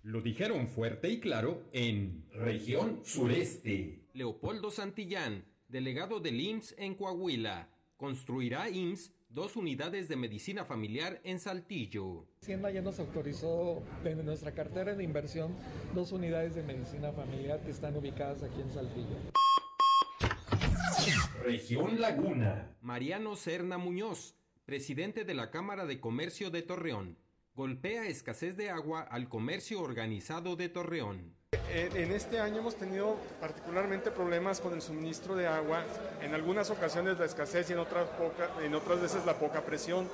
[0.07, 4.05] Lo dijeron fuerte y claro en región sureste.
[4.13, 11.41] Leopoldo Santillán, delegado del IMSS en Coahuila, construirá IMSS dos unidades de medicina familiar en
[11.41, 12.25] Saltillo.
[12.41, 15.57] Hacienda ya nos autorizó de nuestra cartera de inversión
[15.93, 19.17] dos unidades de medicina familiar que están ubicadas aquí en Saltillo.
[21.43, 22.77] Región Laguna.
[22.81, 27.19] Mariano Serna Muñoz, presidente de la Cámara de Comercio de Torreón,
[27.57, 31.35] golpea escasez de agua al comercio organizado de Torreón.
[31.73, 35.85] En este año hemos tenido particularmente problemas con el suministro de agua,
[36.21, 40.07] en algunas ocasiones la escasez y en otras, poca, en otras veces la poca presión.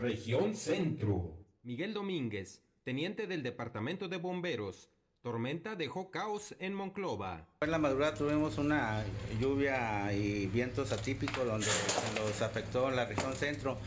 [0.00, 1.36] Región Centro.
[1.62, 4.90] Miguel Domínguez, teniente del Departamento de Bomberos.
[5.22, 7.46] Tormenta dejó caos en Monclova.
[7.60, 9.04] En la madrugada tuvimos una
[9.40, 11.68] lluvia y vientos atípicos donde
[12.16, 13.78] nos afectó en la región centro.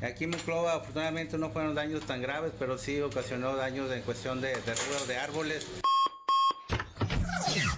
[0.00, 4.40] Aquí en Monclova afortunadamente no fueron daños tan graves, pero sí ocasionó daños en cuestión
[4.40, 5.82] de derrubos de árboles.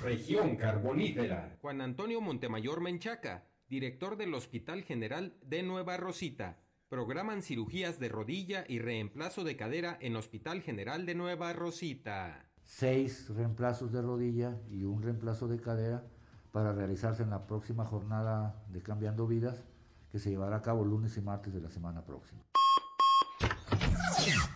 [0.03, 1.57] Región carbonífera.
[1.63, 8.65] Juan Antonio Montemayor Menchaca, director del Hospital General de Nueva Rosita Programan cirugías de rodilla
[8.69, 12.46] y reemplazo de cadera en Hospital General de Nueva Rosita.
[12.67, 16.05] Seis reemplazos de rodilla y un reemplazo de cadera
[16.51, 19.63] para realizarse en la próxima jornada de Cambiando Vidas
[20.11, 22.43] que se llevará a cabo lunes y martes de la semana próxima.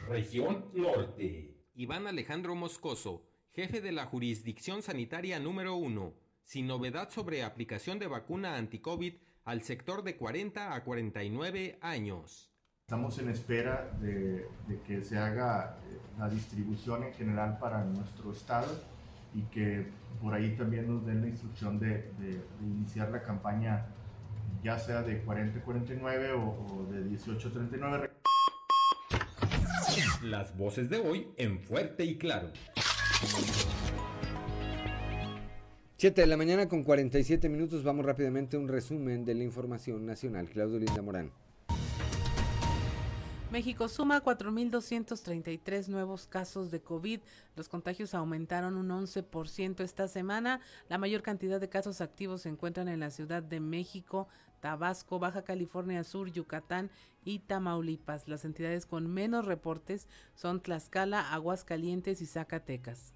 [0.08, 1.56] Región Norte.
[1.74, 6.12] Iván Alejandro Moscoso, jefe de la jurisdicción sanitaria número 1,
[6.42, 9.14] sin novedad sobre aplicación de vacuna anti-COVID
[9.44, 12.49] al sector de 40 a 49 años.
[12.90, 14.48] Estamos en espera de,
[14.84, 18.66] que se haga eh, la distribución en general para nuestro estado
[19.32, 19.86] y que
[20.20, 22.10] por ahí también nos den la instrucción de,
[22.60, 23.86] iniciar la campaña
[24.64, 28.10] ya sea de 40-49 o, o de 18-39.
[30.24, 32.48] Las voces de hoy en fuerte y claro.
[35.96, 37.84] 7 de la mañana con 47 minutos.
[37.84, 40.48] Vamos rápidamente a un resumen de la información nacional.
[40.48, 41.30] Claudio Linda Morán.
[43.50, 47.18] México suma 4.233 nuevos casos de COVID.
[47.56, 50.60] Los contagios aumentaron un 11% esta semana.
[50.88, 54.28] La mayor cantidad de casos activos se encuentran en la Ciudad de México,
[54.60, 56.90] Tabasco, Baja California Sur, Yucatán
[57.24, 58.28] y Tamaulipas.
[58.28, 60.06] Las entidades con menos reportes
[60.36, 63.14] son Tlaxcala, Aguascalientes y Zacatecas.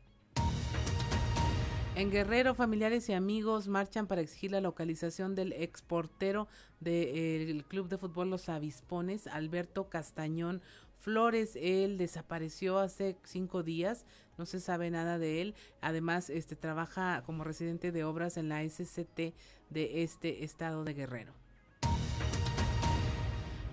[1.97, 6.49] En Guerrero, familiares y amigos marchan para exigir la localización del exportero
[6.81, 10.61] del Club de Fútbol Los Avispones, Alberto Castañón
[10.99, 11.53] Flores.
[11.55, 14.07] Él desapareció hace cinco días,
[14.39, 15.55] no se sabe nada de él.
[15.83, 19.33] Además, este trabaja como residente de obras en la SCT
[19.71, 21.44] de este estado de Guerrero.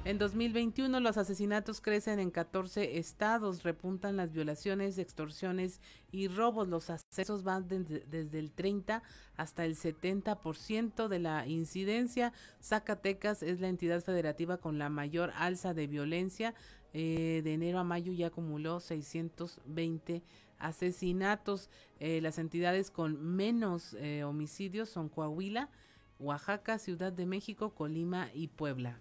[0.04, 5.80] En 2021 los asesinatos crecen en 14 estados, repuntan las violaciones, extorsiones
[6.12, 6.68] y robos.
[6.68, 9.04] Los accesos van desde el 30
[9.38, 12.34] hasta el 70% de la incidencia.
[12.60, 16.56] Zacatecas es la entidad federativa con la mayor alza de violencia.
[16.94, 20.24] Eh, de enero a mayo ya acumuló 620
[20.58, 21.70] asesinatos.
[22.00, 25.70] Eh, las entidades con menos eh, homicidios son Coahuila,
[26.18, 29.00] Oaxaca, Ciudad de México, Colima y Puebla.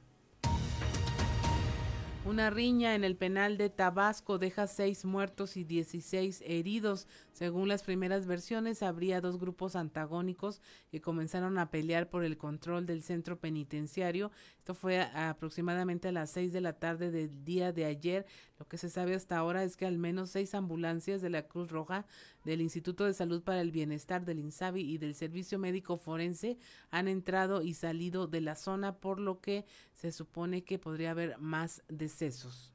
[2.27, 7.09] Una riña en el penal de Tabasco deja seis muertos y 16 heridos.
[7.41, 10.61] Según las primeras versiones, habría dos grupos antagónicos
[10.91, 14.31] que comenzaron a pelear por el control del centro penitenciario.
[14.59, 18.27] Esto fue aproximadamente a las seis de la tarde del día de ayer.
[18.59, 21.71] Lo que se sabe hasta ahora es que al menos seis ambulancias de la Cruz
[21.71, 22.05] Roja,
[22.45, 26.59] del Instituto de Salud para el Bienestar, del INSABI y del Servicio Médico Forense
[26.91, 29.65] han entrado y salido de la zona, por lo que
[29.95, 32.75] se supone que podría haber más decesos.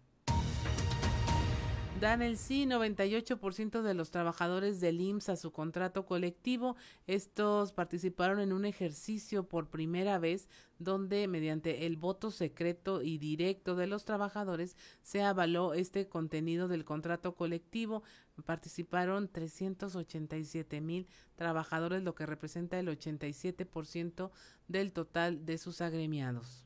[2.01, 6.75] Dan el sí 98% de los trabajadores del IMSS a su contrato colectivo.
[7.07, 13.77] Estos participaron en un ejercicio por primera vez donde mediante el voto secreto y directo
[13.77, 18.03] de los trabajadores se avaló este contenido del contrato colectivo.
[18.43, 24.31] Participaron 387 mil trabajadores, lo que representa el 87%
[24.67, 26.64] del total de sus agremiados.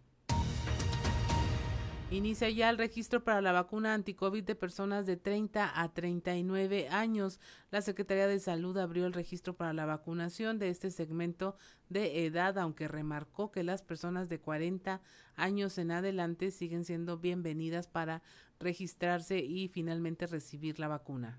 [2.12, 7.40] Inicia ya el registro para la vacuna anticovid de personas de 30 a 39 años.
[7.70, 11.56] La Secretaría de Salud abrió el registro para la vacunación de este segmento
[11.88, 15.02] de edad, aunque remarcó que las personas de 40
[15.36, 18.24] años en adelante siguen siendo bienvenidas para
[18.60, 21.38] registrarse y finalmente recibir la vacuna.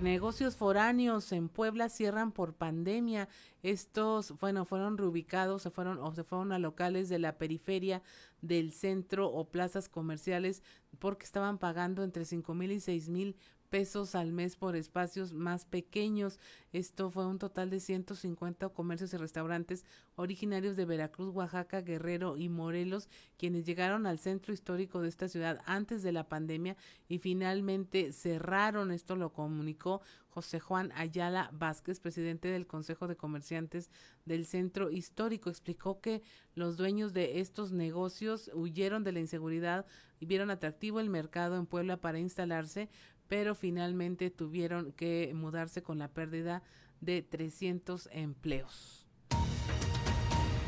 [0.00, 3.28] Negocios foráneos en Puebla cierran por pandemia.
[3.62, 8.02] Estos, bueno, fueron reubicados, se fueron o se fueron a locales de la periferia
[8.40, 10.62] del centro o plazas comerciales
[10.98, 13.36] porque estaban pagando entre cinco mil y seis mil
[13.70, 16.38] pesos al mes por espacios más pequeños.
[16.72, 19.86] Esto fue un total de 150 comercios y restaurantes
[20.16, 25.62] originarios de Veracruz, Oaxaca, Guerrero y Morelos, quienes llegaron al centro histórico de esta ciudad
[25.64, 26.76] antes de la pandemia
[27.08, 28.90] y finalmente cerraron.
[28.90, 33.90] Esto lo comunicó José Juan Ayala Vázquez, presidente del Consejo de Comerciantes
[34.24, 35.48] del Centro Histórico.
[35.48, 36.22] Explicó que
[36.54, 39.86] los dueños de estos negocios huyeron de la inseguridad
[40.20, 42.90] y vieron atractivo el mercado en Puebla para instalarse,
[43.30, 46.64] pero finalmente tuvieron que mudarse con la pérdida
[47.00, 49.06] de 300 empleos.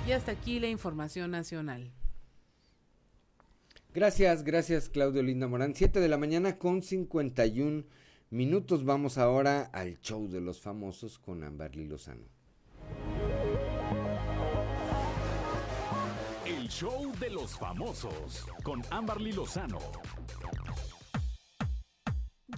[0.07, 1.91] Y hasta aquí la información nacional.
[3.93, 5.75] Gracias, gracias Claudio Linda Morán.
[5.75, 7.83] 7 de la mañana con 51
[8.31, 8.85] minutos.
[8.85, 12.29] Vamos ahora al show de los famosos con Amberly Lozano.
[16.47, 19.81] El show de los famosos con Amberly Lozano.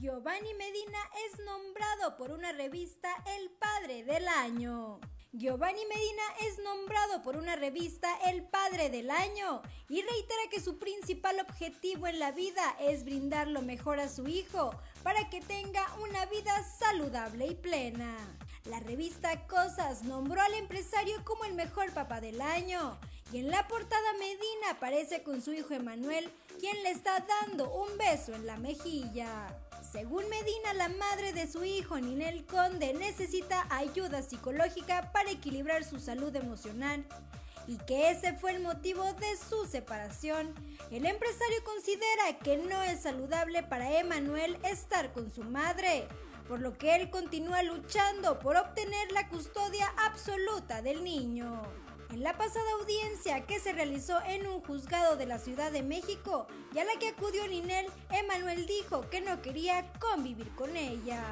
[0.00, 3.08] Giovanni Medina es nombrado por una revista
[3.38, 5.00] el padre del año.
[5.32, 10.78] Giovanni Medina es nombrado por una revista el padre del año y reitera que su
[10.78, 15.86] principal objetivo en la vida es brindar lo mejor a su hijo para que tenga
[16.02, 18.16] una vida saludable y plena.
[18.64, 22.98] La revista Cosas nombró al empresario como el mejor papá del año
[23.32, 26.30] y en la portada Medina aparece con su hijo Emanuel,
[26.60, 29.63] quien le está dando un beso en la mejilla.
[29.94, 36.00] Según Medina, la madre de su hijo, Ninel Conde, necesita ayuda psicológica para equilibrar su
[36.00, 37.04] salud emocional
[37.68, 40.52] y que ese fue el motivo de su separación.
[40.90, 46.08] El empresario considera que no es saludable para Emanuel estar con su madre,
[46.48, 51.62] por lo que él continúa luchando por obtener la custodia absoluta del niño.
[52.14, 56.46] En la pasada audiencia que se realizó en un juzgado de la Ciudad de México
[56.72, 61.24] y a la que acudió Ninel, Emanuel dijo que no quería convivir con ella.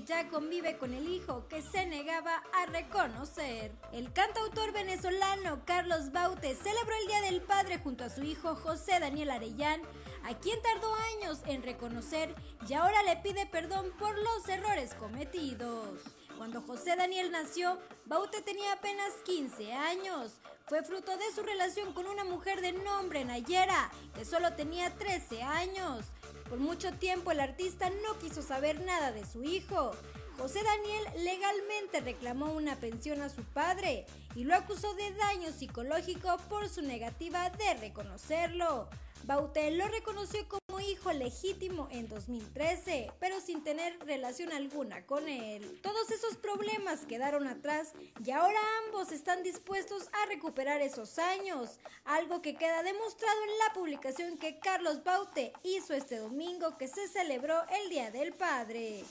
[0.00, 3.72] Ya convive con el hijo que se negaba a reconocer.
[3.92, 8.98] El cantautor venezolano Carlos Baute celebró el Día del Padre junto a su hijo José
[9.00, 9.82] Daniel Arellán
[10.24, 12.34] a quien tardó años en reconocer
[12.66, 16.00] y ahora le pide perdón por los errores cometidos.
[16.38, 20.40] Cuando José Daniel nació, Baute tenía apenas 15 años.
[20.66, 25.42] Fue fruto de su relación con una mujer de nombre Nayera, que solo tenía 13
[25.42, 26.06] años.
[26.52, 29.92] Por mucho tiempo el artista no quiso saber nada de su hijo.
[30.36, 34.04] José Daniel legalmente reclamó una pensión a su padre
[34.34, 38.90] y lo acusó de daño psicológico por su negativa de reconocerlo.
[39.24, 45.80] Bautel lo reconoció como hijo legítimo en 2013, pero sin tener relación alguna con él.
[45.82, 47.92] Todos esos problemas quedaron atrás
[48.24, 53.74] y ahora ambos están dispuestos a recuperar esos años, algo que queda demostrado en la
[53.74, 59.04] publicación que Carlos Baute hizo este domingo que se celebró el Día del Padre.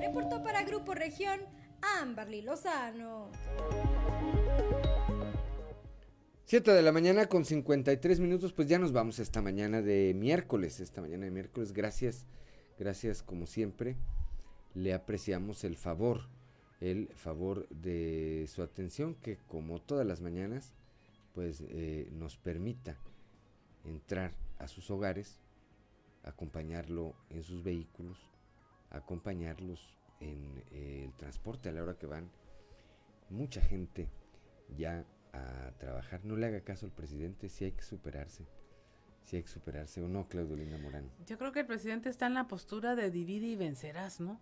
[0.00, 1.40] Reportó para Grupo Región
[2.00, 3.30] Amberly Lozano.
[6.48, 10.80] 7 de la mañana con 53 minutos, pues ya nos vamos esta mañana de miércoles,
[10.80, 11.74] esta mañana de miércoles.
[11.74, 12.24] Gracias,
[12.78, 13.96] gracias como siempre.
[14.72, 16.22] Le apreciamos el favor,
[16.80, 20.72] el favor de su atención que como todas las mañanas,
[21.34, 22.96] pues eh, nos permita
[23.84, 25.40] entrar a sus hogares,
[26.24, 28.16] acompañarlo en sus vehículos,
[28.88, 32.30] acompañarlos en eh, el transporte a la hora que van.
[33.28, 34.08] Mucha gente
[34.78, 36.24] ya a trabajar.
[36.24, 38.46] No le haga caso al presidente si hay que superarse.
[39.24, 41.10] Si hay que superarse o no, Claudio Linda Morán.
[41.26, 44.40] Yo creo que el presidente está en la postura de divide y vencerás, ¿no?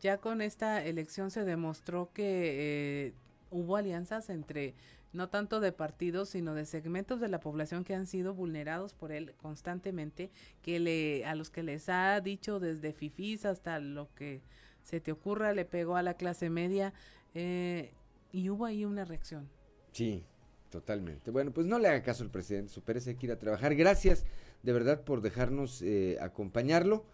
[0.00, 3.14] Ya con esta elección se demostró que eh,
[3.50, 4.74] hubo alianzas entre
[5.12, 9.12] no tanto de partidos, sino de segmentos de la población que han sido vulnerados por
[9.12, 10.30] él constantemente,
[10.60, 14.42] que le, a los que les ha dicho desde fifís hasta lo que
[14.82, 16.92] se te ocurra, le pegó a la clase media,
[17.34, 17.92] eh,
[18.30, 19.48] y hubo ahí una reacción.
[19.96, 20.22] Sí,
[20.68, 21.30] totalmente.
[21.30, 23.74] Bueno, pues no le haga caso al presidente, supérese que ir a trabajar.
[23.74, 24.26] Gracias
[24.62, 27.06] de verdad por dejarnos eh, acompañarlo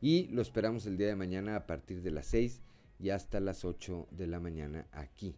[0.00, 2.60] y lo esperamos el día de mañana a partir de las 6
[3.00, 5.34] y hasta las 8 de la mañana aquí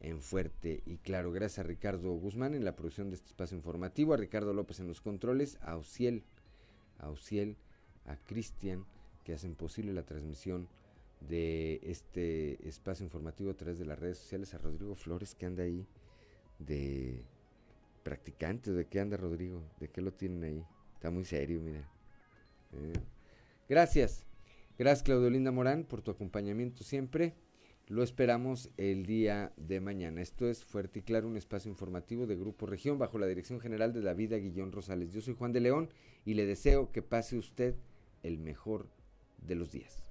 [0.00, 1.30] en Fuerte y Claro.
[1.30, 4.88] Gracias a Ricardo Guzmán en la producción de este espacio informativo, a Ricardo López en
[4.88, 6.24] los controles, a Ociel,
[6.98, 7.54] a Ociel,
[8.06, 8.86] a Cristian,
[9.22, 10.66] que hacen posible la transmisión
[11.28, 15.62] de este espacio informativo a través de las redes sociales, a Rodrigo Flores, que anda
[15.62, 15.86] ahí
[16.60, 17.24] de
[18.02, 18.70] practicante.
[18.70, 19.62] ¿De qué anda Rodrigo?
[19.80, 20.64] ¿De qué lo tienen ahí?
[20.94, 21.88] Está muy serio, mira.
[22.72, 22.92] Eh,
[23.68, 24.26] gracias.
[24.78, 27.34] Gracias, Claudio Linda Morán, por tu acompañamiento siempre.
[27.88, 30.22] Lo esperamos el día de mañana.
[30.22, 33.92] Esto es Fuerte y Claro, un espacio informativo de Grupo Región bajo la dirección general
[33.92, 35.12] de David Aguillón Rosales.
[35.12, 35.90] Yo soy Juan de León
[36.24, 37.74] y le deseo que pase usted
[38.22, 38.86] el mejor
[39.38, 40.02] de los días.